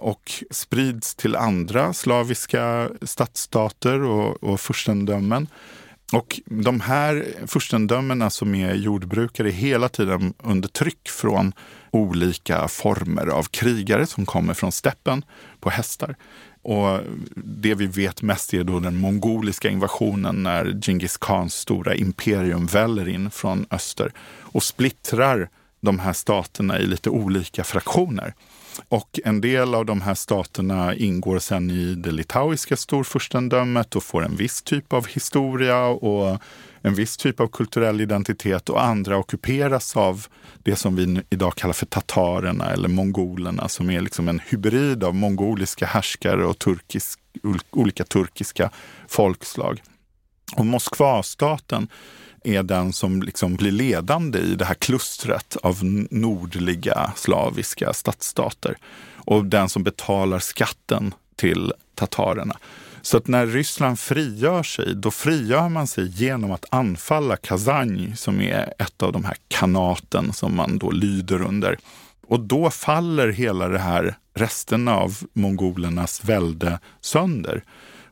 och 0.00 0.44
sprids 0.50 1.14
till 1.14 1.36
andra 1.36 1.92
slaviska 1.92 2.90
stadsstater 3.02 4.02
och, 4.02 4.42
och 4.42 4.60
furstendömen. 4.60 5.46
Och 6.12 6.40
de 6.44 6.80
här 6.80 7.26
furstendömena 7.46 8.30
som 8.30 8.54
är 8.54 8.74
jordbrukare 8.74 9.48
är 9.48 9.52
hela 9.52 9.88
tiden 9.88 10.34
under 10.38 10.68
tryck 10.68 11.08
från 11.08 11.52
olika 11.90 12.68
former 12.68 13.26
av 13.26 13.42
krigare 13.42 14.06
som 14.06 14.26
kommer 14.26 14.54
från 14.54 14.72
steppen 14.72 15.24
på 15.60 15.70
hästar. 15.70 16.16
Och 16.62 17.00
det 17.34 17.74
vi 17.74 17.86
vet 17.86 18.22
mest 18.22 18.54
är 18.54 18.64
då 18.64 18.80
den 18.80 18.96
mongoliska 18.96 19.68
invasionen 19.68 20.42
när 20.42 20.80
Genghis 20.82 21.16
Khans 21.16 21.54
stora 21.54 21.94
imperium 21.94 22.66
väller 22.66 23.08
in 23.08 23.30
från 23.30 23.66
öster 23.70 24.12
och 24.40 24.62
splittrar 24.62 25.48
de 25.80 25.98
här 25.98 26.12
staterna 26.12 26.78
i 26.78 26.86
lite 26.86 27.10
olika 27.10 27.64
fraktioner. 27.64 28.34
Och 28.88 29.20
en 29.24 29.40
del 29.40 29.74
av 29.74 29.86
de 29.86 30.00
här 30.00 30.14
staterna 30.14 30.94
ingår 30.94 31.38
sen 31.38 31.70
i 31.70 31.94
det 31.94 32.10
litauiska 32.10 32.76
storfurstendömet 32.76 33.96
och 33.96 34.02
får 34.02 34.24
en 34.24 34.36
viss 34.36 34.62
typ 34.62 34.92
av 34.92 35.06
historia 35.06 35.84
och 35.84 36.38
en 36.82 36.94
viss 36.94 37.16
typ 37.16 37.40
av 37.40 37.48
kulturell 37.48 38.00
identitet 38.00 38.68
och 38.68 38.84
andra 38.84 39.16
ockuperas 39.16 39.96
av 39.96 40.26
det 40.62 40.76
som 40.76 40.96
vi 40.96 41.22
idag 41.30 41.54
kallar 41.54 41.72
för 41.72 41.86
tatarerna 41.86 42.70
eller 42.70 42.88
mongolerna 42.88 43.68
som 43.68 43.90
är 43.90 44.00
liksom 44.00 44.28
en 44.28 44.40
hybrid 44.48 45.04
av 45.04 45.14
mongoliska 45.14 45.86
härskare 45.86 46.46
och 46.46 46.58
turkisk, 46.58 47.20
olika 47.70 48.04
turkiska 48.04 48.70
folkslag. 49.08 49.82
Och 50.56 50.66
Moskvastaten 50.66 51.88
är 52.48 52.62
den 52.62 52.92
som 52.92 53.22
liksom 53.22 53.56
blir 53.56 53.72
ledande 53.72 54.38
i 54.38 54.54
det 54.54 54.64
här 54.64 54.74
klustret 54.74 55.56
av 55.62 55.78
nordliga 56.10 57.12
slaviska 57.16 57.92
stadsstater 57.92 58.76
och 59.14 59.44
den 59.44 59.68
som 59.68 59.82
betalar 59.82 60.38
skatten 60.38 61.14
till 61.36 61.72
tatarerna. 61.94 62.56
Så 63.02 63.16
att 63.16 63.28
när 63.28 63.46
Ryssland 63.46 63.98
frigör 63.98 64.62
sig, 64.62 64.94
då 64.94 65.10
frigör 65.10 65.68
man 65.68 65.86
sig 65.86 66.08
genom 66.08 66.52
att 66.52 66.64
anfalla 66.70 67.36
Kazanj 67.36 68.16
som 68.16 68.40
är 68.40 68.74
ett 68.78 69.02
av 69.02 69.12
de 69.12 69.24
här 69.24 69.36
kanaten 69.48 70.32
som 70.32 70.56
man 70.56 70.78
då 70.78 70.90
lyder 70.90 71.42
under. 71.42 71.78
Och 72.26 72.40
då 72.40 72.70
faller 72.70 73.28
hela 73.28 73.68
det 73.68 73.78
här 73.78 74.16
resten 74.34 74.88
av 74.88 75.18
mongolernas 75.32 76.24
välde 76.24 76.78
sönder. 77.00 77.64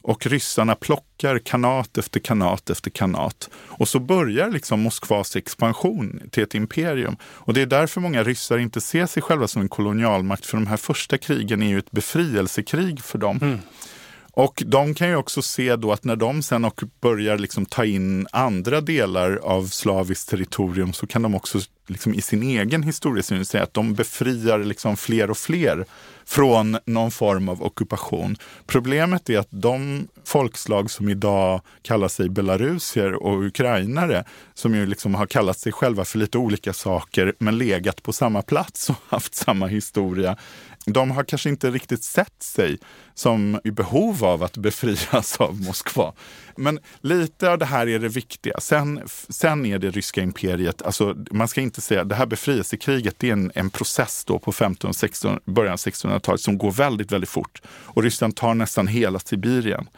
Och 0.06 0.26
ryssarna 0.26 0.74
plockar 0.74 1.38
kanat 1.38 1.98
efter 1.98 2.20
kanat 2.20 2.70
efter 2.70 2.90
kanat. 2.90 3.50
Och 3.54 3.88
så 3.88 3.98
börjar 3.98 4.50
liksom 4.50 4.80
Moskvas 4.80 5.36
expansion 5.36 6.20
till 6.30 6.42
ett 6.42 6.54
imperium. 6.54 7.16
Och 7.22 7.54
det 7.54 7.62
är 7.62 7.66
därför 7.66 8.00
många 8.00 8.22
ryssar 8.22 8.58
inte 8.58 8.80
ser 8.80 9.06
sig 9.06 9.22
själva 9.22 9.48
som 9.48 9.62
en 9.62 9.68
kolonialmakt. 9.68 10.46
För 10.46 10.56
de 10.56 10.66
här 10.66 10.76
första 10.76 11.18
krigen 11.18 11.62
är 11.62 11.68
ju 11.68 11.78
ett 11.78 11.90
befrielsekrig 11.90 13.00
för 13.00 13.18
dem. 13.18 13.38
Mm. 13.42 13.58
Och 14.36 14.62
de 14.66 14.94
kan 14.94 15.08
ju 15.08 15.16
också 15.16 15.42
se 15.42 15.76
då 15.76 15.92
att 15.92 16.04
när 16.04 16.16
de 16.16 16.42
sen 16.42 16.64
och 16.64 16.82
börjar 17.00 17.38
liksom 17.38 17.66
ta 17.66 17.84
in 17.84 18.26
andra 18.32 18.80
delar 18.80 19.36
av 19.36 19.66
slaviskt 19.66 20.28
territorium 20.28 20.92
så 20.92 21.06
kan 21.06 21.22
de 21.22 21.34
också 21.34 21.60
liksom 21.86 22.14
i 22.14 22.20
sin 22.20 22.42
egen 22.42 22.82
historiesyn 22.82 23.44
säga 23.44 23.62
att 23.62 23.74
de 23.74 23.94
befriar 23.94 24.58
liksom 24.58 24.96
fler 24.96 25.30
och 25.30 25.38
fler 25.38 25.84
från 26.24 26.78
någon 26.84 27.10
form 27.10 27.48
av 27.48 27.62
ockupation. 27.62 28.36
Problemet 28.66 29.30
är 29.30 29.38
att 29.38 29.48
de 29.50 30.08
folkslag 30.24 30.90
som 30.90 31.08
idag 31.08 31.60
kallar 31.82 32.08
sig 32.08 32.28
belarusier 32.28 33.14
och 33.14 33.44
ukrainare, 33.44 34.24
som 34.54 34.74
ju 34.74 34.86
liksom 34.86 35.14
har 35.14 35.26
kallat 35.26 35.58
sig 35.58 35.72
själva 35.72 36.04
för 36.04 36.18
lite 36.18 36.38
olika 36.38 36.72
saker 36.72 37.34
men 37.38 37.58
legat 37.58 38.02
på 38.02 38.12
samma 38.12 38.42
plats 38.42 38.90
och 38.90 38.96
haft 39.08 39.34
samma 39.34 39.66
historia, 39.66 40.36
de 40.86 41.10
har 41.10 41.24
kanske 41.24 41.48
inte 41.48 41.70
riktigt 41.70 42.04
sett 42.04 42.42
sig 42.42 42.78
som 43.14 43.60
i 43.64 43.70
behov 43.70 44.24
av 44.24 44.42
att 44.42 44.56
befrias 44.56 45.36
av 45.40 45.60
Moskva. 45.60 46.12
Men 46.56 46.80
lite 47.00 47.50
av 47.50 47.58
det 47.58 47.64
här 47.64 47.88
är 47.88 47.98
det 47.98 48.08
viktiga. 48.08 48.60
Sen, 48.60 49.00
sen 49.28 49.66
är 49.66 49.78
det 49.78 49.90
ryska 49.90 50.22
imperiet, 50.22 50.82
alltså 50.82 51.14
man 51.30 51.48
ska 51.48 51.60
inte 51.60 51.80
säga, 51.80 52.04
det 52.04 52.14
här 52.14 52.26
befrielsekriget 52.26 53.14
det 53.18 53.28
är 53.28 53.32
en, 53.32 53.52
en 53.54 53.70
process 53.70 54.24
då 54.24 54.38
på 54.38 54.52
15, 54.52 54.94
16, 54.94 55.40
början 55.44 55.72
av 55.72 55.78
1600-talet 55.78 56.40
som 56.40 56.58
går 56.58 56.72
väldigt, 56.72 57.12
väldigt 57.12 57.30
fort. 57.30 57.62
Och 57.68 58.02
Ryssland 58.02 58.36
tar 58.36 58.54
nästan 58.54 58.86
hela 58.86 59.18
Sibirien. 59.18 59.88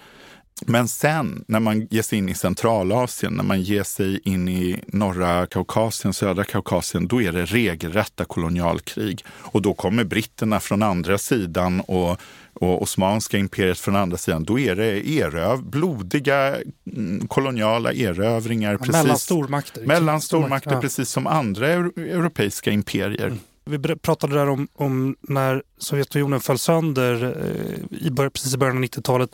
Men 0.66 0.88
sen 0.88 1.44
när 1.48 1.60
man 1.60 1.86
ger 1.90 2.02
sig 2.02 2.18
in 2.18 2.28
i 2.28 2.34
Centralasien, 2.34 3.32
när 3.32 3.44
man 3.44 3.62
ger 3.62 3.82
sig 3.82 4.20
in 4.24 4.48
i 4.48 4.80
norra 4.86 5.46
Kaukasien, 5.46 6.14
södra 6.14 6.44
Kaukasien, 6.44 7.08
då 7.08 7.22
är 7.22 7.32
det 7.32 7.44
regelrätta 7.44 8.24
kolonialkrig. 8.24 9.24
Och 9.30 9.62
då 9.62 9.74
kommer 9.74 10.04
britterna 10.04 10.60
från 10.60 10.82
andra 10.82 11.18
sidan 11.18 11.80
och, 11.80 12.20
och 12.52 12.82
Osmanska 12.82 13.38
imperiet 13.38 13.78
från 13.78 13.96
andra 13.96 14.16
sidan. 14.16 14.44
Då 14.44 14.58
är 14.58 14.76
det 14.76 15.08
eröv, 15.08 15.62
blodiga 15.62 16.56
mm, 16.96 17.28
koloniala 17.28 17.92
erövringar. 17.92 18.72
Ja, 18.72 18.78
precis, 18.78 18.92
mellan 18.92 19.18
stormakter. 19.18 19.86
Mellan 19.86 20.20
stormakter, 20.20 20.70
ja. 20.72 20.80
precis 20.80 21.10
som 21.10 21.26
andra 21.26 21.68
europeiska 21.68 22.70
imperier. 22.70 23.26
Mm. 23.26 23.38
Vi 23.64 23.96
pratade 23.96 24.34
där 24.34 24.48
om, 24.48 24.68
om 24.74 25.16
när 25.20 25.62
Sovjetunionen 25.78 26.40
föll 26.40 26.58
sönder 26.58 27.24
eh, 27.24 28.06
i 28.06 28.10
bör, 28.10 28.28
precis 28.28 28.54
i 28.54 28.58
början 28.58 28.76
av 28.76 28.82
90-talet 28.82 29.30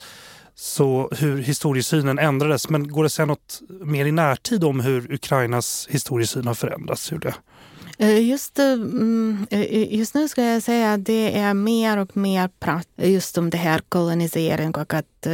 så 0.55 1.11
hur 1.17 1.39
historiesynen 1.39 2.19
ändrades. 2.19 2.69
Men 2.69 2.89
går 2.89 3.03
det 3.03 3.07
att 3.07 3.13
säga 3.13 3.27
något 3.27 3.63
mer 3.69 4.07
i 4.07 4.13
närtid 4.13 4.65
om 4.65 4.81
hur 4.81 5.13
Ukrainas 5.13 5.87
historiesyn 5.91 6.47
har 6.47 6.55
förändrats? 6.55 7.13
Hur 7.13 7.27
eh, 7.27 7.35
det? 7.99 8.21
Just, 8.21 8.59
eh, 8.59 8.73
mm, 8.73 9.47
eh, 9.51 9.95
just 9.95 10.15
nu 10.15 10.29
ska 10.29 10.45
jag 10.45 10.63
säga 10.63 10.93
att 10.93 11.05
det 11.05 11.39
är 11.39 11.55
mer 11.55 11.99
och 11.99 12.17
mer 12.17 12.49
prat 12.61 12.89
just 12.97 13.39
om 13.39 13.51
det 13.51 13.59
här 13.59 13.81
kolonisering 13.89 14.75
och 14.75 14.95
att 14.95 15.27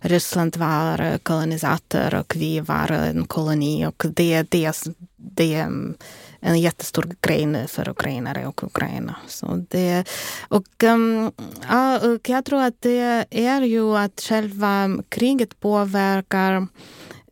Ryssland 0.00 0.56
var 0.56 1.18
kolonisator 1.18 2.14
och 2.14 2.36
vi 2.36 2.60
var 2.60 2.90
en 2.90 3.26
koloni 3.26 3.86
och 3.86 4.04
det, 4.14 4.42
det, 4.42 4.74
det 5.16 5.66
en 6.40 6.60
jättestor 6.60 7.14
grej 7.20 7.46
nu 7.46 7.66
för 7.66 7.88
ukrainare 7.88 8.46
och 8.46 8.64
Ukraina. 8.64 9.16
Så 9.26 9.66
det, 9.70 10.08
och, 10.48 10.82
um, 10.84 11.32
ja, 11.68 11.98
och 11.98 12.28
jag 12.28 12.44
tror 12.44 12.62
att 12.62 12.82
det 12.82 13.26
är 13.30 13.62
ju 13.62 13.96
att 13.96 14.20
själva 14.20 14.88
kriget 15.08 15.60
påverkar 15.60 16.66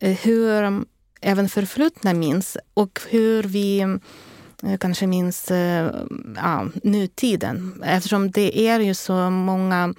eh, 0.01 0.17
hur 0.17 0.85
även 1.21 1.49
förflutna 1.49 2.13
minns 2.13 2.57
och 2.73 3.01
hur 3.09 3.43
vi 3.43 3.79
eh, 4.63 4.77
kanske 4.79 5.07
minns 5.07 5.51
eh, 5.51 5.91
ja, 6.35 6.67
nutiden. 6.83 7.83
Eftersom 7.85 8.31
det 8.31 8.67
är 8.67 8.79
ju 8.79 8.93
så 8.93 9.29
många 9.29 9.93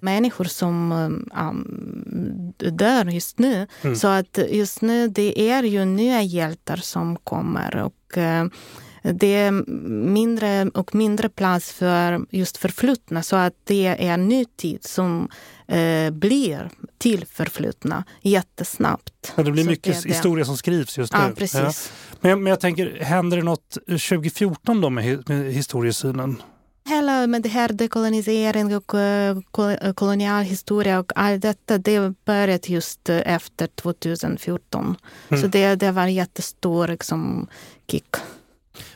människor 0.00 0.44
som 0.44 0.92
um, 0.92 2.52
dör 2.76 3.04
just 3.04 3.38
nu. 3.38 3.66
Mm. 3.82 3.96
Så 3.96 4.08
att 4.08 4.38
just 4.50 4.82
nu 4.82 5.08
det 5.08 5.50
är 5.50 5.62
ju 5.62 5.84
nya 5.84 6.22
hjältar 6.22 6.76
som 6.76 7.16
kommer. 7.16 7.76
Och, 7.76 7.94
uh, 8.18 8.44
det 9.02 9.34
är 9.34 9.50
mindre 9.88 10.70
och 10.74 10.94
mindre 10.94 11.28
plats 11.28 11.72
för 11.72 12.26
just 12.30 12.56
förflutna 12.56 13.22
så 13.22 13.36
att 13.36 13.54
det 13.64 13.86
är 13.86 14.16
nutid 14.16 14.84
som 14.84 15.28
eh, 15.66 16.10
blir 16.10 16.70
till 16.98 17.26
förflutna 17.26 18.04
jättesnabbt. 18.22 19.32
Ja, 19.36 19.42
det 19.42 19.50
blir 19.50 19.64
så 19.64 19.70
mycket 19.70 19.94
det 19.94 20.02
det. 20.02 20.14
historia 20.14 20.44
som 20.44 20.56
skrivs 20.56 20.98
just 20.98 21.12
nu. 21.12 21.18
Ja, 21.18 21.30
precis. 21.36 21.92
Ja. 22.10 22.18
Men, 22.20 22.42
men 22.42 22.50
jag 22.50 22.60
tänker, 22.60 22.98
händer 23.00 23.36
det 23.36 23.42
något 23.42 23.78
2014 23.86 24.80
då 24.80 24.90
med, 24.90 25.28
med 25.28 25.52
historiesynen? 25.52 26.42
hela 26.90 27.26
med 27.26 27.42
det 27.42 27.48
här 27.48 27.68
dekolonisering 27.68 28.76
och 28.76 28.94
kolonial 29.94 30.42
historia 30.42 30.98
och 30.98 31.12
allt 31.14 31.42
detta, 31.42 31.78
det 31.78 32.14
började 32.24 32.72
just 32.72 33.08
efter 33.08 33.66
2014. 33.66 34.96
Mm. 35.28 35.42
Så 35.42 35.48
det, 35.48 35.74
det 35.74 35.90
var 35.90 36.02
en 36.02 36.14
jättestor 36.14 36.88
liksom, 36.88 37.46
kick. 37.90 38.16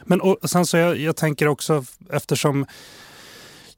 Men 0.02 0.20
och 0.20 0.50
sen 0.50 0.66
så 0.66 0.76
jag, 0.76 0.98
jag 0.98 1.16
tänker 1.16 1.48
också 1.48 1.84
eftersom 2.10 2.66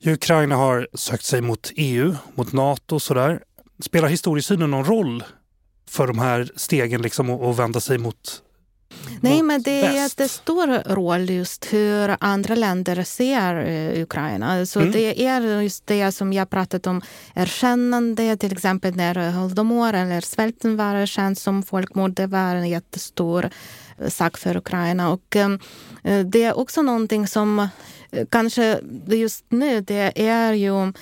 Ukraina 0.05 0.57
har 0.57 0.89
sökt 0.95 1.25
sig 1.25 1.41
mot 1.41 1.73
EU, 1.77 2.15
mot 2.35 2.53
Nato 2.53 2.95
och 2.95 3.03
sådär. 3.03 3.43
Spelar 3.81 4.09
historiesynen 4.09 4.71
någon 4.71 4.85
roll 4.85 5.25
för 5.91 6.07
de 6.07 6.19
här 6.19 6.51
stegen 6.57 7.03
liksom 7.03 7.31
att 7.31 7.57
vända 7.57 7.81
sig 7.81 7.99
mot 7.99 8.43
Nej, 9.21 9.43
men 9.43 9.63
det 9.63 9.81
är 9.81 9.93
jättestor 9.93 10.95
roll 10.95 11.31
just 11.31 11.73
hur 11.73 12.17
andra 12.21 12.55
länder 12.55 13.03
ser 13.03 13.55
uh, 13.57 14.03
Ukraina. 14.03 14.67
Så 14.67 14.81
mm. 14.81 14.93
det 14.93 15.25
är 15.25 15.63
just 15.63 15.87
det 15.87 16.13
som 16.13 16.33
jag 16.33 16.51
pratat 16.51 16.87
om, 16.87 17.03
erkännande, 17.35 18.37
till 18.37 18.53
exempel 18.53 18.97
när 18.97 19.31
Holodomor 19.31 19.93
eller 19.93 20.21
svälten 20.21 20.77
var 20.77 20.95
erkänd 20.95 21.39
som 21.39 21.63
folkmord. 21.63 22.15
Det 22.15 22.27
var 22.27 22.55
en 22.55 22.69
jättestor 22.69 23.51
sak 24.09 24.39
för 24.39 24.57
Ukraina. 24.57 25.11
Och 25.11 25.37
eh, 25.37 25.51
det 26.25 26.43
är 26.43 26.59
också 26.59 26.83
någonting 26.83 27.27
som 27.27 27.69
eh, 28.11 28.27
kanske 28.31 28.81
just 29.07 29.45
nu, 29.49 29.81
det 29.81 30.13
är 30.29 30.53
ju 30.53 30.83
eh, 30.83 30.93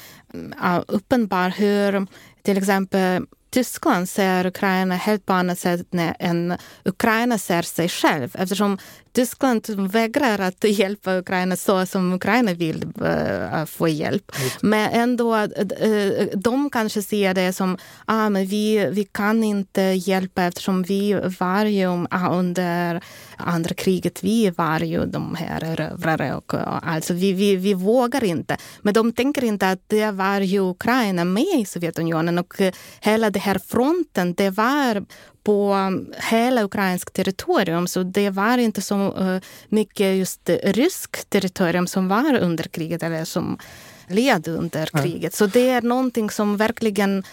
ah, 0.59 0.83
uppenbart 0.89 1.61
hur 1.61 2.07
till 2.43 2.59
exempel 2.59 3.27
Tyskland 3.51 4.09
ser 4.09 4.47
Ukraina 4.47 4.95
helt 4.95 5.27
på 5.27 5.33
annat 5.33 5.59
sätt 5.59 5.87
än 6.19 6.57
Ukraina 6.85 7.39
ser 7.39 7.63
sig 7.63 7.89
själv 7.89 8.37
eftersom 8.39 8.79
Tyskland 9.15 9.67
vägrar 9.71 10.39
att 10.39 10.65
hjälpa 10.65 11.19
Ukraina 11.19 11.57
så 11.57 11.87
som 11.87 12.12
Ukraina 12.12 12.55
vill 12.55 12.85
uh, 13.03 13.65
få 13.65 13.89
hjälp. 13.89 14.33
Men 14.61 14.91
ändå, 14.91 15.37
uh, 15.37 16.27
de 16.35 16.71
kanske 16.71 17.03
ser 17.03 17.35
det 17.35 17.53
som 17.53 17.79
ah, 18.05 18.29
men 18.29 18.47
vi, 18.47 18.87
vi 18.93 19.05
kan 19.05 19.45
inte 19.45 19.83
hjälpa 19.83 20.43
eftersom 20.43 20.83
vi 20.83 21.21
var 21.41 21.65
ju 21.65 21.87
uh, 21.87 22.33
under 22.33 23.01
andra 23.37 23.75
kriget, 23.75 24.25
vi 24.25 24.51
var 24.51 24.81
ju 24.81 25.07
de 25.07 25.35
här 25.35 25.77
rövrare 25.77 26.35
och, 26.35 26.55
och 26.55 26.89
alltså 26.89 27.15
vi, 27.15 27.33
vi, 27.33 27.57
vi 27.57 27.75
vågar 27.75 28.25
inte. 28.25 28.57
Men 28.83 28.95
de 28.95 29.12
tänker 29.12 29.45
inte 29.45 29.71
att 29.71 29.81
det 29.87 30.11
var 30.11 30.41
ju 30.41 30.61
Ukraina 30.61 31.25
med 31.25 31.61
i 31.61 31.65
Sovjetunionen 31.65 32.39
och 32.39 32.55
hela 33.01 33.31
den 33.31 33.43
här 33.43 33.59
fronten, 33.59 34.35
det 34.35 34.51
var 34.51 35.05
på 35.45 35.77
hela 36.31 36.65
ukrainskt 36.65 37.13
territorium. 37.13 37.87
Så 37.87 38.03
det 38.03 38.31
var 38.31 38.59
inte 38.59 38.83
så 38.83 39.19
eh, 39.19 39.41
mycket 39.69 40.17
just 40.17 40.51
ryskt 40.65 41.31
territorium 41.31 41.87
som 41.87 42.09
var 42.09 42.39
under 42.39 42.65
kriget 42.65 43.03
eller 43.03 43.25
som 43.25 43.59
led 44.09 44.49
under 44.49 44.87
kriget. 44.87 45.35
Så 45.35 45.47
det 45.47 45.69
är 45.69 45.83
någonting 45.83 46.31
som 46.31 46.57
verkligen 46.57 47.25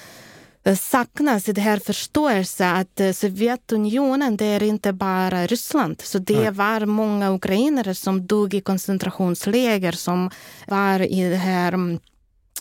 eh, 0.64 0.76
saknas 0.76 1.50
i 1.50 1.54
det 1.54 1.62
här 1.62 1.80
förståelsen 1.80 2.76
att 2.76 3.00
eh, 3.00 3.12
Sovjetunionen, 3.12 4.38
det 4.38 4.46
är 4.46 4.64
inte 4.64 4.94
bara 4.94 5.48
Ryssland. 5.48 6.02
Så 6.02 6.18
det 6.18 6.50
var 6.50 6.86
många 6.86 7.32
ukrainare 7.32 7.96
som 7.96 8.28
dog 8.28 8.54
i 8.54 8.62
koncentrationsläger 8.62 9.92
som 9.92 10.30
var 10.68 11.00
i 11.00 11.30
det 11.30 11.36
här 11.36 11.74
mm, 11.74 12.00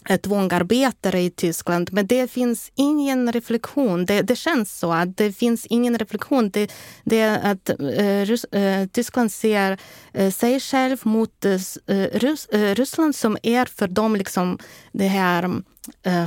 Eh, 0.08 0.16
tvångarbetare 0.16 1.20
i 1.20 1.30
Tyskland. 1.30 1.92
Men 1.92 2.06
det 2.06 2.30
finns 2.30 2.72
ingen 2.74 3.32
reflektion. 3.32 4.06
Det, 4.06 4.22
det 4.22 4.36
känns 4.36 4.78
så 4.78 4.92
att 4.92 5.16
det 5.16 5.32
finns 5.32 5.66
ingen 5.66 5.98
reflektion. 5.98 6.50
Det, 6.50 6.72
det 7.04 7.20
är 7.20 7.52
att 7.52 7.70
uh, 7.80 8.60
uh, 8.60 8.86
Tyskland 8.86 9.32
ser 9.32 9.78
uh, 10.18 10.30
sig 10.30 10.60
själv 10.60 10.98
mot 11.02 11.46
Rys 12.12 12.48
Ryssland 12.52 13.14
som 13.14 13.36
är 13.42 13.64
för 13.64 13.88
dem 13.88 14.16
liksom 14.16 14.58
det 14.92 15.06
här 15.06 15.62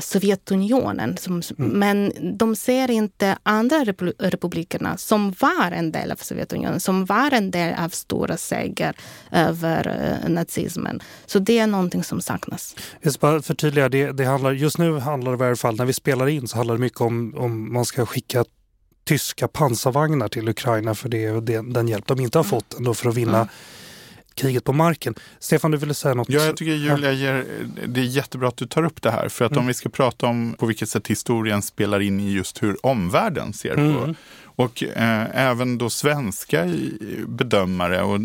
Sovjetunionen. 0.02 1.18
Som, 1.18 1.42
mm. 1.58 1.72
Men 1.72 2.14
de 2.38 2.56
ser 2.56 2.92
inte 2.92 3.38
andra 3.44 3.86
republikerna 4.18 4.98
som 4.98 5.34
var 5.40 5.72
en 5.72 5.92
del 5.92 6.12
av 6.12 6.16
Sovjetunionen, 6.16 6.80
som 6.80 7.06
var 7.06 7.32
en 7.32 7.52
del 7.52 7.74
av 7.80 7.90
stora 7.90 8.38
seger 8.38 8.96
över 9.32 9.88
uh, 9.88 10.30
nazismen. 10.30 11.00
Så 11.26 11.40
det 11.40 11.60
är 11.60 11.68
någonting 11.68 12.04
som 12.04 12.22
saknas. 12.22 12.76
Jag 13.02 13.14
ska 13.14 13.28
bara 13.28 13.42
förtydliga, 13.42 13.90
det, 13.90 14.12
det 14.12 14.26
handlar, 14.26 14.52
just 14.52 14.78
nu 14.78 15.00
handlar 15.00 15.38
det 15.38 15.44
i 15.44 15.48
alla 15.48 15.56
fall, 15.56 15.76
när 15.76 15.86
vi 15.86 15.94
spelar 15.94 16.28
in 16.28 16.48
så 16.48 16.58
handlar 16.58 16.76
det 16.76 16.82
mycket 16.82 17.02
om 17.02 17.36
om 17.38 17.74
man 17.74 17.86
ska 17.86 18.06
skicka 18.06 18.46
tyska 19.06 19.48
pansarvagnar 19.48 20.28
till 20.28 20.50
Ukraina 20.50 20.96
för 20.96 21.10
det 21.10 21.26
är 21.26 21.72
den 21.74 21.88
hjälp 21.88 22.08
de 22.08 22.20
inte 22.20 22.38
har 22.38 22.44
mm. 22.44 22.50
fått 22.50 22.74
ändå 22.74 22.94
för 22.94 23.10
att 23.10 23.16
vinna 23.16 23.38
mm 23.38 23.48
kriget 24.36 24.64
på 24.64 24.74
marken. 24.74 25.16
Stefan, 25.40 25.72
du 25.72 25.78
ville 25.78 25.94
säga 25.94 26.14
något? 26.14 26.30
Ja, 26.30 26.42
jag 26.42 26.58
tycker 26.58 26.74
Julia 26.74 27.12
ger, 27.12 27.46
det 27.88 28.02
är 28.02 28.06
jättebra 28.06 28.48
att 28.48 28.58
du 28.58 28.66
tar 28.66 28.84
upp 28.84 29.02
det 29.02 29.12
här. 29.12 29.30
För 29.30 29.46
att 29.46 29.52
mm. 29.52 29.62
om 29.62 29.68
vi 29.68 29.74
ska 29.74 29.90
prata 29.90 30.28
om 30.28 30.56
på 30.60 30.66
vilket 30.66 30.90
sätt 30.90 31.08
historien 31.08 31.62
spelar 31.62 32.00
in 32.00 32.20
i 32.20 32.32
just 32.32 32.64
hur 32.64 32.86
omvärlden 32.86 33.54
ser 33.54 33.74
mm. 33.74 33.94
på 33.94 34.16
och 34.56 34.84
eh, 34.84 35.26
även 35.34 35.78
då 35.78 35.90
svenska 35.90 36.74
bedömare. 37.28 38.02
Och 38.02 38.22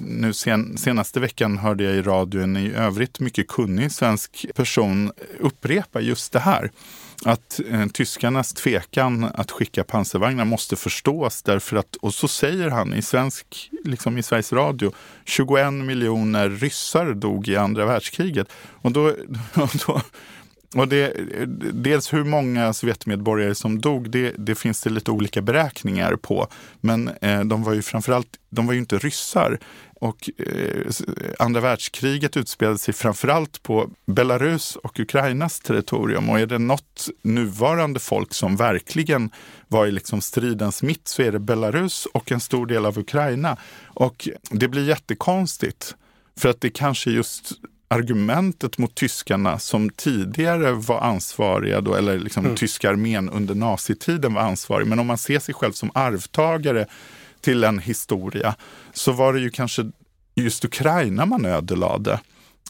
nu 0.00 0.32
sen, 0.32 0.78
senaste 0.78 1.20
veckan 1.20 1.58
hörde 1.58 1.84
jag 1.84 1.94
i 1.94 2.02
radio 2.02 2.42
en 2.42 2.56
i 2.56 2.72
övrigt 2.72 3.20
mycket 3.20 3.48
kunnig 3.48 3.92
svensk 3.92 4.46
person 4.54 5.12
upprepa 5.40 6.00
just 6.00 6.32
det 6.32 6.38
här 6.38 6.70
att 7.24 7.60
eh, 7.70 7.86
tyskarnas 7.86 8.52
tvekan 8.52 9.24
att 9.34 9.50
skicka 9.50 9.84
pansarvagnar 9.84 10.44
måste 10.44 10.76
förstås 10.76 11.42
därför 11.42 11.76
att, 11.76 11.96
och 11.96 12.14
så 12.14 12.28
säger 12.28 12.70
han 12.70 12.94
i, 12.94 13.02
svensk, 13.02 13.70
liksom 13.84 14.18
i 14.18 14.22
Sveriges 14.22 14.52
Radio, 14.52 14.92
21 15.24 15.72
miljoner 15.72 16.50
ryssar 16.50 17.14
dog 17.14 17.48
i 17.48 17.56
andra 17.56 17.86
världskriget. 17.86 18.48
Och 18.82 18.92
då, 18.92 19.02
och 19.54 19.70
då 19.86 20.00
och 20.74 20.88
det, 20.88 21.12
dels 21.72 22.12
hur 22.12 22.24
många 22.24 22.72
Sovjetmedborgare 22.72 23.54
som 23.54 23.80
dog, 23.80 24.10
det, 24.10 24.34
det 24.38 24.54
finns 24.54 24.80
det 24.80 24.90
lite 24.90 25.10
olika 25.10 25.42
beräkningar 25.42 26.16
på. 26.16 26.46
Men 26.80 27.08
eh, 27.08 27.40
de 27.40 27.62
var 27.62 27.72
ju 27.72 27.82
framförallt, 27.82 28.28
de 28.50 28.66
var 28.66 28.72
ju 28.72 28.78
inte 28.78 28.98
ryssar. 28.98 29.58
Och 29.94 30.30
eh, 30.38 30.92
andra 31.38 31.60
världskriget 31.60 32.36
utspelade 32.36 32.78
sig 32.78 32.94
framförallt 32.94 33.62
på 33.62 33.90
Belarus 34.06 34.76
och 34.76 35.00
Ukrainas 35.00 35.60
territorium. 35.60 36.30
Och 36.30 36.40
är 36.40 36.46
det 36.46 36.58
något 36.58 37.08
nuvarande 37.22 38.00
folk 38.00 38.34
som 38.34 38.56
verkligen 38.56 39.30
var 39.68 39.86
i 39.86 39.90
liksom 39.90 40.20
stridens 40.20 40.82
mitt 40.82 41.08
så 41.08 41.22
är 41.22 41.32
det 41.32 41.38
Belarus 41.38 42.06
och 42.06 42.32
en 42.32 42.40
stor 42.40 42.66
del 42.66 42.86
av 42.86 42.98
Ukraina. 42.98 43.56
Och 43.84 44.28
det 44.50 44.68
blir 44.68 44.88
jättekonstigt. 44.88 45.94
För 46.36 46.48
att 46.48 46.60
det 46.60 46.70
kanske 46.70 47.10
just 47.10 47.52
argumentet 47.92 48.78
mot 48.78 48.94
tyskarna 48.94 49.58
som 49.58 49.90
tidigare 49.90 50.72
var 50.72 51.00
ansvariga, 51.00 51.80
då, 51.80 51.94
eller 51.94 52.18
liksom 52.18 52.44
mm. 52.44 52.56
tyska 52.56 52.90
armén 52.90 53.30
under 53.30 53.54
nazitiden 53.54 54.34
var 54.34 54.42
ansvarig. 54.42 54.86
Men 54.86 54.98
om 54.98 55.06
man 55.06 55.18
ser 55.18 55.38
sig 55.38 55.54
själv 55.54 55.72
som 55.72 55.90
arvtagare 55.94 56.86
till 57.40 57.64
en 57.64 57.78
historia 57.78 58.54
så 58.92 59.12
var 59.12 59.32
det 59.32 59.40
ju 59.40 59.50
kanske 59.50 59.90
just 60.34 60.64
Ukraina 60.64 61.26
man 61.26 61.44
ödelade. 61.44 62.20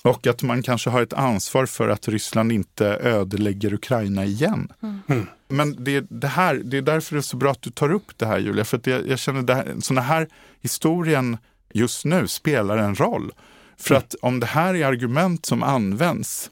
Och 0.03 0.27
att 0.27 0.43
man 0.43 0.63
kanske 0.63 0.91
har 0.91 1.03
ett 1.03 1.13
ansvar 1.13 1.67
för 1.67 1.89
att 1.89 2.09
Ryssland 2.09 2.53
inte 2.53 2.87
ödelägger 2.87 3.75
Ukraina 3.75 4.25
igen. 4.25 4.73
Mm. 4.83 4.99
mm. 5.09 5.27
Men 5.49 5.85
det, 5.85 6.07
det, 6.11 6.27
här, 6.27 6.55
det 6.65 6.77
är 6.77 6.83
därför 6.83 7.15
det 7.15 7.21
är 7.21 7.23
så 7.23 7.37
bra 7.37 7.51
att 7.51 7.63
du 7.63 7.71
tar 7.71 7.93
upp 7.93 8.19
det 8.19 8.27
här 8.27 8.39
Julia. 8.39 8.65
För 8.65 8.77
att 8.77 8.87
jag, 8.87 9.09
jag 9.09 9.19
känner 9.19 9.53
att 9.53 9.85
sådana 9.85 10.01
här 10.01 10.29
historien 10.61 11.37
just 11.73 12.05
nu 12.05 12.29
spelar 12.29 12.77
en 12.77 12.95
roll. 12.95 13.33
För 13.79 13.95
att 13.95 14.15
om 14.23 14.41
det 14.41 14.47
här 14.47 14.75
är 14.75 14.87
argument 14.87 15.47
som 15.47 15.63
används, 15.63 16.51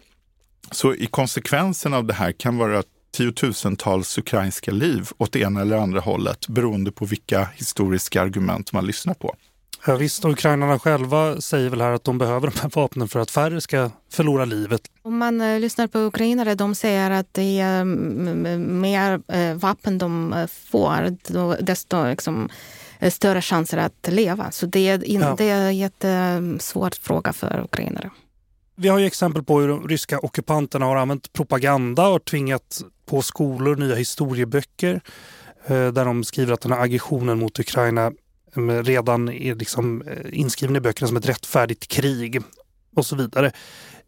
så 0.70 0.94
i 0.94 1.06
konsekvensen 1.06 1.94
av 1.94 2.04
det 2.04 2.14
här 2.14 2.32
kan 2.32 2.58
vara 2.58 2.82
tiotusentals 3.12 4.18
ukrainska 4.18 4.70
liv 4.70 5.08
åt 5.18 5.32
det 5.32 5.40
ena 5.40 5.60
eller 5.60 5.76
andra 5.76 6.00
hållet 6.00 6.48
beroende 6.48 6.92
på 6.92 7.04
vilka 7.04 7.48
historiska 7.54 8.22
argument 8.22 8.72
man 8.72 8.86
lyssnar 8.86 9.14
på. 9.14 9.34
Ja, 9.86 9.96
visst, 9.96 10.24
och 10.24 10.30
ukrainarna 10.30 10.78
själva 10.78 11.40
säger 11.40 11.70
väl 11.70 11.80
här 11.80 11.92
att 11.92 12.04
de 12.04 12.18
behöver 12.18 12.50
de 12.50 12.60
här 12.60 12.70
vapnen 12.74 13.08
för 13.08 13.20
att 13.20 13.30
färre 13.30 13.60
ska 13.60 13.90
förlora 14.12 14.44
livet. 14.44 14.80
Om 15.02 15.18
man 15.18 15.40
uh, 15.40 15.60
lyssnar 15.60 15.86
på 15.86 15.98
ukrainare, 15.98 16.54
de 16.54 16.74
säger 16.74 17.10
att 17.10 17.34
det 17.34 17.60
är 17.60 17.80
um, 17.80 18.80
mer 18.80 19.20
uh, 19.34 19.54
vapen 19.54 19.98
de 19.98 20.32
uh, 20.32 20.46
får, 20.70 21.16
desto 21.62 22.04
liksom, 22.04 22.44
Eh, 22.44 22.79
större 23.08 23.42
chanser 23.42 23.78
att 23.78 24.08
leva. 24.08 24.50
Så 24.50 24.66
det 24.66 24.88
är, 24.88 25.04
in, 25.04 25.20
ja. 25.20 25.34
det 25.38 25.48
är 25.48 25.66
en 25.66 25.76
jättesvår 25.76 26.90
fråga 27.00 27.32
för 27.32 27.60
ukrainare. 27.64 28.10
Vi 28.76 28.88
har 28.88 28.98
ju 28.98 29.06
exempel 29.06 29.42
på 29.42 29.60
hur 29.60 29.68
de 29.68 29.88
ryska 29.88 30.18
ockupanterna 30.18 30.86
har 30.86 30.96
använt 30.96 31.32
propaganda 31.32 32.08
och 32.08 32.24
tvingat 32.24 32.82
på 33.06 33.22
skolor 33.22 33.76
nya 33.76 33.94
historieböcker 33.94 35.00
eh, 35.66 35.88
där 35.88 36.04
de 36.04 36.24
skriver 36.24 36.52
att 36.52 36.60
den 36.60 36.72
här 36.72 36.80
aggressionen 36.80 37.38
mot 37.38 37.58
Ukraina 37.58 38.12
eh, 38.56 38.62
redan 38.62 39.28
är 39.28 39.54
liksom 39.54 40.04
inskriven 40.32 40.76
i 40.76 40.80
böckerna 40.80 41.08
som 41.08 41.16
ett 41.16 41.28
rättfärdigt 41.28 41.88
krig 41.88 42.42
och 42.96 43.06
så 43.06 43.16
vidare. 43.16 43.52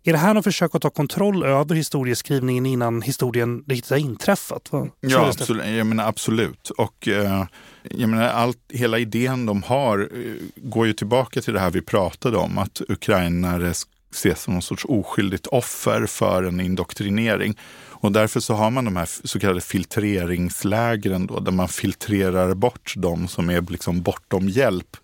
Är 0.05 0.13
det 0.13 0.19
här 0.19 0.35
något 0.35 0.45
försök 0.45 0.75
att 0.75 0.83
ta 0.83 0.91
kontroll 0.91 1.45
över 1.45 1.75
historieskrivningen 1.75 2.67
innan 2.67 3.03
historien 3.03 3.65
riktigt 3.69 3.91
har 3.91 3.99
inträffat? 3.99 4.71
Ja, 5.01 5.29
absolut. 5.29 5.67
Jag 5.67 5.87
menar, 5.87 6.09
absolut. 6.09 6.71
Och 6.71 7.09
eh, 7.09 7.45
jag 7.91 8.09
menar, 8.09 8.29
allt, 8.29 8.59
hela 8.69 8.99
idén 8.99 9.47
de 9.47 9.63
har 9.63 9.99
eh, 9.99 10.35
går 10.57 10.87
ju 10.87 10.93
tillbaka 10.93 11.41
till 11.41 11.55
det 11.55 11.61
här 11.61 11.71
vi 11.71 11.83
pratade 11.83 12.37
om, 12.37 12.59
att 12.59 12.83
ukrainare 12.89 13.73
ses 14.11 14.43
som 14.43 14.55
någon 14.55 14.63
sorts 14.63 14.85
oskyldigt 14.85 15.47
offer 15.47 16.07
för 16.07 16.43
en 16.43 16.61
indoktrinering. 16.61 17.59
Och 17.89 18.13
därför 18.13 18.41
så 18.41 18.55
har 18.55 18.71
man 18.71 18.85
de 18.85 18.97
här 18.97 19.09
så 19.25 19.41
kallade 19.41 19.61
filtreringslägren 19.61 21.27
då, 21.27 21.41
där 21.41 21.53
man 21.53 21.69
filtrerar 21.69 22.55
bort 22.55 22.95
de 22.97 23.29
som 23.29 23.51
är 23.51 23.71
liksom 23.71 24.03
bortom 24.03 24.49
hjälp 24.49 24.97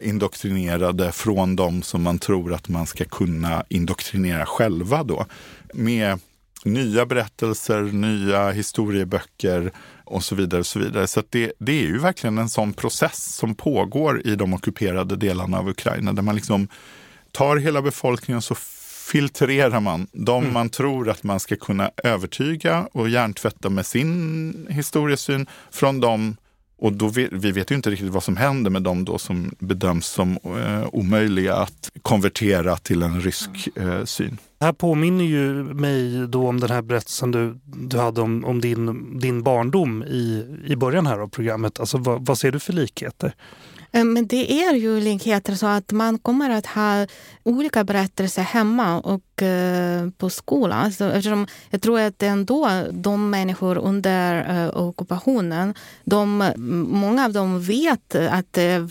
indoktrinerade 0.00 1.12
från 1.12 1.56
de 1.56 1.82
som 1.82 2.02
man 2.02 2.18
tror 2.18 2.54
att 2.54 2.68
man 2.68 2.86
ska 2.86 3.04
kunna 3.04 3.64
indoktrinera 3.68 4.46
själva 4.46 5.02
då. 5.02 5.26
Med 5.74 6.18
nya 6.64 7.06
berättelser, 7.06 7.82
nya 7.82 8.50
historieböcker 8.50 9.72
och 10.04 10.24
så 10.24 10.34
vidare. 10.34 10.60
Och 10.60 10.66
så 10.66 10.78
vidare. 10.78 11.06
så 11.06 11.22
det, 11.30 11.52
det 11.58 11.72
är 11.72 11.86
ju 11.86 11.98
verkligen 11.98 12.38
en 12.38 12.48
sån 12.48 12.72
process 12.72 13.34
som 13.34 13.54
pågår 13.54 14.26
i 14.26 14.36
de 14.36 14.54
ockuperade 14.54 15.16
delarna 15.16 15.58
av 15.58 15.68
Ukraina 15.68 16.12
där 16.12 16.22
man 16.22 16.34
liksom 16.34 16.68
tar 17.32 17.56
hela 17.56 17.82
befolkningen 17.82 18.42
så 18.42 18.54
filtrerar 19.12 19.80
man 19.80 20.06
de 20.12 20.42
mm. 20.42 20.54
man 20.54 20.68
tror 20.68 21.10
att 21.10 21.22
man 21.22 21.40
ska 21.40 21.56
kunna 21.56 21.90
övertyga 22.04 22.88
och 22.92 23.08
hjärntvätta 23.08 23.70
med 23.70 23.86
sin 23.86 24.66
historiesyn 24.70 25.46
från 25.70 26.00
de 26.00 26.36
och 26.78 26.92
då 26.92 27.08
vet, 27.08 27.32
vi 27.32 27.52
vet 27.52 27.70
ju 27.70 27.74
inte 27.74 27.90
riktigt 27.90 28.08
vad 28.08 28.22
som 28.22 28.36
händer 28.36 28.70
med 28.70 28.82
dem 28.82 29.04
då 29.04 29.18
som 29.18 29.54
bedöms 29.58 30.06
som 30.06 30.38
eh, 30.44 30.88
omöjliga 30.92 31.56
att 31.56 31.90
konvertera 32.02 32.76
till 32.76 33.02
en 33.02 33.20
rysk 33.20 33.68
eh, 33.76 34.04
syn. 34.04 34.38
Det 34.62 34.66
här 34.66 34.72
påminner 34.72 35.24
ju 35.24 35.52
mig 35.64 36.26
då 36.28 36.48
om 36.48 36.60
den 36.60 36.70
här 36.70 36.82
berättelsen 36.82 37.30
du, 37.30 37.60
du 37.64 37.98
hade 37.98 38.20
om, 38.20 38.44
om 38.44 38.60
din, 38.60 39.18
din 39.18 39.42
barndom 39.42 40.02
i, 40.02 40.46
i 40.66 40.76
början 40.76 41.06
här 41.06 41.18
av 41.18 41.28
programmet. 41.28 41.80
Alltså, 41.80 41.98
vad, 41.98 42.26
vad 42.26 42.38
ser 42.38 42.52
du 42.52 42.58
för 42.58 42.72
likheter? 42.72 43.34
Ehm, 43.92 44.12
men 44.12 44.26
det 44.26 44.64
är 44.64 44.74
ju 44.74 45.00
likheter 45.00 45.54
så 45.54 45.66
att 45.66 45.92
man 45.92 46.18
kommer 46.18 46.50
att 46.50 46.66
ha 46.66 47.06
olika 47.42 47.84
berättelser 47.84 48.42
hemma 48.42 49.00
och 49.00 49.42
eh, 49.42 50.10
på 50.10 50.30
skolan. 50.30 50.92
Så 50.92 51.04
eftersom 51.04 51.46
jag 51.70 51.82
tror 51.82 52.00
att 52.00 52.22
ändå 52.22 52.82
de 52.90 53.30
människor 53.30 53.78
under 53.78 54.50
uh, 54.50 54.82
ockupationen, 54.82 55.74
de, 56.04 56.52
många 56.88 57.24
av 57.24 57.32
dem 57.32 57.60
vet 57.60 58.14
att, 58.14 58.58
eh, 58.58 58.84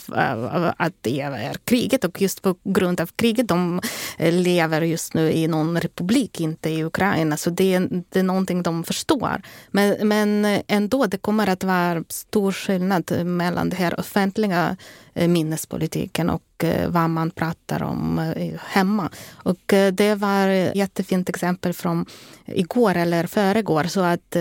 att 0.77 0.93
det 1.01 1.21
är 1.21 1.53
kriget 1.65 2.03
och 2.03 2.21
just 2.21 2.41
på 2.41 2.55
grund 2.63 3.01
av 3.01 3.09
kriget 3.15 3.47
de 3.47 3.81
lever 4.17 4.81
just 4.81 5.13
nu 5.13 5.31
i 5.31 5.47
någon 5.47 5.81
republik, 5.81 6.39
inte 6.39 6.69
i 6.69 6.83
Ukraina. 6.83 7.37
Så 7.37 7.49
det, 7.49 7.73
är, 7.73 8.03
det 8.09 8.19
är 8.19 8.23
någonting 8.23 8.63
de 8.63 8.83
förstår. 8.83 9.41
Men, 9.71 10.07
men 10.07 10.61
ändå, 10.67 11.05
det 11.05 11.17
kommer 11.17 11.47
att 11.47 11.63
vara 11.63 12.03
stor 12.09 12.51
skillnad 12.51 13.25
mellan 13.25 13.69
det 13.69 13.75
här 13.75 13.99
offentliga 13.99 14.77
Eh, 15.13 15.27
minnespolitiken 15.27 16.29
och 16.29 16.63
eh, 16.63 16.89
vad 16.89 17.09
man 17.09 17.31
pratar 17.31 17.83
om 17.83 18.19
eh, 18.19 18.59
hemma. 18.65 19.09
Och 19.33 19.73
det 19.93 20.15
var 20.15 20.47
ett 20.47 20.75
jättefint 20.75 21.29
exempel 21.29 21.73
från 21.73 22.05
igår 22.45 22.95
eller 22.95 23.27
föregår. 23.27 23.83
Så 23.83 24.01
att 24.01 24.35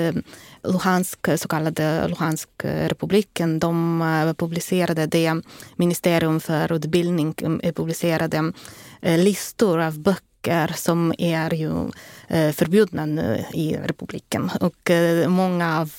Luhansk, 0.63 1.19
så 1.37 1.49
kallade 1.49 2.09
Luhanskrepubliken 2.09 3.59
de 3.59 4.35
publicerade 4.39 5.07
det, 5.07 5.43
Ministerium 5.77 6.41
för 6.41 6.73
utbildning 6.73 7.35
publicerade 7.77 8.53
listor 9.01 9.81
av 9.81 9.99
böcker 9.99 10.30
böcker 10.43 10.73
som 10.77 11.15
är 11.19 11.55
ju 11.55 11.91
eh, 12.29 12.53
förbjudna 12.53 13.07
nu 13.07 13.45
i 13.53 13.77
republiken. 13.77 14.51
Och 14.61 14.91
eh, 14.91 15.29
många 15.29 15.81
av 15.81 15.93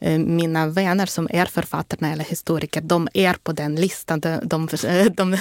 eh, 0.00 0.18
mina 0.18 0.66
vänner 0.66 1.06
som 1.06 1.28
är 1.30 1.46
författare 1.46 2.12
eller 2.12 2.24
historiker, 2.24 2.80
de 2.80 3.08
är 3.14 3.34
på 3.42 3.52
den 3.52 3.76
listan. 3.76 4.20
De, 4.20 4.40
de, 4.44 4.68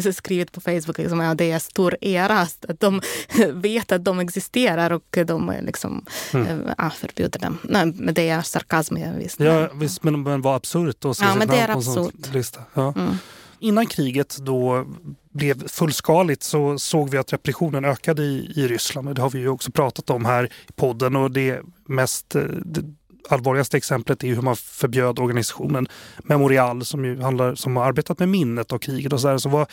de 0.00 0.12
skrivit 0.12 0.52
på 0.52 0.60
Facebook 0.60 0.98
liksom, 0.98 1.20
att 1.20 1.38
det 1.38 1.50
är 1.50 1.58
stor 1.58 1.96
ära 2.00 2.38
att 2.38 2.80
de 2.80 3.00
vet 3.52 3.92
att 3.92 4.04
de 4.04 4.20
existerar 4.20 4.90
och 4.90 5.18
de 5.26 5.48
är 5.48 5.62
liksom, 5.62 6.04
mm. 6.32 6.68
ja, 6.78 6.90
förbjuder 6.90 7.40
dem. 7.40 7.58
Nej, 7.62 7.86
men 7.86 8.14
det 8.14 8.28
är 8.28 8.42
sarkasm. 8.42 8.96
Visst. 9.18 9.40
Ja, 9.40 9.68
visst, 9.74 10.02
men, 10.02 10.22
men 10.22 10.42
vad 10.42 10.56
absurt 10.56 11.04
att 11.04 11.16
se 11.16 11.24
ja, 11.24 11.34
men 11.34 11.48
det 11.48 11.56
är 11.56 11.68
absurt. 11.68 12.32
Lista. 12.32 12.60
Ja. 12.74 12.92
Mm 12.96 13.18
innan 13.64 13.86
kriget 13.86 14.36
då 14.40 14.86
blev 15.34 15.68
fullskaligt 15.68 16.42
så 16.42 16.78
såg 16.78 17.10
vi 17.10 17.18
att 17.18 17.32
repressionen 17.32 17.84
ökade 17.84 18.22
i, 18.22 18.52
i 18.56 18.68
Ryssland. 18.68 19.14
Det 19.14 19.22
har 19.22 19.30
vi 19.30 19.38
ju 19.38 19.48
också 19.48 19.72
pratat 19.72 20.10
om 20.10 20.24
här 20.24 20.44
i 20.44 20.72
podden 20.76 21.16
och 21.16 21.30
det 21.30 21.60
mest 21.88 22.34
eh, 22.34 22.42
det 22.64 22.82
allvarligaste 23.28 23.76
exemplet 23.76 24.24
är 24.24 24.28
hur 24.28 24.42
man 24.42 24.56
förbjöd 24.56 25.18
organisationen 25.18 25.88
Memorial 26.22 26.84
som 26.84 27.04
ju 27.04 27.20
handlar, 27.20 27.54
som 27.54 27.76
har 27.76 27.84
arbetat 27.84 28.18
med 28.18 28.28
minnet 28.28 28.72
av 28.72 28.78
kriget 28.78 29.12
och 29.12 29.20
så 29.20 29.28
där. 29.28 29.38
Så 29.38 29.48
vad, 29.48 29.70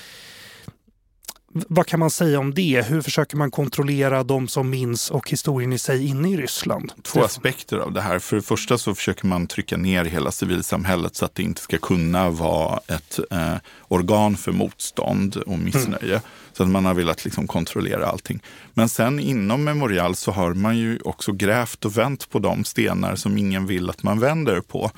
vad 1.54 1.88
kan 1.88 2.00
man 2.00 2.10
säga 2.10 2.40
om 2.40 2.54
det? 2.54 2.86
Hur 2.88 3.02
försöker 3.02 3.38
man 3.38 3.52
kontrollera 3.52 4.24
de 4.24 4.48
som 4.48 4.70
minns 4.70 5.12
och 5.12 5.30
historien 5.30 5.74
i 5.74 5.80
sig 5.80 6.08
inne 6.08 6.30
i 6.30 6.38
Ryssland? 6.38 6.92
Två 7.04 7.24
aspekter 7.24 7.78
av 7.78 7.94
det 7.94 8.02
här. 8.02 8.20
För 8.20 8.36
det 8.36 8.42
första 8.42 8.78
så 8.78 8.96
försöker 8.96 9.28
man 9.28 9.48
trycka 9.48 9.78
ner 9.78 10.06
hela 10.06 10.32
civilsamhället 10.32 11.16
så 11.16 11.26
att 11.26 11.36
det 11.36 11.44
inte 11.44 11.62
ska 11.62 11.78
kunna 11.78 12.30
vara 12.30 12.80
ett 12.88 13.20
eh, 13.32 13.56
organ 13.88 14.38
för 14.38 14.52
motstånd 14.52 15.36
och 15.36 15.60
missnöje. 15.60 16.12
Mm. 16.12 16.22
Så 16.54 16.64
att 16.64 16.70
man 16.70 16.86
har 16.86 16.94
velat 16.94 17.26
liksom 17.26 17.48
kontrollera 17.48 18.06
allting. 18.08 18.44
Men 18.74 18.90
sen 18.90 19.20
inom 19.20 19.64
Memorial 19.64 20.16
så 20.16 20.32
har 20.32 20.54
man 20.54 20.78
ju 20.78 21.00
också 21.00 21.32
grävt 21.32 21.86
och 21.86 21.98
vänt 21.98 22.30
på 22.30 22.40
de 22.40 22.64
stenar 22.64 23.16
som 23.16 23.38
ingen 23.38 23.68
vill 23.68 23.90
att 23.90 24.04
man 24.04 24.20
vänder 24.20 24.62
på. 24.62 24.92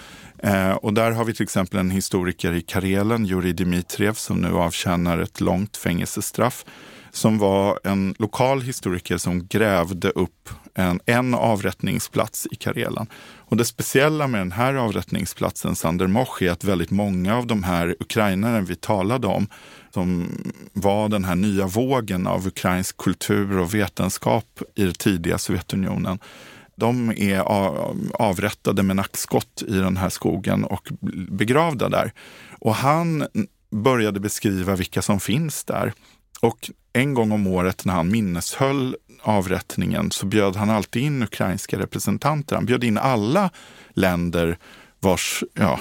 Eh, 0.43 0.71
och 0.71 0.93
där 0.93 1.11
har 1.11 1.25
vi 1.25 1.33
till 1.33 1.43
exempel 1.43 1.79
en 1.79 1.91
historiker 1.91 2.53
i 2.53 2.61
Karelen, 2.61 3.25
Jurij 3.25 3.53
Dmitriev, 3.53 4.13
som 4.13 4.37
nu 4.37 4.53
avtjänar 4.53 5.17
ett 5.17 5.41
långt 5.41 5.77
fängelsestraff 5.77 6.65
som 7.13 7.37
var 7.37 7.79
en 7.83 8.15
lokal 8.19 8.61
historiker 8.61 9.17
som 9.17 9.47
grävde 9.47 10.09
upp 10.09 10.49
en, 10.73 10.99
en 11.05 11.33
avrättningsplats 11.33 12.47
i 12.51 12.55
Karelen. 12.55 13.07
Och 13.35 13.57
det 13.57 13.65
speciella 13.65 14.27
med 14.27 14.41
den 14.41 14.51
här 14.51 14.73
avrättningsplatsen, 14.73 15.75
Sandermoch, 15.75 16.41
är 16.41 16.51
att 16.51 16.63
väldigt 16.63 16.91
många 16.91 17.37
av 17.37 17.47
de 17.47 17.63
här 17.63 17.95
ukrainare 17.99 18.61
vi 18.61 18.75
talade 18.75 19.27
om, 19.27 19.47
som 19.93 20.29
var 20.73 21.09
den 21.09 21.25
här 21.25 21.35
nya 21.35 21.67
vågen 21.67 22.27
av 22.27 22.47
ukrainsk 22.47 22.97
kultur 22.97 23.57
och 23.57 23.73
vetenskap 23.73 24.61
i 24.75 24.83
det 24.83 24.97
tidiga 24.97 25.37
Sovjetunionen, 25.37 26.19
de 26.75 27.13
är 27.17 27.39
avrättade 28.21 28.83
med 28.83 28.95
nackskott 28.95 29.63
i 29.67 29.73
den 29.73 29.97
här 29.97 30.09
skogen 30.09 30.63
och 30.63 30.87
begravda 31.29 31.89
där. 31.89 32.13
Och 32.59 32.75
han 32.75 33.27
började 33.71 34.19
beskriva 34.19 34.75
vilka 34.75 35.01
som 35.01 35.19
finns 35.19 35.63
där. 35.63 35.93
Och 36.41 36.71
en 36.93 37.13
gång 37.13 37.31
om 37.31 37.47
året 37.47 37.85
när 37.85 37.93
han 37.93 38.11
minneshöll 38.11 38.95
avrättningen 39.21 40.11
så 40.11 40.25
bjöd 40.25 40.55
han 40.55 40.69
alltid 40.69 41.03
in 41.03 41.23
ukrainska 41.23 41.79
representanter. 41.79 42.55
Han 42.55 42.65
bjöd 42.65 42.83
in 42.83 42.97
alla 42.97 43.49
länder 43.93 44.57
vars 44.99 45.43
ja, 45.53 45.79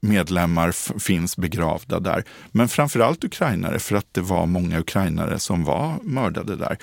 medlemmar 0.00 0.98
finns 0.98 1.36
begravda 1.36 2.00
där. 2.00 2.24
Men 2.50 2.68
framförallt 2.68 3.24
ukrainare 3.24 3.78
för 3.78 3.96
att 3.96 4.14
det 4.14 4.20
var 4.20 4.46
många 4.46 4.80
ukrainare 4.80 5.38
som 5.38 5.64
var 5.64 5.98
mördade 6.02 6.56
där. 6.56 6.78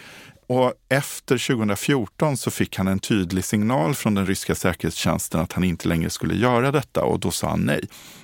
Och 0.47 0.73
efter 0.89 1.55
2014 1.55 2.37
så 2.37 2.51
fick 2.51 2.77
han 2.77 2.87
en 2.87 2.99
tydlig 2.99 3.45
signal 3.45 3.95
från 3.95 4.15
den 4.15 4.25
ryska 4.25 4.55
säkerhetstjänsten 4.55 5.41
att 5.41 5.53
han 5.53 5.63
inte 5.63 5.87
längre 5.87 6.09
skulle 6.09 6.35
göra 6.35 6.71
detta 6.71 7.03
och 7.03 7.19
då 7.19 7.31
sa 7.31 7.49
han 7.49 7.59
nej. 7.59 7.81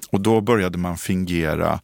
Och 0.09 0.21
då 0.21 0.41
började 0.41 0.77
man 0.77 0.97
fingera 0.97 1.79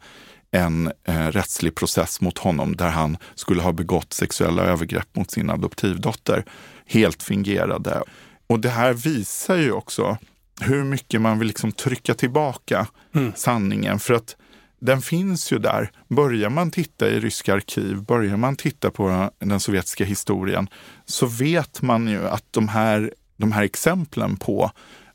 en 0.52 0.92
eh, 1.04 1.28
rättslig 1.28 1.76
process 1.76 2.22
mot 2.22 2.38
honom 2.38 2.76
där 2.76 2.90
han 2.90 3.18
skulle 3.36 3.62
ha 3.62 3.72
begått 3.72 4.14
sexuella 4.14 4.64
övergrepp 4.64 5.16
mot 5.16 5.32
sin 5.32 5.50
adoptivdotter. 5.50 6.46
Helt 6.86 7.24
fingerade. 7.24 8.04
Och 8.48 8.60
det 8.60 8.70
här 8.70 8.94
visar 8.94 9.56
ju 9.56 9.72
också 9.72 10.18
hur 10.62 10.84
mycket 10.84 11.22
man 11.22 11.40
vill 11.40 11.48
liksom 11.48 11.72
trycka 11.72 12.14
tillbaka 12.14 12.88
mm. 13.16 13.32
sanningen. 13.36 14.00
För 14.00 14.14
att 14.14 14.36
den 14.80 15.02
finns 15.02 15.52
ju 15.52 15.60
där. 15.60 15.92
Börjar 16.08 16.50
man 16.50 16.72
titta 16.72 17.10
i 17.10 17.20
ryska 17.20 17.54
arkiv, 17.54 18.04
börjar 18.04 18.38
man 18.38 18.56
titta 18.56 18.92
på 18.92 19.30
den 19.40 19.60
sovjetiska 19.60 20.06
historien, 20.06 20.68
så 21.06 21.26
vet 21.26 21.82
man 21.82 22.08
ju 22.08 22.28
att 22.28 22.46
de 22.52 22.68
här, 22.68 23.14
de 23.38 23.52
här 23.52 23.64
exemplen 23.64 24.38
på 24.38 24.72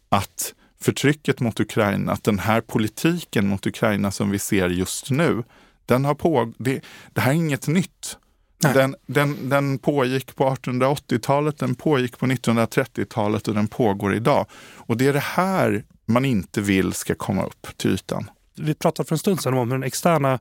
att 0.09 0.55
förtrycket 0.81 1.41
mot 1.41 1.61
Ukraina, 1.61 2.13
att 2.13 2.25
den 2.25 2.39
här 2.39 2.61
politiken 2.61 3.49
mot 3.49 3.67
Ukraina 3.67 4.11
som 4.11 4.31
vi 4.31 4.39
ser 4.39 4.69
just 4.69 5.11
nu, 5.11 5.43
den 5.87 6.05
har 6.05 6.15
på, 6.15 6.53
det, 6.59 6.81
det 7.13 7.21
här 7.21 7.31
är 7.31 7.37
inget 7.37 7.67
nytt. 7.67 8.19
Den, 8.59 8.97
den, 9.07 9.49
den 9.49 9.79
pågick 9.79 10.37
på 10.37 10.45
1880-talet, 10.45 11.59
den 11.59 11.75
pågick 11.75 12.19
på 12.19 12.27
1930-talet 12.27 13.49
och 13.49 13.55
den 13.55 13.69
pågår 13.69 14.15
idag. 14.15 14.47
Och 14.77 14.97
det 14.97 15.07
är 15.07 15.13
det 15.13 15.19
här 15.19 15.85
man 16.07 16.25
inte 16.25 16.61
vill 16.61 16.93
ska 16.93 17.15
komma 17.15 17.47
upp 17.47 17.67
till 17.77 17.91
ytan 17.91 18.31
vi 18.57 18.75
pratade 18.75 19.07
för 19.07 19.15
en 19.15 19.19
stund 19.19 19.43
sedan 19.43 19.55
om 19.55 19.71
hur 19.71 19.79
den 19.79 19.87
externa 19.87 20.39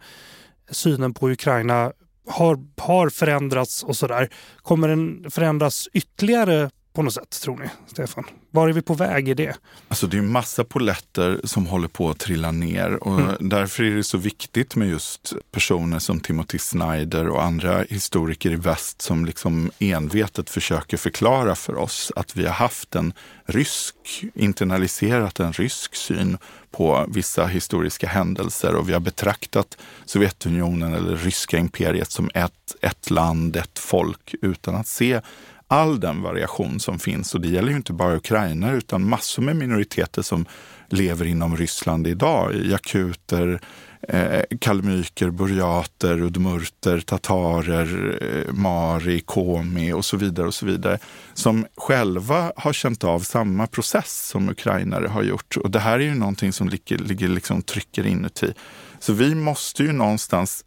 synen 0.72 1.14
på 1.14 1.30
Ukraina 1.30 1.92
har, 2.28 2.60
har 2.78 3.10
förändrats 3.10 3.84
och 3.84 3.96
sådär. 3.96 4.30
Kommer 4.62 4.88
den 4.88 5.32
förändras 5.32 5.88
ytterligare 5.94 6.70
på 6.94 7.02
något 7.02 7.14
sätt, 7.14 7.42
tror 7.42 7.58
ni, 7.58 7.66
Stefan? 7.88 8.24
Var 8.52 8.70
är 8.70 8.74
vi 8.74 8.82
på 8.82 8.94
väg 8.94 9.30
i 9.30 9.34
det? 9.34 9.56
Alltså 9.88 10.08
det 10.08 10.18
är 10.18 10.22
massa 10.22 10.64
poletter 10.64 11.42
som 11.44 11.66
håller 11.66 11.88
på 11.88 12.10
att 12.10 12.20
trilla 12.20 12.52
ner 12.52 13.04
och 13.04 13.20
mm. 13.20 13.36
därför 13.40 13.84
är 13.84 13.96
det 13.96 14.04
så 14.04 14.18
viktigt 14.18 14.76
med 14.76 14.90
just 14.90 15.34
personer 15.52 16.00
som 16.00 16.20
Timothy 16.20 16.58
Snyder 16.58 17.30
och 17.30 17.44
andra 17.44 17.82
historiker 17.90 18.52
i 18.52 18.56
väst 18.56 19.02
som 19.02 19.26
liksom 19.26 19.72
envetet 19.80 20.50
försöker 20.50 20.98
förklara 20.98 21.56
för 21.56 21.76
oss 21.76 22.12
att 22.16 22.36
vi 22.36 22.46
har 22.46 22.54
haft 22.54 22.96
en 22.96 23.14
rysk, 23.46 23.96
internaliserat 24.34 25.40
en 25.40 25.54
rysk 25.54 25.96
syn 25.96 26.38
på 26.74 27.06
vissa 27.08 27.46
historiska 27.46 28.08
händelser 28.08 28.76
och 28.76 28.90
vi 28.90 28.94
har 28.94 29.00
betraktat 29.00 29.78
Sovjetunionen 30.06 30.94
eller 30.94 31.16
ryska 31.16 31.58
imperiet 31.58 32.12
som 32.12 32.30
ett, 32.34 32.76
ett 32.82 33.10
land, 33.10 33.56
ett 33.56 33.80
folk 33.80 34.36
utan 34.42 34.76
att 34.76 34.88
se 34.88 35.22
all 35.68 36.00
den 36.00 36.22
variation 36.22 36.80
som 36.80 37.00
finns. 37.00 37.36
Och 37.36 37.42
det 37.42 37.48
gäller 37.48 37.70
ju 37.70 37.76
inte 37.76 37.94
bara 37.94 38.16
Ukraina 38.16 38.72
utan 38.72 39.10
massor 39.10 39.44
med 39.44 39.56
minoriteter 39.56 40.22
som 40.22 40.46
lever 40.90 41.26
inom 41.26 41.58
Ryssland 41.58 42.08
idag. 42.08 42.56
Jakuter, 42.66 43.62
eh, 44.08 44.42
kalmyker, 44.60 45.30
burjater, 45.30 46.22
udmurter, 46.22 47.00
tatarer, 47.00 48.18
eh, 48.22 48.54
mari, 48.54 49.20
komi 49.20 49.94
och 49.94 50.06
så 50.06 50.18
vidare. 50.18 50.48
och 50.48 50.54
så 50.54 50.66
vidare. 50.66 51.00
Som 51.34 51.66
själva 51.78 52.52
har 52.56 52.74
känt 52.74 53.04
av 53.04 53.20
samma 53.20 53.68
process 53.68 54.28
som 54.28 54.50
ukrainare 54.50 55.08
har 55.08 55.24
gjort. 55.24 55.58
Och 55.58 55.72
det 55.72 55.80
här 55.80 56.00
är 56.00 56.04
ju 56.04 56.16
någonting 56.16 56.54
som 56.54 56.70
ligger, 56.70 56.98
ligger 56.98 57.28
liksom 57.28 57.62
trycker 57.62 58.06
inuti. 58.06 58.54
Så 59.00 59.14
vi 59.14 59.36
måste 59.36 59.84
ju 59.84 59.92
någonstans 59.92 60.66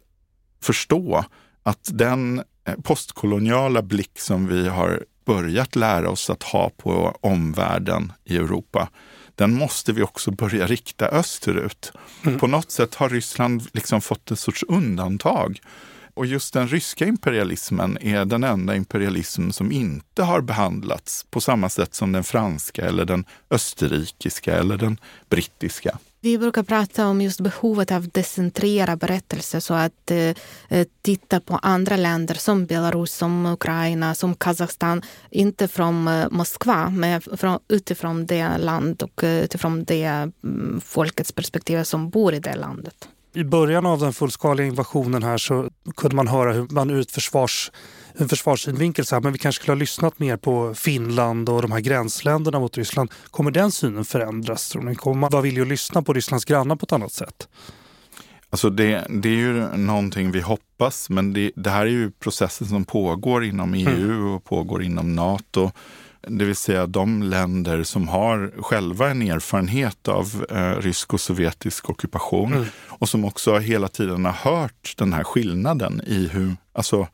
förstå 0.61 1.25
att 1.63 1.89
den 1.93 2.41
eh, 2.67 2.75
postkoloniala 2.83 3.81
blick 3.81 4.19
som 4.19 4.47
vi 4.47 4.67
har 4.67 5.03
börjat 5.25 5.75
lära 5.75 6.09
oss 6.09 6.29
att 6.29 6.43
ha 6.43 6.69
på 6.77 7.17
omvärlden 7.21 8.11
i 8.25 8.37
Europa, 8.37 8.89
den 9.37 9.53
måste 9.53 9.93
vi 9.93 10.03
också 10.03 10.31
börja 10.31 10.67
rikta 10.67 11.07
österut. 11.07 11.91
Mm. 12.25 12.39
På 12.39 12.47
något 12.47 12.71
sätt 12.71 12.95
har 12.95 13.09
Ryssland 13.09 13.67
liksom 13.73 14.01
fått 14.01 14.31
ett 14.31 14.39
sorts 14.39 14.63
undantag. 14.67 15.59
Och 16.13 16.25
just 16.25 16.53
den 16.53 16.67
ryska 16.67 17.05
imperialismen 17.05 17.97
är 18.01 18.25
den 18.25 18.43
enda 18.43 18.75
imperialism 18.75 19.49
som 19.49 19.71
inte 19.71 20.23
har 20.23 20.41
behandlats 20.41 21.25
på 21.29 21.41
samma 21.41 21.69
sätt 21.69 21.95
som 21.95 22.11
den 22.11 22.23
franska 22.23 22.85
eller 22.85 23.05
den 23.05 23.25
österrikiska 23.49 24.55
eller 24.55 24.77
den 24.77 24.99
brittiska. 25.29 25.97
Vi 26.21 26.37
brukar 26.37 26.63
prata 26.63 27.07
om 27.07 27.21
just 27.21 27.41
behovet 27.41 27.91
av 27.91 28.07
decentrera 28.07 28.95
berättelser 28.95 29.59
så 29.59 29.73
att 29.73 30.11
eh, 30.69 30.87
titta 31.01 31.39
på 31.39 31.59
andra 31.61 31.97
länder 31.97 32.35
som 32.35 32.65
Belarus, 32.65 33.13
som 33.13 33.45
Ukraina, 33.45 34.15
som 34.15 34.35
Kazakstan. 34.35 35.01
Inte 35.29 35.67
från 35.67 36.07
eh, 36.07 36.27
Moskva, 36.31 36.89
men 36.89 37.21
från, 37.21 37.59
utifrån 37.67 38.25
det 38.25 38.57
land 38.57 39.03
och 39.03 39.23
eh, 39.23 39.43
utifrån 39.43 39.83
det 39.83 40.03
mm, 40.03 40.81
folkets 40.85 41.31
perspektiv 41.31 41.83
som 41.83 42.09
bor 42.09 42.33
i 42.33 42.39
det 42.39 42.55
landet. 42.55 43.09
I 43.33 43.43
början 43.43 43.85
av 43.85 43.99
den 43.99 44.13
fullskaliga 44.13 44.67
invasionen 44.67 45.23
här 45.23 45.37
så 45.37 45.69
kunde 45.95 46.15
man 46.15 46.27
höra 46.27 46.53
hur 46.53 46.67
man 46.69 46.89
ur 46.89 46.99
ett 46.99 47.11
försvars 47.11 47.71
en 48.19 48.29
försvarssynvinkel 48.29 49.05
så 49.05 49.15
här, 49.15 49.21
men 49.21 49.33
vi 49.33 49.39
kanske 49.39 49.61
skulle 49.61 49.73
ha 49.73 49.79
lyssnat 49.79 50.19
mer 50.19 50.37
på 50.37 50.73
Finland 50.75 51.49
och 51.49 51.61
de 51.61 51.71
här 51.71 51.79
gränsländerna 51.79 52.59
mot 52.59 52.77
Ryssland. 52.77 53.11
Kommer 53.31 53.51
den 53.51 53.71
synen 53.71 54.05
förändras? 54.05 54.69
Tror 54.69 54.83
ni? 54.83 54.95
Kommer 54.95 55.17
man 55.17 55.29
vara 55.29 55.41
villig 55.41 55.61
att 55.61 55.67
lyssna 55.67 56.01
på 56.01 56.13
Rysslands 56.13 56.45
grannar 56.45 56.75
på 56.75 56.83
ett 56.83 56.91
annat 56.91 57.11
sätt? 57.11 57.47
Alltså 58.49 58.69
det, 58.69 59.07
det 59.09 59.29
är 59.29 59.35
ju 59.35 59.77
någonting 59.77 60.31
vi 60.31 60.41
hoppas, 60.41 61.09
men 61.09 61.33
det, 61.33 61.51
det 61.55 61.69
här 61.69 61.85
är 61.85 61.89
ju 61.89 62.11
processen 62.11 62.67
som 62.67 62.85
pågår 62.85 63.43
inom 63.43 63.73
EU 63.73 64.11
mm. 64.11 64.27
och 64.27 64.43
pågår 64.43 64.83
inom 64.83 65.15
Nato. 65.15 65.71
Det 66.27 66.45
vill 66.45 66.55
säga 66.55 66.87
de 66.87 67.23
länder 67.23 67.83
som 67.83 68.07
har 68.07 68.53
själva 68.61 69.09
en 69.09 69.21
erfarenhet 69.21 70.07
av 70.07 70.45
eh, 70.49 70.81
rysk 70.81 71.13
och 71.13 71.21
sovjetisk 71.21 71.89
ockupation 71.89 72.53
mm. 72.53 72.65
och 72.87 73.09
som 73.09 73.25
också 73.25 73.57
hela 73.57 73.87
tiden 73.87 74.25
har 74.25 74.31
hört 74.31 74.93
den 74.97 75.13
här 75.13 75.23
skillnaden 75.23 76.01
i 76.07 76.27
hur, 76.27 76.55
alltså 76.73 77.07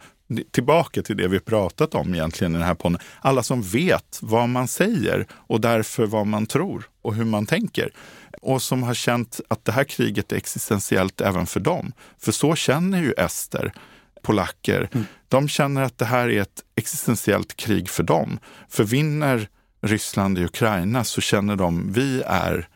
tillbaka 0.52 1.02
till 1.02 1.18
det 1.18 1.28
vi 1.28 1.40
pratat 1.40 1.96
om 1.96 2.14
egentligen 2.14 2.56
i 2.56 2.58
den 2.58 2.68
här 2.68 2.76
podden. 2.76 3.00
Alla 3.22 3.44
som 3.44 3.62
vet 3.62 4.20
vad 4.22 4.50
man 4.50 4.68
säger 4.68 5.28
och 5.32 5.62
därför 5.62 6.06
vad 6.06 6.28
man 6.28 6.46
tror 6.46 6.90
och 7.02 7.16
hur 7.16 7.26
man 7.26 7.46
tänker. 7.46 7.94
Och 8.42 8.62
som 8.62 8.84
har 8.84 8.94
känt 8.94 9.40
att 9.48 9.66
det 9.66 9.72
här 9.72 9.84
kriget 9.84 10.32
är 10.32 10.36
existentiellt 10.36 11.22
även 11.22 11.46
för 11.46 11.60
dem. 11.60 11.94
För 12.18 12.32
så 12.32 12.56
känner 12.56 13.02
ju 13.02 13.14
ester, 13.18 13.74
polacker. 14.22 14.90
Mm. 14.94 15.06
De 15.28 15.48
känner 15.48 15.82
att 15.82 15.98
det 15.98 16.06
här 16.06 16.30
är 16.30 16.42
ett 16.42 16.64
existentiellt 16.76 17.56
krig 17.56 17.90
för 17.90 18.04
dem. 18.04 18.40
För 18.70 18.84
vinner 18.84 19.48
Ryssland 19.82 20.38
i 20.40 20.44
Ukraina 20.44 21.04
så 21.04 21.22
känner 21.22 21.56
de 21.56 21.92
vi 21.94 22.22
är 22.26 22.68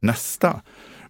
nästa. 0.00 0.60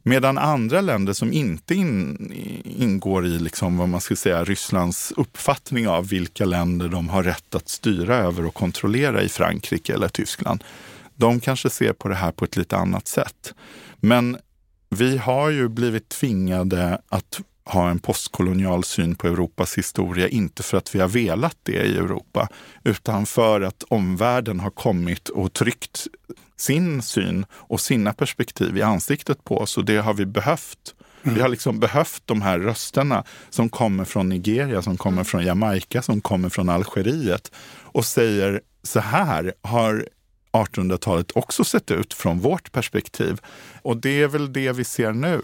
Medan 0.09 0.39
andra 0.39 0.81
länder 0.81 1.13
som 1.13 1.33
inte 1.33 1.75
in, 1.75 2.33
ingår 2.65 3.27
i 3.27 3.39
liksom 3.39 3.77
vad 3.77 3.89
man 3.89 4.01
ska 4.01 4.17
säga, 4.17 4.45
Rysslands 4.45 5.13
uppfattning 5.17 5.89
av 5.89 6.09
vilka 6.09 6.45
länder 6.45 6.89
de 6.89 7.09
har 7.09 7.23
rätt 7.23 7.55
att 7.55 7.69
styra 7.69 8.17
över 8.17 8.47
och 8.47 8.55
kontrollera 8.55 9.23
i 9.23 9.29
Frankrike 9.29 9.95
eller 9.95 10.09
Tyskland, 10.09 10.65
de 11.15 11.41
kanske 11.41 11.71
ser 11.71 11.93
på 11.93 12.09
det 12.09 12.15
här 12.15 12.33
på 12.33 12.45
ett 12.45 12.57
lite 12.57 12.77
annat 12.77 13.09
sätt. 13.09 13.55
Men 13.97 14.37
vi 14.91 15.17
har 15.17 15.51
ju 15.51 15.69
blivit 15.69 16.09
tvingade 16.09 17.01
att 17.09 17.41
ha 17.67 17.91
en 17.91 17.99
postkolonial 17.99 18.85
syn 18.85 19.15
på 19.15 19.27
Europas 19.27 19.79
historia, 19.79 20.29
inte 20.29 20.63
för 20.63 20.77
att 20.79 20.95
vi 20.95 21.01
har 21.01 21.09
velat 21.09 21.57
det 21.63 21.73
i 21.73 21.97
Europa, 21.97 22.49
utan 22.85 23.27
för 23.27 23.61
att 23.61 23.83
omvärlden 23.89 24.61
har 24.61 24.71
kommit 24.71 25.29
och 25.29 25.53
tryckt 25.53 26.07
sin 26.57 27.03
syn 27.03 27.47
och 27.53 27.81
sina 27.81 28.13
perspektiv 28.13 28.77
i 28.77 28.83
ansiktet 28.83 29.45
på 29.45 29.59
oss 29.59 29.77
och 29.77 29.85
det 29.85 29.97
har 29.97 30.15
vi 30.15 30.27
behövt. 30.27 30.95
Vi 31.23 31.41
har 31.41 31.49
liksom 31.49 31.81
behövt 31.81 32.23
de 32.25 32.43
här 32.43 32.59
rösterna 32.59 33.25
som 33.51 33.69
kommer 33.69 34.05
från 34.05 34.29
Nigeria, 34.29 34.83
som 34.83 34.97
kommer 34.97 35.25
från 35.25 35.45
Jamaica, 35.45 36.03
som 36.03 36.21
kommer 36.21 36.49
från 36.49 36.69
Algeriet 36.69 37.53
och 37.83 38.05
säger 38.05 38.61
så 38.83 39.01
här 39.01 39.55
har 39.63 40.09
1800-talet 40.53 41.33
också 41.35 41.65
sett 41.65 41.91
ut 41.91 42.15
från 42.15 42.41
vårt 42.41 42.73
perspektiv. 42.73 43.41
Och 43.83 43.97
det 43.97 44.23
är 44.23 44.29
väl 44.29 44.53
det 44.53 44.73
vi 44.73 44.85
ser 44.85 45.13
nu. 45.13 45.41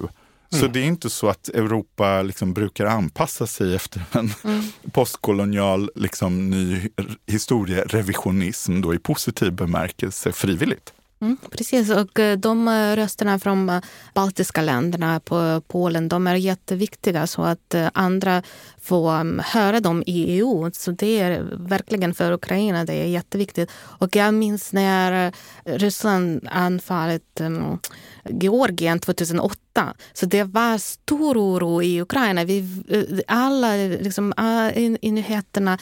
Så 0.53 0.59
mm. 0.59 0.73
det 0.73 0.81
är 0.81 0.85
inte 0.85 1.11
så 1.11 1.29
att 1.29 1.49
Europa 1.49 2.23
liksom 2.23 2.55
brukar 2.55 2.87
anpassa 2.87 3.47
sig 3.47 3.75
efter 3.75 4.03
en 4.13 4.31
mm. 4.45 4.63
postkolonial 4.93 5.91
liksom, 5.95 6.51
ny 6.51 6.89
historierevisionism 7.27 8.81
då 8.81 8.95
i 8.95 8.99
positiv 8.99 9.53
bemärkelse 9.53 10.33
frivilligt. 10.33 10.93
Mm, 11.23 11.37
precis, 11.51 11.91
och 11.91 12.19
eh, 12.19 12.39
de 12.39 12.69
eh, 12.69 12.97
rösterna 12.97 13.39
från 13.39 13.69
eh, 13.69 13.83
baltiska 14.15 14.63
länderna 14.63 15.21
på 15.21 15.63
Polen, 15.69 16.09
de 16.09 16.27
är 16.27 16.35
jätteviktiga 16.35 17.27
så 17.27 17.43
att 17.43 17.75
andra 17.93 18.43
får 18.81 19.13
mm, 19.13 19.41
höra 19.45 19.81
dem 19.81 20.03
i 20.07 20.25
EU. 20.25 20.71
Så 20.73 20.91
det 20.91 21.21
är 21.21 21.43
verkligen 21.53 22.15
för 22.15 22.33
Ukraina, 22.33 22.85
det 22.85 22.93
är 22.93 23.07
jätteviktigt. 23.07 23.71
Och 23.75 24.17
jag 24.17 24.35
minns 24.35 24.73
när 24.73 25.33
Ryssland 25.65 26.49
anfallit 26.51 27.41
mm, 27.41 27.79
Georgien 28.25 28.99
2008. 28.99 29.95
Så 30.13 30.27
det 30.27 30.45
var 30.45 30.79
stor 30.79 31.39
oro 31.39 31.83
i 31.83 32.01
Ukraina. 32.01 32.45
Vi, 32.45 32.85
alla 33.29 33.77
liksom, 33.77 34.33
ah, 34.37 34.71
i 34.71 35.11
nyheterna, 35.11 35.79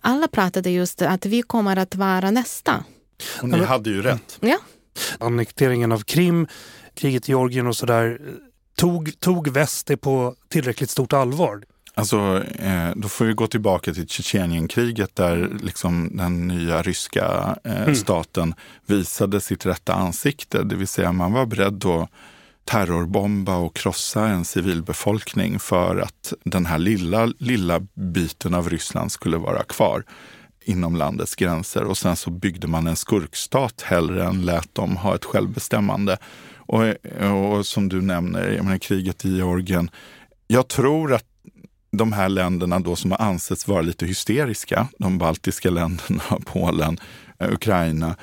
alla 0.00 0.28
pratade 0.28 0.70
just 0.70 1.02
att 1.02 1.26
vi 1.26 1.42
kommer 1.42 1.76
att 1.76 1.94
vara 1.94 2.30
nästa. 2.30 2.84
Och 3.42 3.48
ni 3.48 3.64
hade 3.64 3.90
ju 3.90 4.02
rätt. 4.02 4.38
Ja. 4.40 4.58
Annekteringen 5.18 5.92
av 5.92 6.00
Krim, 6.00 6.46
kriget 6.94 7.28
i 7.28 7.32
Georgien 7.32 7.66
och 7.66 7.76
sådär. 7.76 8.20
Tog, 8.76 9.20
tog 9.20 9.48
väst 9.48 9.86
det 9.86 9.96
på 9.96 10.34
tillräckligt 10.48 10.90
stort 10.90 11.12
allvar? 11.12 11.62
Alltså, 11.94 12.44
eh, 12.58 12.90
då 12.96 13.08
får 13.08 13.24
vi 13.24 13.32
gå 13.32 13.46
tillbaka 13.46 13.94
till 13.94 14.08
Tjetjenienkriget 14.08 15.16
där 15.16 15.50
liksom 15.62 16.16
den 16.16 16.48
nya 16.48 16.82
ryska 16.82 17.56
eh, 17.64 17.82
mm. 17.82 17.94
staten 17.94 18.54
visade 18.86 19.40
sitt 19.40 19.66
rätta 19.66 19.94
ansikte. 19.94 20.62
Det 20.62 20.76
vill 20.76 20.88
säga 20.88 21.12
man 21.12 21.32
var 21.32 21.46
beredd 21.46 21.84
att 21.86 22.10
terrorbomba 22.64 23.56
och 23.56 23.76
krossa 23.76 24.26
en 24.26 24.44
civilbefolkning 24.44 25.58
för 25.58 25.96
att 25.96 26.32
den 26.44 26.66
här 26.66 26.78
lilla, 26.78 27.26
lilla 27.38 27.80
biten 27.94 28.54
av 28.54 28.70
Ryssland 28.70 29.12
skulle 29.12 29.36
vara 29.36 29.62
kvar 29.62 30.04
inom 30.70 30.96
landets 30.96 31.36
gränser 31.36 31.84
och 31.84 31.98
sen 31.98 32.16
så 32.16 32.30
byggde 32.30 32.66
man 32.66 32.86
en 32.86 32.96
skurkstat 32.96 33.82
hellre 33.82 34.24
än 34.24 34.42
lät 34.42 34.74
dem 34.74 34.96
ha 34.96 35.14
ett 35.14 35.24
självbestämmande. 35.24 36.18
Och, 36.56 36.82
och 37.30 37.66
som 37.66 37.88
du 37.88 38.00
nämner, 38.00 38.48
jag 38.50 38.64
menar, 38.64 38.78
kriget 38.78 39.24
i 39.24 39.36
Georgien. 39.36 39.90
Jag 40.46 40.68
tror 40.68 41.14
att 41.14 41.24
de 41.90 42.12
här 42.12 42.28
länderna 42.28 42.78
då 42.78 42.96
som 42.96 43.10
har 43.10 43.18
ansetts 43.18 43.68
vara 43.68 43.82
lite 43.82 44.06
hysteriska, 44.06 44.88
de 44.98 45.18
baltiska 45.18 45.70
länderna, 45.70 46.22
Polen, 46.44 46.98
eh, 47.38 47.52
Ukraina, 47.52 48.16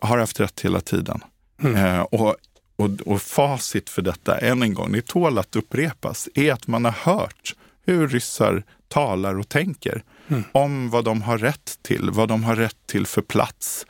har 0.00 0.18
haft 0.18 0.40
rätt 0.40 0.60
hela 0.60 0.80
tiden. 0.80 1.20
Mm. 1.62 1.76
Eh, 1.76 2.00
och, 2.00 2.36
och, 2.76 2.90
och 3.06 3.22
facit 3.22 3.90
för 3.90 4.02
detta, 4.02 4.38
än 4.38 4.62
en 4.62 4.74
gång, 4.74 4.92
det 4.92 5.06
tål 5.06 5.38
att 5.38 5.56
upprepas, 5.56 6.28
är 6.34 6.52
att 6.52 6.66
man 6.66 6.84
har 6.84 6.92
hört 6.92 7.54
hur 7.86 8.08
ryssar 8.08 8.62
talar 8.94 9.38
och 9.38 9.48
tänker 9.48 10.02
mm. 10.28 10.44
om 10.52 10.90
vad 10.90 11.04
de 11.04 11.22
har 11.22 11.38
rätt 11.38 11.78
till, 11.82 12.10
vad 12.10 12.28
de 12.28 12.44
har 12.44 12.56
rätt 12.56 12.86
till 12.86 13.06
för 13.06 13.22
plats. 13.22 13.86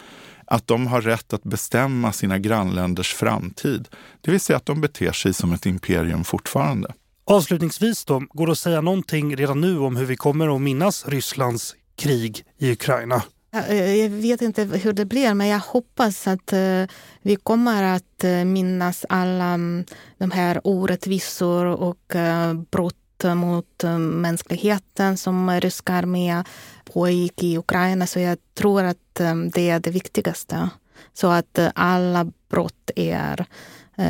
Att 0.47 0.67
de 0.67 0.87
har 0.87 1.01
rätt 1.01 1.33
att 1.33 1.43
bestämma 1.43 2.13
sina 2.13 2.39
grannländers 2.39 3.15
framtid. 3.15 3.89
Det 4.21 4.31
vill 4.31 4.41
säga 4.41 4.57
att 4.57 4.67
de 4.67 4.81
beter 4.81 5.13
sig 5.13 5.35
som 5.35 5.53
ett 5.53 5.67
imperium 5.67 6.25
fortfarande. 6.25 6.93
Avslutningsvis 7.25 8.05
då, 8.05 8.23
går 8.31 8.47
det 8.47 8.53
att 8.53 8.59
säga 8.59 8.81
någonting 8.81 9.37
redan 9.37 9.61
nu 9.61 9.79
om 9.79 9.97
hur 9.97 10.05
vi 10.05 10.17
kommer 10.17 10.57
att 10.57 10.61
minnas 10.61 11.09
Rysslands 11.09 11.75
krig 11.97 12.45
i 12.59 12.73
Ukraina? 12.73 13.23
Jag 13.69 14.09
vet 14.09 14.43
inte 14.43 14.65
hur 14.65 14.93
det 14.93 15.05
blir, 15.05 15.35
men 15.35 15.49
jag 15.49 15.59
hoppas 15.59 16.27
att 16.27 16.53
eh, 16.53 16.85
vi 17.23 17.37
kommer 17.43 17.83
att 17.83 18.25
eh, 18.25 18.45
minnas 18.45 19.07
alla 19.09 19.45
mm, 19.45 19.85
de 20.19 20.31
här 20.31 20.61
orättvisor 20.65 21.67
och 21.67 22.17
eh, 22.17 22.55
brott 22.55 23.04
mot 23.25 23.85
eh, 23.85 23.99
mänskligheten 23.99 25.17
som 25.17 25.61
ryska 25.61 25.93
armén 25.93 26.45
pågick 26.85 27.43
i 27.43 27.59
Ukraina. 27.59 28.07
Så 28.07 28.21
jag 28.21 28.39
tror 28.55 28.83
att 28.83 29.21
eh, 29.21 29.35
det 29.35 29.71
är 29.71 29.81
det 29.81 29.91
viktigaste. 29.91 30.69
Så 31.13 31.31
att 31.31 31.59
eh, 31.59 31.71
alla 31.75 32.27
brott 32.49 32.91
är 32.97 33.47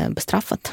bestraffat. 0.08 0.72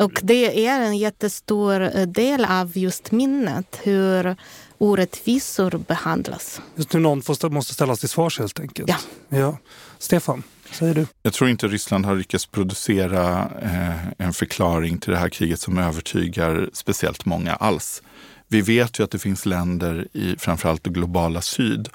Och 0.00 0.20
det 0.22 0.66
är 0.66 0.80
en 0.80 0.96
jättestor 0.98 2.06
del 2.06 2.44
av 2.44 2.78
just 2.78 3.12
minnet, 3.12 3.80
hur 3.82 4.36
orättvisor 4.78 5.70
behandlas. 5.88 6.60
Just 6.74 6.92
nu 6.92 7.00
någon 7.00 7.22
måste 7.50 7.74
ställas 7.74 8.00
till 8.00 8.08
svars 8.08 8.38
helt 8.38 8.60
enkelt. 8.60 8.88
Ja. 8.88 9.38
ja. 9.38 9.58
Stefan? 9.98 10.42
Säger 10.72 10.94
du? 10.94 11.06
Jag 11.22 11.32
tror 11.32 11.50
inte 11.50 11.68
Ryssland 11.68 12.06
har 12.06 12.14
lyckats 12.14 12.46
producera 12.46 13.50
eh, 13.62 14.26
en 14.26 14.32
förklaring 14.32 14.98
till 14.98 15.12
det 15.12 15.18
här 15.18 15.28
kriget 15.28 15.60
som 15.60 15.78
övertygar 15.78 16.70
speciellt 16.72 17.24
många 17.24 17.54
alls. 17.54 18.02
Vi 18.48 18.60
vet 18.60 18.98
ju 18.98 19.04
att 19.04 19.10
det 19.10 19.18
finns 19.18 19.46
länder 19.46 20.08
i 20.12 20.36
framförallt 20.38 20.84
det 20.84 20.90
globala 20.90 21.40
syd 21.40 21.88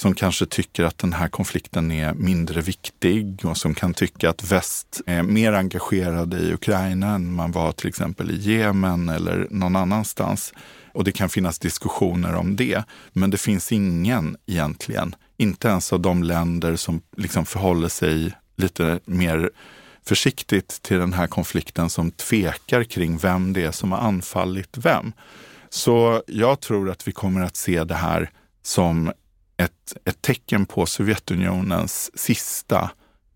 som 0.00 0.14
kanske 0.14 0.46
tycker 0.46 0.84
att 0.84 0.98
den 0.98 1.12
här 1.12 1.28
konflikten 1.28 1.90
är 1.92 2.14
mindre 2.14 2.60
viktig 2.60 3.40
och 3.44 3.56
som 3.56 3.74
kan 3.74 3.94
tycka 3.94 4.30
att 4.30 4.52
väst 4.52 5.00
är 5.06 5.22
mer 5.22 5.52
engagerade 5.52 6.38
i 6.38 6.52
Ukraina 6.52 7.14
än 7.14 7.32
man 7.32 7.52
var 7.52 7.72
till 7.72 7.88
exempel 7.88 8.30
i 8.30 8.36
Jemen 8.36 9.08
eller 9.08 9.46
någon 9.50 9.76
annanstans. 9.76 10.52
Och 10.92 11.04
det 11.04 11.12
kan 11.12 11.28
finnas 11.28 11.58
diskussioner 11.58 12.34
om 12.34 12.56
det. 12.56 12.84
Men 13.12 13.30
det 13.30 13.38
finns 13.38 13.72
ingen 13.72 14.36
egentligen 14.46 15.14
inte 15.38 15.68
ens 15.68 15.92
av 15.92 16.00
de 16.00 16.22
länder 16.22 16.76
som 16.76 17.02
liksom 17.16 17.46
förhåller 17.46 17.88
sig 17.88 18.32
lite 18.56 19.00
mer 19.04 19.50
försiktigt 20.04 20.82
till 20.82 20.98
den 20.98 21.12
här 21.12 21.26
konflikten 21.26 21.90
som 21.90 22.10
tvekar 22.10 22.84
kring 22.84 23.18
vem 23.18 23.52
det 23.52 23.64
är 23.64 23.70
som 23.70 23.92
har 23.92 23.98
anfallit 23.98 24.76
vem. 24.76 25.12
Så 25.70 26.22
jag 26.26 26.60
tror 26.60 26.90
att 26.90 27.08
vi 27.08 27.12
kommer 27.12 27.40
att 27.40 27.56
se 27.56 27.84
det 27.84 27.94
här 27.94 28.30
som 28.62 29.12
ett, 29.56 29.96
ett 30.04 30.22
tecken 30.22 30.66
på 30.66 30.86
Sovjetunionens 30.86 32.10
sista 32.18 32.90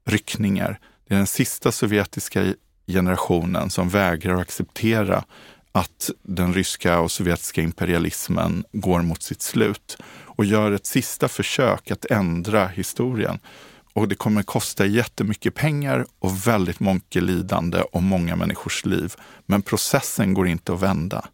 ryckningar. 0.05 0.79
Det 1.09 1.15
är 1.15 1.19
den 1.19 1.27
sista 1.27 1.73
sovjetiska 1.73 2.55
generationen 2.87 3.71
som 3.71 3.89
vägrar 3.89 4.35
att 4.35 4.41
acceptera 4.41 5.25
att 5.73 6.11
den 6.23 6.55
ryska 6.55 7.01
och 7.01 7.11
sovjetiska 7.11 7.63
imperialismen 7.63 8.65
går 8.73 9.03
mot 9.03 9.23
sitt 9.23 9.43
slut 9.43 9.97
och 10.25 10.45
gör 10.45 10.73
ett 10.73 10.87
sista 10.87 11.29
försök 11.29 11.91
att 11.91 12.05
ändra 12.05 12.67
historien. 12.67 13.39
Och 13.95 14.09
det 14.09 14.15
kommer 14.15 14.43
kosta 14.43 14.87
jättemycket 14.87 15.55
pengar 15.55 16.07
och 16.19 16.47
väldigt 16.47 16.81
mycket 16.81 17.23
lidande 17.23 17.81
och 17.81 18.03
många 18.03 18.37
människors 18.37 18.85
liv. 18.85 19.15
Men 19.47 19.63
processen 19.63 20.35
går 20.35 20.49
inte 20.49 20.73
att 20.75 20.83
vända. 20.83 21.25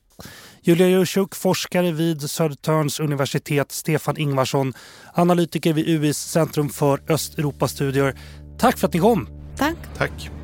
Julia 0.62 0.88
Jursuk, 0.88 1.34
forskare 1.34 1.92
vid 1.92 2.30
Södertörns 2.30 3.00
universitet, 3.00 3.72
Stefan 3.72 4.16
Ingvarsson, 4.16 4.74
analytiker 5.14 5.72
vid 5.72 5.88
UIs 5.88 6.18
Centrum 6.18 6.68
för 6.68 7.00
Östeuropastudier. 7.08 8.14
Tack 8.58 8.78
för 8.78 8.86
att 8.86 8.94
ni 8.94 9.00
kom! 9.00 9.28
Tack! 9.56 9.76
Tack! 9.96 10.37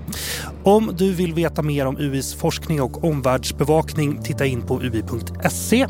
Om 0.64 0.90
du 0.98 1.12
vill 1.12 1.34
veta 1.34 1.62
mer 1.62 1.86
om 1.86 1.98
UIs 1.98 2.34
forskning 2.34 2.82
och 2.82 3.04
omvärldsbevakning, 3.04 4.22
titta 4.22 4.46
in 4.46 4.62
på 4.62 4.82
ui.se. 4.82 5.86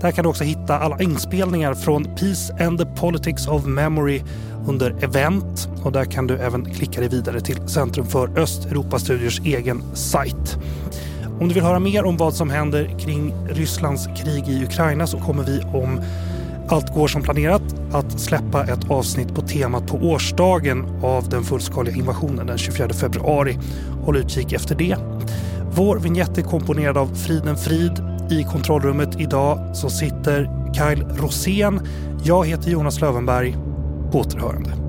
Där 0.00 0.10
kan 0.10 0.22
du 0.22 0.28
också 0.28 0.44
hitta 0.44 0.78
alla 0.78 1.02
inspelningar 1.02 1.74
från 1.74 2.04
Peace 2.04 2.64
and 2.66 2.78
the 2.78 2.86
Politics 2.86 3.46
of 3.46 3.66
Memory 3.66 4.22
under 4.66 5.04
event 5.04 5.68
och 5.84 5.92
där 5.92 6.04
kan 6.04 6.26
du 6.26 6.36
även 6.36 6.74
klicka 6.74 7.00
dig 7.00 7.08
vidare 7.08 7.40
till 7.40 7.68
Centrum 7.68 8.06
för 8.06 8.38
Östeuropastudiers 8.38 9.40
egen 9.40 9.82
sajt. 9.94 10.58
Om 11.40 11.48
du 11.48 11.54
vill 11.54 11.62
höra 11.62 11.78
mer 11.78 12.04
om 12.04 12.16
vad 12.16 12.34
som 12.34 12.50
händer 12.50 12.98
kring 12.98 13.34
Rysslands 13.48 14.06
krig 14.06 14.48
i 14.48 14.64
Ukraina 14.64 15.06
så 15.06 15.18
kommer 15.18 15.44
vi 15.44 15.60
om 15.60 16.00
allt 16.70 16.94
går 16.94 17.08
som 17.08 17.22
planerat 17.22 17.62
att 17.92 18.20
släppa 18.20 18.64
ett 18.64 18.90
avsnitt 18.90 19.34
på 19.34 19.42
temat 19.42 19.86
på 19.86 19.96
årsdagen 19.96 20.86
av 21.02 21.28
den 21.28 21.42
fullskaliga 21.42 21.96
invasionen 21.96 22.46
den 22.46 22.58
24 22.58 22.88
februari. 22.88 23.58
Håll 24.04 24.16
utkik 24.16 24.52
efter 24.52 24.74
det. 24.74 24.96
Vår 25.74 25.98
vignett 25.98 26.38
är 26.38 26.42
komponerad 26.42 26.98
av 26.98 27.14
Friden 27.14 27.56
Frid. 27.56 27.92
I 28.30 28.44
kontrollrummet 28.44 29.20
idag 29.20 29.76
så 29.76 29.90
sitter 29.90 30.50
Kyle 30.74 31.04
Rosén. 31.16 31.80
Jag 32.24 32.46
heter 32.46 32.70
Jonas 32.70 33.00
Lövenberg. 33.00 33.56
På 34.12 34.18
återhörande. 34.18 34.87